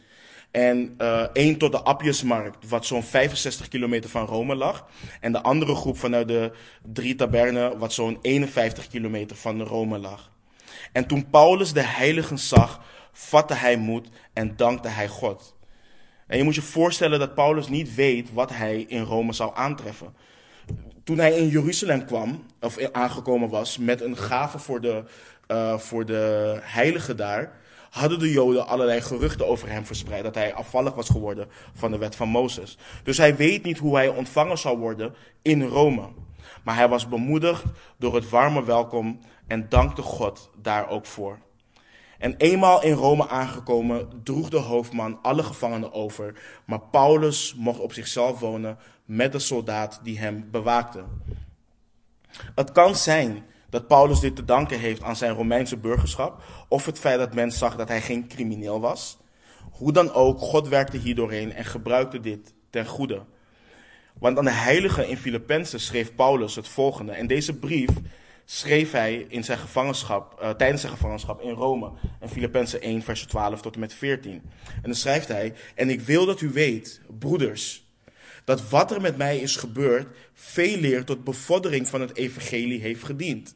En 0.51 0.95
uh, 0.99 1.21
één 1.33 1.59
tot 1.59 1.73
de 1.73 1.83
Apjesmarkt, 1.83 2.69
wat 2.69 2.87
zo'n 2.87 3.03
65 3.03 3.69
kilometer 3.69 4.11
van 4.11 4.27
Rome 4.27 4.55
lag. 4.55 4.87
En 5.21 5.33
de 5.33 5.43
andere 5.43 5.75
groep 5.75 5.99
vanuit 5.99 6.29
de 6.29 6.53
drie 6.93 7.15
tabernen, 7.15 7.79
wat 7.79 7.93
zo'n 7.93 8.19
51 8.23 8.89
kilometer 8.89 9.37
van 9.37 9.63
Rome 9.63 9.99
lag. 9.99 10.31
En 10.93 11.07
toen 11.07 11.31
Paulus 11.31 11.73
de 11.73 11.83
heiligen 11.83 12.39
zag, 12.39 12.81
vatte 13.13 13.55
hij 13.55 13.77
moed 13.77 14.09
en 14.33 14.57
dankte 14.57 14.89
hij 14.89 15.09
God. 15.09 15.57
En 16.27 16.39
je 16.39 16.45
moet 16.45 16.55
je 16.55 16.63
voorstellen 16.63 17.19
dat 17.19 17.35
Paulus 17.35 17.69
niet 17.69 17.95
weet 17.95 18.33
wat 18.33 18.51
hij 18.51 18.85
in 18.89 19.03
Rome 19.03 19.33
zou 19.33 19.53
aantreffen. 19.55 20.15
Toen 21.05 21.19
hij 21.19 21.33
in 21.33 21.49
Jeruzalem 21.49 22.05
kwam, 22.05 22.45
of 22.61 22.91
aangekomen 22.93 23.49
was, 23.49 23.79
met 23.79 24.01
een 24.01 24.17
gave 24.17 24.59
voor 24.59 24.81
de, 24.81 25.05
uh, 25.49 25.79
voor 25.79 26.07
de 26.07 26.57
heiligen 26.63 27.17
daar, 27.17 27.53
hadden 27.91 28.19
de 28.19 28.31
Joden 28.31 28.67
allerlei 28.67 29.01
geruchten 29.01 29.47
over 29.47 29.69
hem 29.71 29.87
verspreid. 29.87 30.23
Dat 30.23 30.35
hij 30.35 30.55
afvallig 30.55 30.95
was 30.95 31.09
geworden 31.09 31.49
van 31.75 31.91
de 31.91 31.99
wet 31.99 32.17
van 32.17 32.29
Mozes. 32.29 32.79
Dus 33.03 33.17
hij 33.17 33.37
weet 33.37 33.63
niet 33.63 33.79
hoe 33.79 33.97
hij 33.97 34.09
ontvangen 34.09 34.59
zou 34.59 34.79
worden 34.79 35.15
in 35.43 35.63
Rome. 35.63 36.09
Maar 36.63 36.77
hij 36.77 36.89
was 36.89 37.09
bemoedigd 37.09 37.63
door 37.97 38.15
het 38.15 38.29
warme 38.29 38.65
welkom 38.65 39.21
en 39.47 39.69
dankte 39.69 40.03
God 40.03 40.51
daar 40.57 40.89
ook 40.89 41.07
voor. 41.07 41.39
En 42.19 42.37
eenmaal 42.37 42.83
in 42.83 42.93
Rome 42.93 43.29
aangekomen, 43.29 44.09
droeg 44.23 44.49
de 44.49 44.59
hoofdman 44.59 45.19
alle 45.23 45.43
gevangenen 45.43 45.93
over. 45.93 46.41
Maar 46.65 46.81
Paulus 46.81 47.55
mocht 47.57 47.81
op 47.81 47.93
zichzelf 47.93 48.41
wonen 48.41 48.79
met 49.05 49.33
de 49.33 49.39
soldaat 49.39 50.01
die 50.03 50.19
hem 50.19 50.49
bewaakte. 50.51 51.05
Het 52.55 52.73
kan 52.73 52.97
zijn 52.97 53.45
dat 53.71 53.87
Paulus 53.87 54.21
dit 54.21 54.37
te 54.37 54.45
danken 54.45 54.79
heeft 54.79 55.03
aan 55.03 55.17
zijn 55.17 55.35
Romeinse 55.35 55.77
burgerschap, 55.77 56.43
of 56.69 56.87
het 56.87 56.99
feit 56.99 57.19
dat 57.19 57.35
men 57.35 57.53
zag 57.53 57.77
dat 57.77 57.89
hij 57.89 58.01
geen 58.01 58.29
crimineel 58.29 58.81
was. 58.81 59.19
Hoe 59.71 59.93
dan 59.93 60.13
ook, 60.13 60.39
God 60.39 60.69
werkte 60.69 60.97
hier 60.97 61.15
doorheen 61.15 61.53
en 61.53 61.65
gebruikte 61.65 62.21
dit 62.21 62.55
ten 62.71 62.87
goede. 62.87 63.25
Want 64.19 64.39
aan 64.39 64.45
de 64.45 64.51
heiligen 64.51 65.09
in 65.09 65.17
Filippenzen 65.17 65.81
schreef 65.81 66.15
Paulus 66.15 66.55
het 66.55 66.69
volgende. 66.69 67.13
En 67.13 67.27
deze 67.27 67.55
brief 67.55 67.91
schreef 68.45 68.91
hij 68.91 69.27
in 69.29 69.45
zijn 69.45 69.59
gevangenschap, 69.59 70.41
uh, 70.43 70.51
tijdens 70.51 70.81
zijn 70.81 70.93
gevangenschap 70.93 71.41
in 71.41 71.55
Rome. 71.55 71.93
In 72.21 72.29
Filippenzen 72.29 72.81
1, 72.81 73.03
vers 73.03 73.27
12 73.27 73.61
tot 73.61 73.75
en 73.75 73.81
met 73.81 73.95
14. 73.95 74.33
En 74.33 74.83
dan 74.83 74.95
schrijft 74.95 75.29
hij: 75.29 75.55
En 75.75 75.91
ik 75.91 76.01
wil 76.01 76.27
dat 76.27 76.41
u 76.41 76.51
weet, 76.51 77.01
broeders, 77.19 77.87
dat 78.45 78.69
wat 78.69 78.91
er 78.91 79.01
met 79.01 79.17
mij 79.17 79.39
is 79.39 79.57
gebeurd, 79.57 80.17
veel 80.33 80.77
leer 80.77 81.05
tot 81.05 81.25
bevordering 81.25 81.89
van 81.89 82.01
het 82.01 82.17
evangelie 82.17 82.81
heeft 82.81 83.05
gediend. 83.05 83.55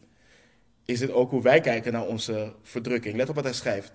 Is 0.85 0.99
dit 0.99 1.13
ook 1.13 1.31
hoe 1.31 1.43
wij 1.43 1.61
kijken 1.61 1.93
naar 1.93 2.07
onze 2.07 2.53
verdrukking? 2.63 3.17
Let 3.17 3.29
op 3.29 3.35
wat 3.35 3.45
hij 3.45 3.53
schrijft. 3.53 3.93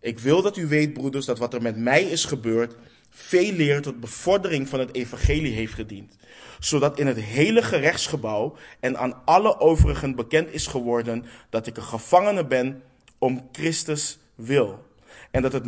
Ik 0.00 0.18
wil 0.18 0.42
dat 0.42 0.56
u 0.56 0.66
weet, 0.66 0.92
broeders, 0.92 1.26
dat 1.26 1.38
wat 1.38 1.54
er 1.54 1.62
met 1.62 1.76
mij 1.76 2.02
is 2.02 2.24
gebeurd, 2.24 2.74
veel 3.10 3.52
leer 3.52 3.82
tot 3.82 4.00
bevordering 4.00 4.68
van 4.68 4.78
het 4.78 4.94
evangelie 4.94 5.52
heeft 5.52 5.74
gediend. 5.74 6.16
Zodat 6.60 6.98
in 6.98 7.06
het 7.06 7.20
hele 7.20 7.62
gerechtsgebouw 7.62 8.56
en 8.80 8.98
aan 8.98 9.24
alle 9.24 9.60
overigen 9.60 10.14
bekend 10.14 10.52
is 10.52 10.66
geworden 10.66 11.24
dat 11.50 11.66
ik 11.66 11.76
een 11.76 11.82
gevangene 11.82 12.46
ben 12.46 12.82
om 13.18 13.48
Christus 13.52 14.18
wil. 14.34 14.90
En 15.30 15.42
dat 15.42 15.52
het 15.52 15.66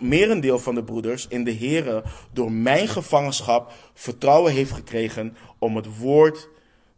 merendeel 0.00 0.58
van 0.58 0.74
de 0.74 0.84
broeders 0.84 1.26
in 1.28 1.44
de 1.44 1.54
Here 1.54 2.02
door 2.32 2.52
mijn 2.52 2.88
gevangenschap 2.88 3.72
vertrouwen 3.94 4.52
heeft 4.52 4.72
gekregen 4.72 5.36
om 5.58 5.76
het 5.76 5.98
woord 5.98 6.48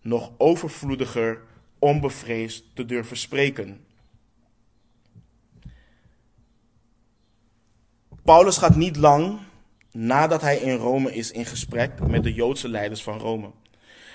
nog 0.01 0.33
overvloediger, 0.37 1.41
onbevreesd 1.85 2.65
te 2.75 2.85
durven 2.85 3.17
spreken. 3.17 3.85
Paulus 8.23 8.57
gaat 8.57 8.77
niet 8.77 8.97
lang 8.97 9.39
nadat 9.93 10.41
hij 10.41 10.57
in 10.57 10.77
Rome 10.77 11.15
is 11.15 11.31
in 11.31 11.45
gesprek 11.45 12.07
met 12.07 12.23
de 12.23 12.33
Joodse 12.33 12.69
leiders 12.69 13.03
van 13.03 13.19
Rome. 13.19 13.51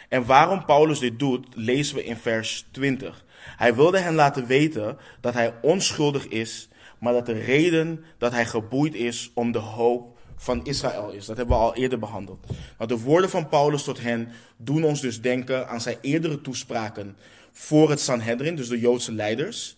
En 0.10 0.26
waarom 0.26 0.66
Paulus 0.66 1.00
dit 1.00 1.20
doet, 1.20 1.48
lezen 1.56 1.96
we 1.96 2.04
in 2.04 2.18
vers 2.18 2.66
20. 2.72 3.26
Hij 3.36 3.76
wilde 3.76 4.00
hen 4.00 4.16
laten 4.16 4.46
weten 4.46 4.98
dat 5.22 5.34
hij 5.34 5.54
onschuldig 5.62 6.28
is 6.28 6.70
maar 7.00 7.14
dat 7.14 7.26
de 7.26 7.40
reden 7.40 8.04
dat 8.18 8.32
hij 8.32 8.46
geboeid 8.46 8.94
is 8.94 9.32
om 9.34 9.52
de 9.52 9.60
hoop 9.60 10.18
van 10.36 10.66
Israël 10.66 11.10
is. 11.10 11.26
Dat 11.26 11.38
hebben 11.38 11.58
we 11.58 11.64
al 11.64 11.76
eerder 11.76 12.00
behandeld. 12.00 12.46
Nou, 12.78 12.90
de 12.90 13.00
woorden 13.00 13.30
van 13.30 13.50
Paulus 13.50 13.84
tot 13.84 14.02
hen 14.02 14.32
doen 14.58 14.84
ons 14.84 15.02
dus 15.02 15.22
denken 15.22 15.68
aan 15.68 15.82
zijn 15.82 15.98
eerdere 16.02 16.42
toespraken 16.42 17.18
voor 17.60 17.90
het 17.90 18.00
Sanhedrin, 18.00 18.56
dus 18.56 18.68
de 18.68 18.80
Joodse 18.80 19.12
leiders. 19.12 19.78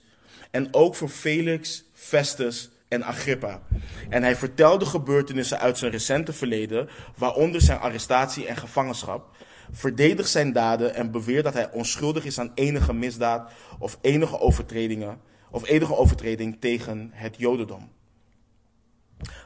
En 0.52 0.74
ook 0.74 0.96
voor 0.96 1.10
Felix, 1.10 1.84
Festus 1.94 2.70
en 2.88 3.04
Agrippa. 3.04 3.62
En 4.10 4.24
hij 4.24 4.36
vertelde 4.36 4.86
gebeurtenissen 4.86 5.60
uit 5.60 5.78
zijn 5.78 5.92
recente 5.92 6.34
verleden, 6.34 6.90
waaronder 7.16 7.62
zijn 7.62 7.80
arrestatie 7.80 8.46
en 8.46 8.58
gevangenschap. 8.58 9.36
Verdedigt 9.72 10.30
zijn 10.30 10.54
daden 10.54 10.96
en 10.96 11.12
beweert 11.12 11.44
dat 11.44 11.54
hij 11.54 11.72
onschuldig 11.72 12.26
is 12.26 12.40
aan 12.40 12.52
enige 12.56 12.94
misdaad 12.94 13.52
of 13.80 13.98
enige 14.02 14.40
overtredingen 14.40 15.22
of 15.52 15.68
enige 15.68 15.96
overtreding 15.96 16.58
tegen 16.60 17.10
het 17.14 17.36
Jodendom. 17.38 17.90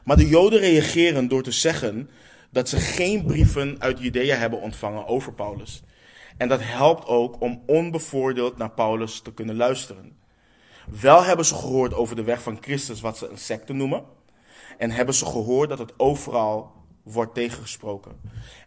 Maar 0.03 0.17
de 0.17 0.27
Joden 0.27 0.59
reageren 0.59 1.27
door 1.27 1.43
te 1.43 1.51
zeggen 1.51 2.09
dat 2.51 2.69
ze 2.69 2.79
geen 2.79 3.25
brieven 3.25 3.75
uit 3.79 3.99
Judea 3.99 4.35
hebben 4.35 4.61
ontvangen 4.61 5.07
over 5.07 5.33
Paulus. 5.33 5.83
En 6.37 6.47
dat 6.47 6.59
helpt 6.63 7.07
ook 7.07 7.41
om 7.41 7.63
onbevoordeeld 7.65 8.57
naar 8.57 8.71
Paulus 8.71 9.19
te 9.19 9.33
kunnen 9.33 9.55
luisteren. 9.55 10.17
Wel 11.01 11.23
hebben 11.23 11.45
ze 11.45 11.55
gehoord 11.55 11.93
over 11.93 12.15
de 12.15 12.23
weg 12.23 12.41
van 12.41 12.57
Christus, 12.61 13.01
wat 13.01 13.17
ze 13.17 13.29
een 13.29 13.37
secte 13.37 13.73
noemen. 13.73 14.03
En 14.77 14.91
hebben 14.91 15.15
ze 15.15 15.25
gehoord 15.25 15.69
dat 15.69 15.79
het 15.79 15.93
overal 15.97 16.71
wordt 17.03 17.33
tegengesproken. 17.33 18.11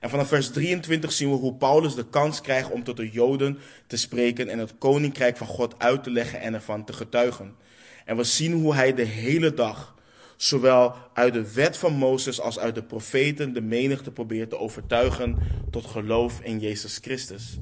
En 0.01 0.11
vanaf 0.11 0.29
vers 0.29 0.51
23 0.51 1.13
zien 1.13 1.31
we 1.31 1.37
hoe 1.37 1.55
Paulus 1.55 1.95
de 1.95 2.09
kans 2.09 2.41
krijgt 2.41 2.71
om 2.71 2.85
tot 2.85 2.97
de 2.97 3.11
Joden 3.11 3.59
te 3.87 3.97
spreken 3.97 4.49
en 4.49 4.59
het 4.59 4.79
koninkrijk 4.79 5.37
van 5.37 5.47
God 5.47 5.79
uit 5.79 6.03
te 6.03 6.11
leggen 6.11 6.41
en 6.41 6.55
ervan 6.55 6.85
te 6.85 6.93
getuigen. 6.93 7.57
En 8.05 8.17
we 8.17 8.25
zien 8.25 8.53
hoe 8.53 8.75
hij 8.75 8.95
de 8.95 9.03
hele 9.05 9.55
dag, 9.55 9.95
zowel 10.39 10.95
uit 11.13 11.33
de 11.33 11.53
wet 11.53 11.77
van 11.77 11.93
Mozes 11.93 12.41
als 12.41 12.59
uit 12.59 12.75
de 12.75 12.83
profeten, 12.83 13.53
de 13.53 13.61
menigte 13.61 14.11
probeert 14.11 14.51
te 14.51 14.59
overtuigen 14.59 15.39
tot 15.71 15.87
geloof 15.87 16.41
in 16.41 16.59
Jezus 16.59 16.99
Christus. 17.03 17.59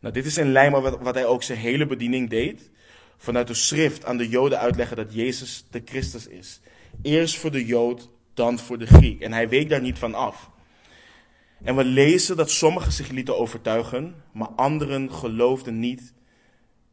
Nou, 0.00 0.14
dit 0.14 0.26
is 0.26 0.38
in 0.38 0.52
lijn 0.52 0.82
met 0.82 0.98
wat 1.00 1.14
hij 1.14 1.26
ook 1.26 1.42
zijn 1.42 1.58
hele 1.58 1.86
bediening 1.86 2.30
deed. 2.30 2.70
Vanuit 3.16 3.46
de 3.46 3.54
schrift 3.54 4.04
aan 4.04 4.16
de 4.16 4.28
Joden 4.28 4.58
uitleggen 4.58 4.96
dat 4.96 5.14
Jezus 5.14 5.64
de 5.70 5.82
Christus 5.84 6.26
is. 6.26 6.60
Eerst 7.02 7.36
voor 7.36 7.50
de 7.50 7.64
Jood, 7.64 8.10
dan 8.34 8.58
voor 8.58 8.78
de 8.78 8.86
Griek. 8.86 9.20
En 9.20 9.32
hij 9.32 9.48
week 9.48 9.68
daar 9.68 9.80
niet 9.80 9.98
van 9.98 10.14
af. 10.14 10.50
En 11.64 11.76
we 11.76 11.84
lezen 11.84 12.36
dat 12.36 12.50
sommigen 12.50 12.92
zich 12.92 13.08
lieten 13.08 13.38
overtuigen, 13.38 14.14
maar 14.32 14.48
anderen 14.48 15.12
geloofden 15.12 15.78
niet 15.78 16.12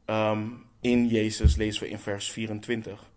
ehm, 0.06 0.48
in 0.82 1.08
Jezus, 1.08 1.56
lezen 1.56 1.84
we 1.84 1.90
in 1.90 2.00
vers 2.00 2.32
24. 2.32 3.12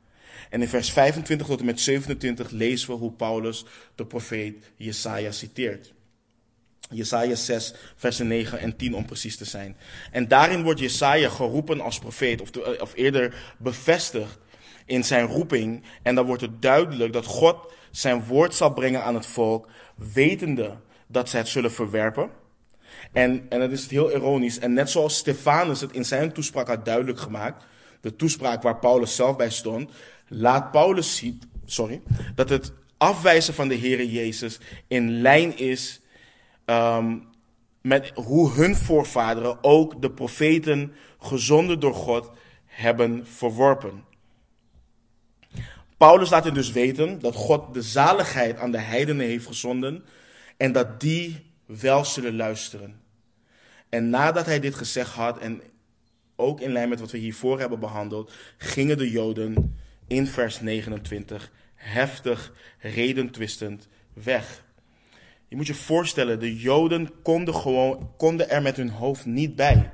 En 0.51 0.63
in 0.63 0.69
vers 0.69 0.93
25 0.93 1.47
tot 1.47 1.61
en 1.61 1.67
met 1.67 1.81
27 1.81 2.51
lezen 2.51 2.89
we 2.89 2.95
hoe 2.95 3.13
Paulus 3.13 3.65
de 3.95 4.07
profeet 4.07 4.55
Jesaja 4.77 5.31
citeert. 5.31 5.95
Jesaja 6.91 7.35
6, 7.35 7.75
versen 7.97 8.27
9 8.27 8.59
en 8.59 8.77
10 8.77 8.95
om 8.95 9.07
precies 9.07 9.37
te 9.37 9.45
zijn. 9.45 9.77
En 10.11 10.29
daarin 10.29 10.63
wordt 10.63 10.81
Jesaja 10.81 11.29
geroepen 11.29 11.81
als 11.81 11.99
profeet, 11.99 12.41
of, 12.41 12.51
of 12.81 12.95
eerder 12.95 13.55
bevestigd 13.59 14.39
in 14.85 15.05
zijn 15.05 15.27
roeping. 15.27 15.83
En 16.03 16.15
dan 16.15 16.27
wordt 16.27 16.43
het 16.43 16.63
duidelijk 16.63 17.13
dat 17.13 17.27
God 17.27 17.73
zijn 17.91 18.25
woord 18.25 18.55
zal 18.55 18.73
brengen 18.73 19.05
aan 19.05 19.15
het 19.15 19.27
volk, 19.27 19.69
wetende 20.13 20.77
dat 21.07 21.29
zij 21.29 21.41
het 21.41 21.49
zullen 21.49 21.73
verwerpen. 21.73 22.31
En, 23.13 23.47
en 23.49 23.61
dat 23.61 23.71
is 23.71 23.87
heel 23.87 24.13
ironisch. 24.13 24.59
En 24.59 24.73
net 24.73 24.91
zoals 24.91 25.17
Stefanus 25.17 25.81
het 25.81 25.93
in 25.93 26.05
zijn 26.05 26.33
toespraak 26.33 26.69
had 26.69 26.85
duidelijk 26.85 27.19
gemaakt, 27.19 27.65
de 28.01 28.17
toespraak 28.17 28.63
waar 28.63 28.79
Paulus 28.79 29.17
zelf 29.17 29.37
bij 29.37 29.51
stond, 29.51 29.91
laat 30.29 30.71
Paulus 30.71 31.17
zien 31.17 31.43
sorry, 31.67 32.03
dat 32.35 32.49
het 32.49 32.73
afwijzen 32.97 33.55
van 33.55 33.69
de 33.69 33.79
Heere 33.79 34.11
Jezus 34.11 34.59
in 34.87 35.21
lijn 35.21 35.59
is 35.59 36.01
um, 36.65 37.29
met 37.81 38.13
hoe 38.15 38.53
hun 38.53 38.77
voorvaderen 38.77 39.65
ook 39.65 40.03
de 40.03 40.11
profeten 40.11 40.93
gezonden 41.19 41.81
door 41.81 41.95
God 41.95 42.31
hebben 42.65 43.27
verworpen. 43.27 44.05
Paulus 45.97 46.31
laat 46.31 46.45
hen 46.45 46.55
dus 46.55 46.73
weten 46.73 47.21
dat 47.21 47.35
God 47.35 47.75
de 47.75 47.83
zaligheid 47.83 48.59
aan 48.59 48.71
de 48.71 48.79
heidenen 48.79 49.27
heeft 49.27 49.47
gezonden 49.47 50.05
en 50.57 50.73
dat 50.73 51.01
die 51.01 51.53
wel 51.67 52.05
zullen 52.05 52.37
luisteren. 52.37 53.01
En 53.89 54.11
nadat 54.11 54.47
hij 54.47 54.61
dit 54.61 54.75
gezegd 54.75 55.15
had, 55.15 55.39
en 55.39 55.63
ook 56.37 56.61
in 56.61 56.73
lijn 56.73 56.89
met 56.89 57.01
wat 57.01 57.11
we 57.11 57.19
hiervoor 57.19 57.59
hebben 57.61 57.81
behandeld, 57.81 58.33
gingen 58.57 58.99
de 58.99 59.11
Joden 59.11 59.77
in 60.07 60.27
vers 60.27 60.61
29 60.61 61.53
heftig, 61.75 62.53
redentwistend 62.79 63.89
weg. 64.13 64.65
Je 65.49 65.57
moet 65.57 65.67
je 65.67 65.75
voorstellen, 65.75 66.41
de 66.41 66.57
Joden 66.57 67.23
konden, 67.23 67.55
gewoon, 67.55 68.11
konden 68.17 68.51
er 68.51 68.63
met 68.63 68.77
hun 68.77 68.91
hoofd 68.91 69.27
niet 69.27 69.57
bij. 69.57 69.93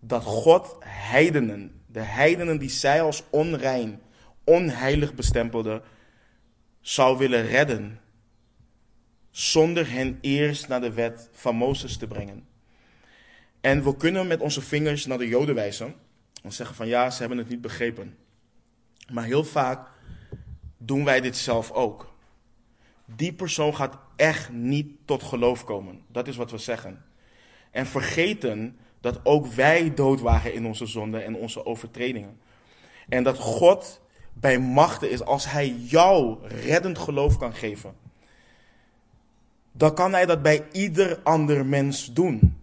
Dat 0.00 0.22
God 0.22 0.76
heidenen, 0.84 1.82
de 1.86 2.00
heidenen 2.00 2.58
die 2.58 2.68
zij 2.68 3.02
als 3.02 3.22
onrein, 3.30 4.00
onheilig 4.44 5.14
bestempelde, 5.14 5.82
zou 6.80 7.18
willen 7.18 7.46
redden. 7.46 8.00
Zonder 9.30 9.90
hen 9.90 10.18
eerst 10.20 10.68
naar 10.68 10.80
de 10.80 10.92
wet 10.92 11.28
van 11.32 11.56
Mozes 11.56 11.96
te 11.96 12.06
brengen. 12.06 12.46
En 13.60 13.84
we 13.84 13.96
kunnen 13.96 14.26
met 14.26 14.40
onze 14.40 14.60
vingers 14.60 15.06
naar 15.06 15.18
de 15.18 15.28
Joden 15.28 15.54
wijzen 15.54 15.94
en 16.42 16.52
zeggen 16.52 16.76
van 16.76 16.86
ja, 16.88 17.10
ze 17.10 17.20
hebben 17.20 17.38
het 17.38 17.48
niet 17.48 17.60
begrepen. 17.60 18.16
Maar 19.10 19.24
heel 19.24 19.44
vaak 19.44 19.88
doen 20.78 21.04
wij 21.04 21.20
dit 21.20 21.36
zelf 21.36 21.70
ook. 21.70 22.12
Die 23.04 23.32
persoon 23.32 23.74
gaat 23.74 23.98
echt 24.16 24.52
niet 24.52 24.86
tot 25.04 25.22
geloof 25.22 25.64
komen. 25.64 26.02
Dat 26.06 26.28
is 26.28 26.36
wat 26.36 26.50
we 26.50 26.58
zeggen. 26.58 27.04
En 27.70 27.86
vergeten 27.86 28.78
dat 29.00 29.20
ook 29.22 29.46
wij 29.46 29.94
dood 29.94 30.20
waren 30.20 30.54
in 30.54 30.66
onze 30.66 30.86
zonden 30.86 31.24
en 31.24 31.36
onze 31.36 31.66
overtredingen. 31.66 32.40
En 33.08 33.22
dat 33.22 33.38
God 33.38 34.00
bij 34.32 34.58
machten 34.58 35.10
is 35.10 35.22
als 35.24 35.50
Hij 35.50 35.68
jou 35.68 36.46
reddend 36.46 36.98
geloof 36.98 37.38
kan 37.38 37.54
geven. 37.54 37.94
Dan 39.72 39.94
kan 39.94 40.12
Hij 40.12 40.26
dat 40.26 40.42
bij 40.42 40.66
ieder 40.72 41.20
ander 41.22 41.66
mens 41.66 42.12
doen. 42.12 42.59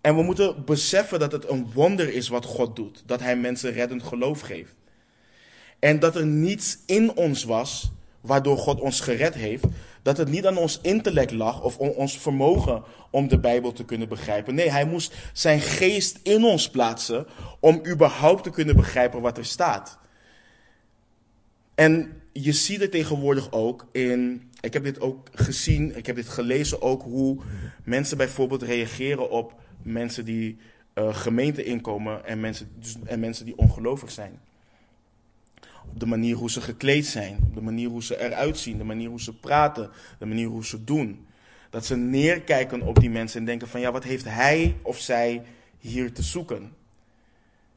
En 0.00 0.16
we 0.16 0.22
moeten 0.22 0.64
beseffen 0.64 1.18
dat 1.18 1.32
het 1.32 1.48
een 1.48 1.70
wonder 1.74 2.12
is 2.12 2.28
wat 2.28 2.44
God 2.44 2.76
doet. 2.76 3.02
Dat 3.06 3.20
Hij 3.20 3.36
mensen 3.36 3.72
reddend 3.72 4.02
geloof 4.02 4.40
geeft. 4.40 4.74
En 5.78 5.98
dat 5.98 6.16
er 6.16 6.26
niets 6.26 6.78
in 6.86 7.16
ons 7.16 7.44
was 7.44 7.90
waardoor 8.20 8.58
God 8.58 8.80
ons 8.80 9.00
gered 9.00 9.34
heeft. 9.34 9.64
Dat 10.02 10.16
het 10.16 10.28
niet 10.28 10.46
aan 10.46 10.56
ons 10.56 10.78
intellect 10.82 11.30
lag 11.30 11.62
of 11.62 11.78
ons 11.78 12.18
vermogen 12.18 12.82
om 13.10 13.28
de 13.28 13.38
Bijbel 13.38 13.72
te 13.72 13.84
kunnen 13.84 14.08
begrijpen. 14.08 14.54
Nee, 14.54 14.70
Hij 14.70 14.84
moest 14.84 15.14
zijn 15.32 15.60
geest 15.60 16.18
in 16.22 16.44
ons 16.44 16.70
plaatsen 16.70 17.26
om 17.60 17.82
überhaupt 17.86 18.42
te 18.42 18.50
kunnen 18.50 18.76
begrijpen 18.76 19.20
wat 19.20 19.38
er 19.38 19.44
staat. 19.44 19.98
En 21.74 22.22
je 22.32 22.52
ziet 22.52 22.80
het 22.80 22.90
tegenwoordig 22.90 23.52
ook 23.52 23.86
in. 23.92 24.50
Ik 24.60 24.72
heb 24.72 24.84
dit 24.84 25.00
ook 25.00 25.28
gezien, 25.32 25.96
ik 25.96 26.06
heb 26.06 26.16
dit 26.16 26.28
gelezen 26.28 26.82
ook, 26.82 27.02
hoe 27.02 27.38
mensen 27.84 28.16
bijvoorbeeld 28.16 28.62
reageren 28.62 29.30
op 29.30 29.54
mensen 29.82 30.24
die 30.24 30.58
uh, 30.94 31.14
gemeente 31.14 31.64
inkomen 31.64 32.24
en 32.24 32.40
mensen, 32.40 32.70
dus, 32.78 32.96
en 33.04 33.20
mensen 33.20 33.44
die 33.44 33.56
ongelovig 33.56 34.10
zijn. 34.10 34.40
Op 35.92 36.00
de 36.00 36.06
manier 36.06 36.36
hoe 36.36 36.50
ze 36.50 36.60
gekleed 36.60 37.06
zijn, 37.06 37.38
op 37.42 37.54
de 37.54 37.60
manier 37.60 37.88
hoe 37.88 38.02
ze 38.02 38.20
eruit 38.20 38.58
zien, 38.58 38.78
de 38.78 38.84
manier 38.84 39.08
hoe 39.08 39.20
ze 39.20 39.34
praten, 39.34 39.90
de 40.18 40.26
manier 40.26 40.48
hoe 40.48 40.66
ze 40.66 40.84
doen. 40.84 41.26
Dat 41.70 41.86
ze 41.86 41.96
neerkijken 41.96 42.82
op 42.82 43.00
die 43.00 43.10
mensen 43.10 43.40
en 43.40 43.46
denken 43.46 43.68
van 43.68 43.80
ja, 43.80 43.92
wat 43.92 44.04
heeft 44.04 44.24
hij 44.24 44.76
of 44.82 44.98
zij 44.98 45.42
hier 45.78 46.12
te 46.12 46.22
zoeken? 46.22 46.72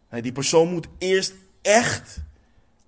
Die 0.09 0.31
persoon 0.31 0.69
moet 0.69 0.87
eerst 0.97 1.33
echt 1.61 2.21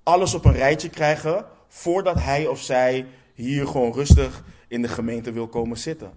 alles 0.04 0.34
op 0.34 0.46
een 0.46 0.54
rijtje 0.54 0.90
krijgen 0.90 1.46
voordat 1.68 2.16
hij 2.16 2.48
of 2.48 2.62
zij 2.62 3.06
hier 3.34 3.68
gewoon 3.68 3.94
rustig 3.94 4.44
in 4.68 4.82
de 4.82 4.88
gemeente 4.88 5.32
wil 5.32 5.48
komen 5.48 5.78
zitten. 5.78 6.12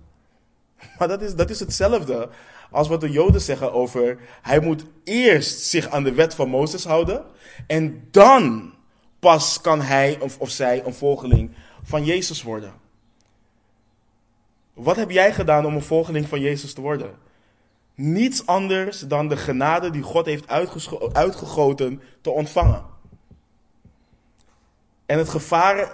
Maar 0.98 1.08
dat 1.08 1.22
is, 1.22 1.34
dat 1.34 1.50
is 1.50 1.60
hetzelfde 1.60 2.28
als 2.70 2.88
wat 2.88 3.00
de 3.00 3.10
Joden 3.10 3.40
zeggen 3.40 3.72
over 3.72 4.18
hij 4.42 4.60
moet 4.60 4.84
eerst 5.04 5.60
zich 5.60 5.88
aan 5.88 6.04
de 6.04 6.12
wet 6.12 6.34
van 6.34 6.48
Mozes 6.48 6.84
houden 6.84 7.24
en 7.66 8.08
dan 8.10 8.72
pas 9.18 9.60
kan 9.60 9.80
hij 9.80 10.18
of, 10.20 10.38
of 10.38 10.50
zij 10.50 10.84
een 10.84 10.94
volgeling 10.94 11.50
van 11.82 12.04
Jezus 12.04 12.42
worden. 12.42 12.72
Wat 14.72 14.96
heb 14.96 15.10
jij 15.10 15.32
gedaan 15.32 15.66
om 15.66 15.74
een 15.74 15.82
volgeling 15.82 16.28
van 16.28 16.40
Jezus 16.40 16.72
te 16.72 16.80
worden? 16.80 17.14
Niets 17.94 18.46
anders 18.46 19.00
dan 19.00 19.28
de 19.28 19.36
genade 19.36 19.90
die 19.90 20.02
God 20.02 20.26
heeft 20.26 20.48
uitgegoten 21.12 22.02
te 22.20 22.30
ontvangen. 22.30 22.84
En 25.06 25.18
het 25.18 25.28
gevaar 25.28 25.92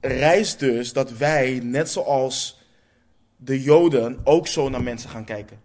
reist 0.00 0.58
dus 0.58 0.92
dat 0.92 1.10
wij, 1.10 1.60
net 1.62 1.90
zoals 1.90 2.62
de 3.36 3.62
Joden, 3.62 4.20
ook 4.24 4.46
zo 4.46 4.68
naar 4.68 4.82
mensen 4.82 5.10
gaan 5.10 5.24
kijken. 5.24 5.63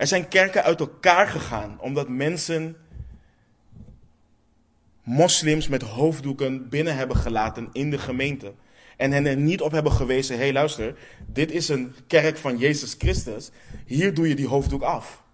Er 0.00 0.06
zijn 0.06 0.28
kerken 0.28 0.62
uit 0.62 0.80
elkaar 0.80 1.26
gegaan 1.28 1.80
omdat 1.80 2.08
mensen 2.08 2.76
moslims 5.02 5.68
met 5.68 5.82
hoofddoeken 5.82 6.68
binnen 6.68 6.96
hebben 6.96 7.16
gelaten 7.16 7.68
in 7.72 7.90
de 7.90 7.98
gemeente. 7.98 8.52
En 8.96 9.12
hen 9.12 9.26
er 9.26 9.36
niet 9.36 9.60
op 9.60 9.72
hebben 9.72 9.92
gewezen: 9.92 10.36
hé, 10.36 10.42
hey, 10.42 10.52
luister, 10.52 10.98
dit 11.26 11.50
is 11.50 11.68
een 11.68 11.94
kerk 12.06 12.36
van 12.36 12.58
Jezus 12.58 12.94
Christus. 12.98 13.50
Hier 13.86 14.14
doe 14.14 14.28
je 14.28 14.34
die 14.34 14.46
hoofddoek 14.46 14.82
af. 14.82 15.24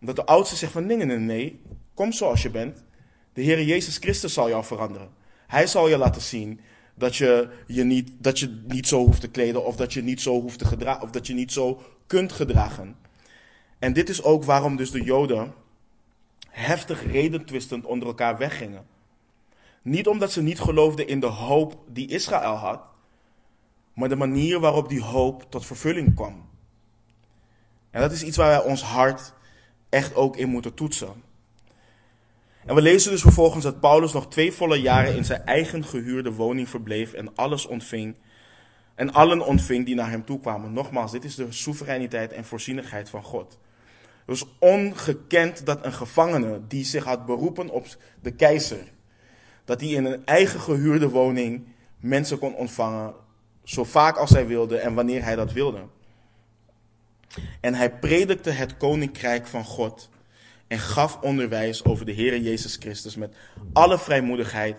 Omdat 0.00 0.16
de 0.16 0.24
oudste 0.24 0.56
zegt: 0.56 0.72
van 0.72 0.86
nee, 0.86 0.96
nee, 0.96 1.18
nee, 1.18 1.60
kom 1.94 2.12
zoals 2.12 2.42
je 2.42 2.50
bent. 2.50 2.84
De 3.32 3.42
Heer 3.42 3.62
Jezus 3.62 3.96
Christus 3.96 4.32
zal 4.32 4.48
jou 4.48 4.64
veranderen. 4.64 5.10
Hij 5.46 5.66
zal 5.66 5.88
je 5.88 5.98
laten 5.98 6.22
zien 6.22 6.60
dat 6.94 7.16
je 7.16 7.48
je 7.66 7.84
niet, 7.84 8.10
dat 8.18 8.38
je 8.38 8.62
niet 8.66 8.88
zo 8.88 9.04
hoeft 9.04 9.20
te 9.20 9.30
kleden 9.30 9.64
of 9.64 9.76
dat 9.76 9.92
je 9.92 10.02
niet 10.02 10.20
zo 10.20 10.40
hoeft 10.40 10.58
te 10.58 10.64
gedragen 10.64 11.02
of 11.02 11.10
dat 11.10 11.26
je 11.26 11.34
niet 11.34 11.52
zo 11.52 11.82
kunt 12.06 12.32
gedragen. 12.32 13.06
En 13.78 13.92
dit 13.92 14.08
is 14.08 14.22
ook 14.22 14.44
waarom 14.44 14.76
dus 14.76 14.90
de 14.90 15.02
Joden 15.02 15.54
heftig 16.48 17.12
redentwistend 17.12 17.84
onder 17.84 18.08
elkaar 18.08 18.38
weggingen. 18.38 18.86
Niet 19.82 20.06
omdat 20.06 20.32
ze 20.32 20.42
niet 20.42 20.60
geloofden 20.60 21.08
in 21.08 21.20
de 21.20 21.26
hoop 21.26 21.78
die 21.86 22.08
Israël 22.08 22.54
had, 22.54 22.80
maar 23.92 24.08
de 24.08 24.16
manier 24.16 24.60
waarop 24.60 24.88
die 24.88 25.02
hoop 25.02 25.46
tot 25.48 25.66
vervulling 25.66 26.14
kwam. 26.14 26.48
En 27.90 28.00
dat 28.00 28.12
is 28.12 28.22
iets 28.22 28.36
waar 28.36 28.48
wij 28.48 28.70
ons 28.70 28.82
hart 28.82 29.34
echt 29.88 30.14
ook 30.14 30.36
in 30.36 30.48
moeten 30.48 30.74
toetsen. 30.74 31.22
En 32.64 32.74
we 32.74 32.82
lezen 32.82 33.10
dus 33.10 33.20
vervolgens 33.20 33.64
dat 33.64 33.80
Paulus 33.80 34.12
nog 34.12 34.28
twee 34.28 34.52
volle 34.52 34.80
jaren 34.80 35.16
in 35.16 35.24
zijn 35.24 35.44
eigen 35.44 35.84
gehuurde 35.84 36.32
woning 36.32 36.68
verbleef 36.68 37.12
en 37.12 37.34
alles 37.34 37.66
ontving. 37.66 38.16
En 38.94 39.12
allen 39.12 39.46
ontving 39.46 39.86
die 39.86 39.94
naar 39.94 40.10
hem 40.10 40.24
toe 40.24 40.40
kwamen. 40.40 40.72
Nogmaals, 40.72 41.12
dit 41.12 41.24
is 41.24 41.34
de 41.34 41.52
soevereiniteit 41.52 42.32
en 42.32 42.44
voorzienigheid 42.44 43.10
van 43.10 43.22
God. 43.22 43.58
Was 44.28 44.46
ongekend 44.58 45.66
dat 45.66 45.84
een 45.84 45.92
gevangene 45.92 46.60
die 46.66 46.84
zich 46.84 47.04
had 47.04 47.26
beroepen 47.26 47.68
op 47.68 47.86
de 48.20 48.30
keizer, 48.30 48.92
dat 49.64 49.80
hij 49.80 49.90
in 49.90 50.04
een 50.04 50.26
eigen 50.26 50.60
gehuurde 50.60 51.08
woning 51.08 51.66
mensen 52.00 52.38
kon 52.38 52.54
ontvangen, 52.54 53.14
zo 53.64 53.84
vaak 53.84 54.16
als 54.16 54.30
hij 54.30 54.46
wilde 54.46 54.78
en 54.78 54.94
wanneer 54.94 55.22
hij 55.22 55.36
dat 55.36 55.52
wilde. 55.52 55.86
En 57.60 57.74
hij 57.74 57.90
predikte 57.92 58.50
het 58.50 58.76
koninkrijk 58.76 59.46
van 59.46 59.64
God 59.64 60.10
en 60.66 60.78
gaf 60.78 61.20
onderwijs 61.20 61.84
over 61.84 62.06
de 62.06 62.12
Heer 62.12 62.40
Jezus 62.40 62.76
Christus 62.76 63.16
met 63.16 63.36
alle 63.72 63.98
vrijmoedigheid 63.98 64.76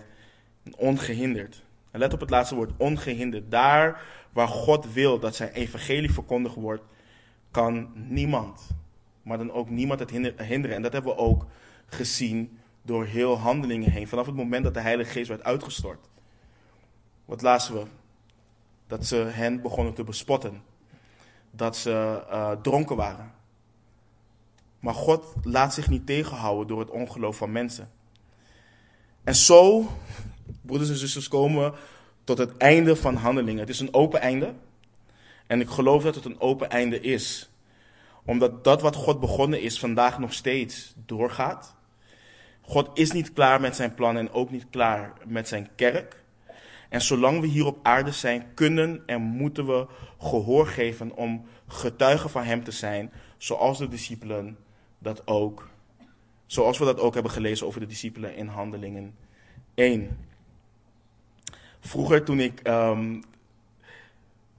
en 0.62 0.76
ongehinderd. 0.76 1.62
En 1.90 1.98
let 1.98 2.12
op 2.12 2.20
het 2.20 2.30
laatste 2.30 2.54
woord, 2.54 2.72
ongehinderd. 2.76 3.50
Daar 3.50 4.02
waar 4.32 4.48
God 4.48 4.92
wil 4.92 5.18
dat 5.18 5.36
zijn 5.36 5.52
evangelie 5.52 6.12
verkondigd 6.12 6.54
wordt, 6.54 6.82
kan 7.50 7.92
niemand, 7.94 8.60
maar 9.30 9.38
dan 9.38 9.52
ook 9.52 9.70
niemand 9.70 10.00
het 10.00 10.10
hinderen. 10.10 10.76
En 10.76 10.82
dat 10.82 10.92
hebben 10.92 11.14
we 11.14 11.20
ook 11.20 11.46
gezien 11.86 12.58
door 12.82 13.04
heel 13.04 13.38
handelingen 13.38 13.90
heen. 13.90 14.08
Vanaf 14.08 14.26
het 14.26 14.34
moment 14.34 14.64
dat 14.64 14.74
de 14.74 14.80
Heilige 14.80 15.10
Geest 15.10 15.28
werd 15.28 15.44
uitgestort. 15.44 16.08
Wat 17.24 17.42
lazen 17.42 17.74
we? 17.74 17.82
Dat 18.86 19.06
ze 19.06 19.16
hen 19.16 19.62
begonnen 19.62 19.94
te 19.94 20.04
bespotten. 20.04 20.62
Dat 21.50 21.76
ze 21.76 22.24
uh, 22.30 22.50
dronken 22.50 22.96
waren. 22.96 23.32
Maar 24.80 24.94
God 24.94 25.34
laat 25.42 25.74
zich 25.74 25.88
niet 25.88 26.06
tegenhouden 26.06 26.66
door 26.66 26.80
het 26.80 26.90
ongeloof 26.90 27.36
van 27.36 27.52
mensen. 27.52 27.90
En 29.24 29.34
zo, 29.34 29.88
broeders 30.60 30.90
en 30.90 30.96
zusters, 30.96 31.28
komen 31.28 31.74
tot 32.24 32.38
het 32.38 32.56
einde 32.56 32.96
van 32.96 33.16
handelingen. 33.16 33.60
Het 33.60 33.68
is 33.68 33.80
een 33.80 33.94
open 33.94 34.20
einde. 34.20 34.54
En 35.46 35.60
ik 35.60 35.68
geloof 35.68 36.02
dat 36.02 36.14
het 36.14 36.24
een 36.24 36.40
open 36.40 36.70
einde 36.70 37.00
is. 37.00 37.49
Omdat 38.30 38.64
dat 38.64 38.82
wat 38.82 38.96
God 38.96 39.20
begonnen 39.20 39.60
is, 39.60 39.78
vandaag 39.78 40.18
nog 40.18 40.32
steeds 40.32 40.94
doorgaat. 41.06 41.76
God 42.60 42.90
is 42.94 43.12
niet 43.12 43.32
klaar 43.32 43.60
met 43.60 43.76
zijn 43.76 43.94
plan 43.94 44.16
en 44.16 44.32
ook 44.32 44.50
niet 44.50 44.66
klaar 44.70 45.12
met 45.26 45.48
zijn 45.48 45.68
kerk. 45.74 46.24
En 46.88 47.00
zolang 47.00 47.40
we 47.40 47.46
hier 47.46 47.66
op 47.66 47.78
aarde 47.82 48.10
zijn, 48.10 48.46
kunnen 48.54 49.02
en 49.06 49.20
moeten 49.20 49.66
we 49.66 49.86
gehoor 50.18 50.66
geven 50.66 51.16
om 51.16 51.44
getuigen 51.66 52.30
van 52.30 52.42
Hem 52.42 52.64
te 52.64 52.70
zijn, 52.70 53.12
zoals 53.36 53.78
de 53.78 53.88
discipelen 53.88 54.56
dat 54.98 55.26
ook, 55.26 55.68
zoals 56.46 56.78
we 56.78 56.84
dat 56.84 57.00
ook 57.00 57.14
hebben 57.14 57.32
gelezen 57.32 57.66
over 57.66 57.80
de 57.80 57.86
discipelen 57.86 58.36
in 58.36 58.46
Handelingen 58.46 59.14
1. 59.74 60.18
Vroeger 61.80 62.24
toen 62.24 62.40
ik, 62.40 62.68
um, 62.68 63.22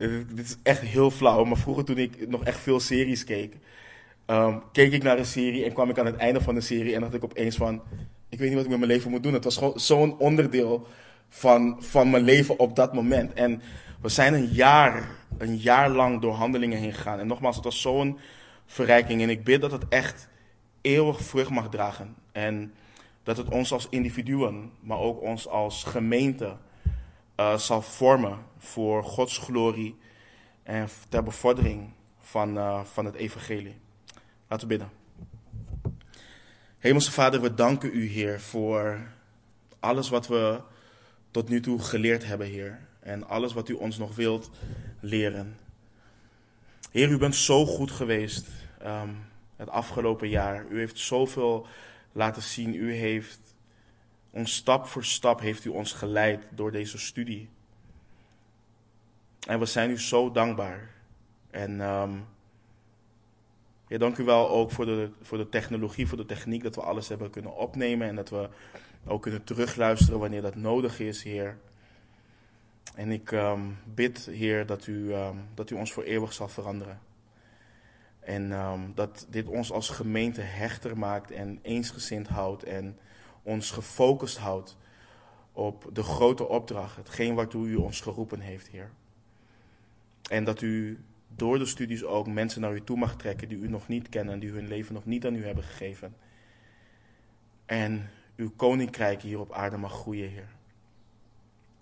dit 0.10 0.46
is 0.46 0.58
echt 0.64 0.82
heel 0.82 1.12
flauw, 1.12 1.44
maar 1.44 1.58
vroeger 1.58 1.86
toen 1.86 1.98
ik 1.98 2.30
nog 2.30 2.44
echt 2.44 2.60
veel 2.60 2.80
series 2.80 3.24
keek, 3.24 3.58
um, 4.28 4.62
keek 4.72 4.92
ik 4.92 5.04
naar 5.04 5.18
een 5.18 5.26
serie 5.26 5.66
en 5.66 5.74
kwam 5.74 5.90
ik 5.90 6.00
aan 6.00 6.06
het 6.06 6.16
einde 6.16 6.42
van 6.42 6.56
de 6.56 6.62
serie 6.62 6.96
en 6.96 7.02
dacht 7.02 7.14
ik 7.14 7.24
opeens 7.24 7.56
van, 7.56 7.82
ik 8.30 8.40
weet 8.40 8.48
niet 8.48 8.56
wat 8.56 8.64
ik 8.66 8.70
met 8.70 8.80
mijn 8.80 8.92
leven 8.92 9.12
moet 9.12 9.24
doen. 9.24 9.34
Het 9.34 9.44
was 9.44 9.58
gewoon 9.58 9.80
zo'n 9.80 10.18
onderdeel 10.18 10.88
van, 11.30 11.76
van 11.80 12.10
mijn 12.10 12.24
leven 12.24 12.60
op 12.60 12.76
dat 12.76 12.94
moment. 12.94 13.34
En 13.34 13.62
we 14.02 14.10
zijn 14.10 14.34
een 14.34 14.48
jaar, 14.48 15.10
een 15.38 15.58
jaar 15.58 15.90
lang 15.90 16.22
door 16.22 16.34
handelingen 16.34 16.78
heen 16.78 16.94
gegaan. 16.94 17.20
En 17.20 17.28
nogmaals, 17.28 17.56
het 17.56 17.66
was 17.66 17.82
zo'n 17.82 18.20
verrijking. 18.66 19.22
En 19.22 19.30
ik 19.30 19.44
bid 19.44 19.62
dat 19.62 19.72
het 19.72 19.88
echt 19.90 20.28
eeuwig 20.82 21.22
vrucht 21.22 21.50
mag 21.50 21.70
dragen. 21.70 22.16
En 22.32 22.74
dat 23.24 23.38
het 23.38 23.50
ons 23.50 23.72
als 23.72 23.88
individuen, 23.90 24.72
maar 24.80 25.00
ook 25.00 25.22
ons 25.22 25.48
als 25.48 25.84
gemeente 25.84 26.56
uh, 27.42 27.58
zal 27.58 27.82
vormen 27.82 28.38
voor 28.58 29.04
Gods 29.04 29.38
glorie 29.38 29.98
en 30.64 30.90
ter 31.10 31.24
bevordering 31.24 31.94
van, 32.20 32.58
uh, 32.58 32.84
van 32.84 33.06
het 33.06 33.16
evangelie. 33.16 33.76
Laten 34.48 34.68
we 34.68 34.78
bidden. 34.78 34.92
Hemelse 36.78 37.12
Vader, 37.12 37.42
we 37.42 37.54
danken 37.54 37.90
u, 37.94 38.08
Heer, 38.08 38.42
voor 38.42 39.08
alles 39.80 40.10
wat 40.10 40.28
we 40.28 40.62
tot 41.32 41.50
nu 41.50 41.60
toe 41.60 41.80
geleerd 41.80 42.26
hebben, 42.26 42.48
Heer. 42.48 42.80
En 43.00 43.28
alles 43.28 43.54
wat 43.54 43.70
u 43.70 43.74
ons 43.74 43.98
nog 43.98 44.16
wilt 44.16 44.50
leren. 45.00 45.58
Heer, 46.92 47.10
u 47.10 47.18
bent 47.18 47.36
zo 47.36 47.66
goed 47.66 47.92
geweest 47.92 48.48
um, 48.86 49.26
het 49.56 49.70
afgelopen 49.70 50.30
jaar. 50.30 50.66
U 50.70 50.78
heeft 50.78 51.00
zoveel 51.00 51.68
laten 52.12 52.42
zien. 52.42 52.76
U 52.76 52.94
heeft 52.94 53.51
ons 54.32 54.56
stap 54.56 54.86
voor 54.86 55.06
stap 55.06 55.40
heeft 55.40 55.66
u 55.66 55.70
ons 55.70 55.94
geleid 55.94 56.44
door 56.50 56.72
deze 56.72 56.98
studie. 56.98 57.50
En 59.48 59.60
we 59.60 59.66
zijn 59.66 59.90
u 59.90 60.00
zo 60.00 60.32
dankbaar. 60.32 60.90
En 61.50 61.80
um, 61.80 62.26
ja, 63.88 63.98
dank 63.98 64.18
u 64.18 64.24
wel 64.24 64.50
ook 64.50 64.72
voor 64.72 64.86
de, 64.86 65.12
voor 65.22 65.38
de 65.38 65.50
technologie, 65.50 66.08
voor 66.08 66.18
de 66.18 66.26
techniek, 66.26 66.64
dat 66.64 66.76
we 66.76 66.82
alles 66.82 67.08
hebben 67.08 67.30
kunnen 67.30 67.56
opnemen 67.56 68.08
en 68.08 68.16
dat 68.16 68.30
we 68.30 68.50
ook 69.06 69.22
kunnen 69.22 69.44
terugluisteren 69.44 70.20
wanneer 70.20 70.42
dat 70.42 70.56
nodig 70.56 71.00
is, 71.00 71.24
Heer. 71.24 71.58
En 72.96 73.12
ik 73.12 73.32
um, 73.32 73.78
bid, 73.86 74.26
Heer, 74.26 74.66
dat 74.66 74.88
u, 74.88 75.14
um, 75.14 75.48
dat 75.54 75.70
u 75.70 75.76
ons 75.76 75.92
voor 75.92 76.04
eeuwig 76.04 76.34
zal 76.34 76.48
veranderen. 76.48 77.00
En 78.20 78.52
dat 78.96 79.26
dit 79.30 79.48
ons 79.48 79.72
als 79.72 79.90
gemeente 79.90 80.42
hechter 80.42 80.98
maakt 80.98 81.32
en 81.32 81.60
eensgezind 81.62 82.28
houdt 82.28 82.64
en 82.64 82.98
ons 83.44 83.72
gefocust 83.72 84.38
houdt 84.38 84.78
op 85.52 85.90
de 85.94 86.04
grote 86.04 86.48
opdracht, 86.48 86.96
hetgeen 86.96 87.36
waartoe 87.36 87.68
u 87.68 87.76
ons 87.76 88.02
geroepen 88.02 88.40
heeft, 88.40 88.68
Heer. 88.68 88.92
En 90.30 90.44
dat 90.44 90.62
u 90.62 91.04
door 91.36 91.60
de 91.60 91.66
studies 91.66 92.04
ook 92.04 92.28
mensen 92.28 92.62
naar 92.62 92.74
u 92.74 92.84
toe 92.84 92.98
mag 92.98 93.16
trekken 93.16 93.50
die 93.50 93.58
u 93.58 93.68
nog 93.68 93.88
niet 93.88 94.10
kennen, 94.10 94.40
die 94.40 94.52
hun 94.52 94.68
leven 94.68 94.94
nog 94.94 95.06
niet 95.06 95.26
aan 95.26 95.36
u 95.36 95.46
hebben 95.46 95.64
gegeven. 95.64 96.16
En 97.66 98.10
uw 98.36 98.52
koninkrijk 98.56 99.22
hier 99.22 99.40
op 99.40 99.52
aarde 99.52 99.78
mag 99.78 99.92
groeien, 99.92 100.30
Heer. 100.30 100.50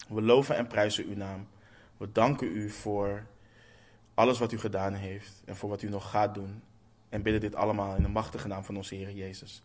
We 0.07 0.21
loven 0.21 0.55
en 0.55 0.67
prijzen 0.67 1.05
uw 1.05 1.15
naam. 1.15 1.47
We 1.97 2.11
danken 2.11 2.47
u 2.47 2.69
voor 2.69 3.25
alles 4.13 4.39
wat 4.39 4.51
u 4.51 4.59
gedaan 4.59 4.93
heeft 4.93 5.41
en 5.45 5.55
voor 5.55 5.69
wat 5.69 5.81
u 5.81 5.89
nog 5.89 6.09
gaat 6.09 6.33
doen. 6.33 6.61
En 7.09 7.21
bidden 7.21 7.41
dit 7.41 7.55
allemaal 7.55 7.95
in 7.95 8.01
de 8.01 8.09
machtige 8.09 8.47
naam 8.47 8.63
van 8.63 8.75
onze 8.75 8.95
Heer 8.95 9.11
Jezus. 9.11 9.63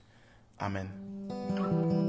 Amen. 0.61 2.04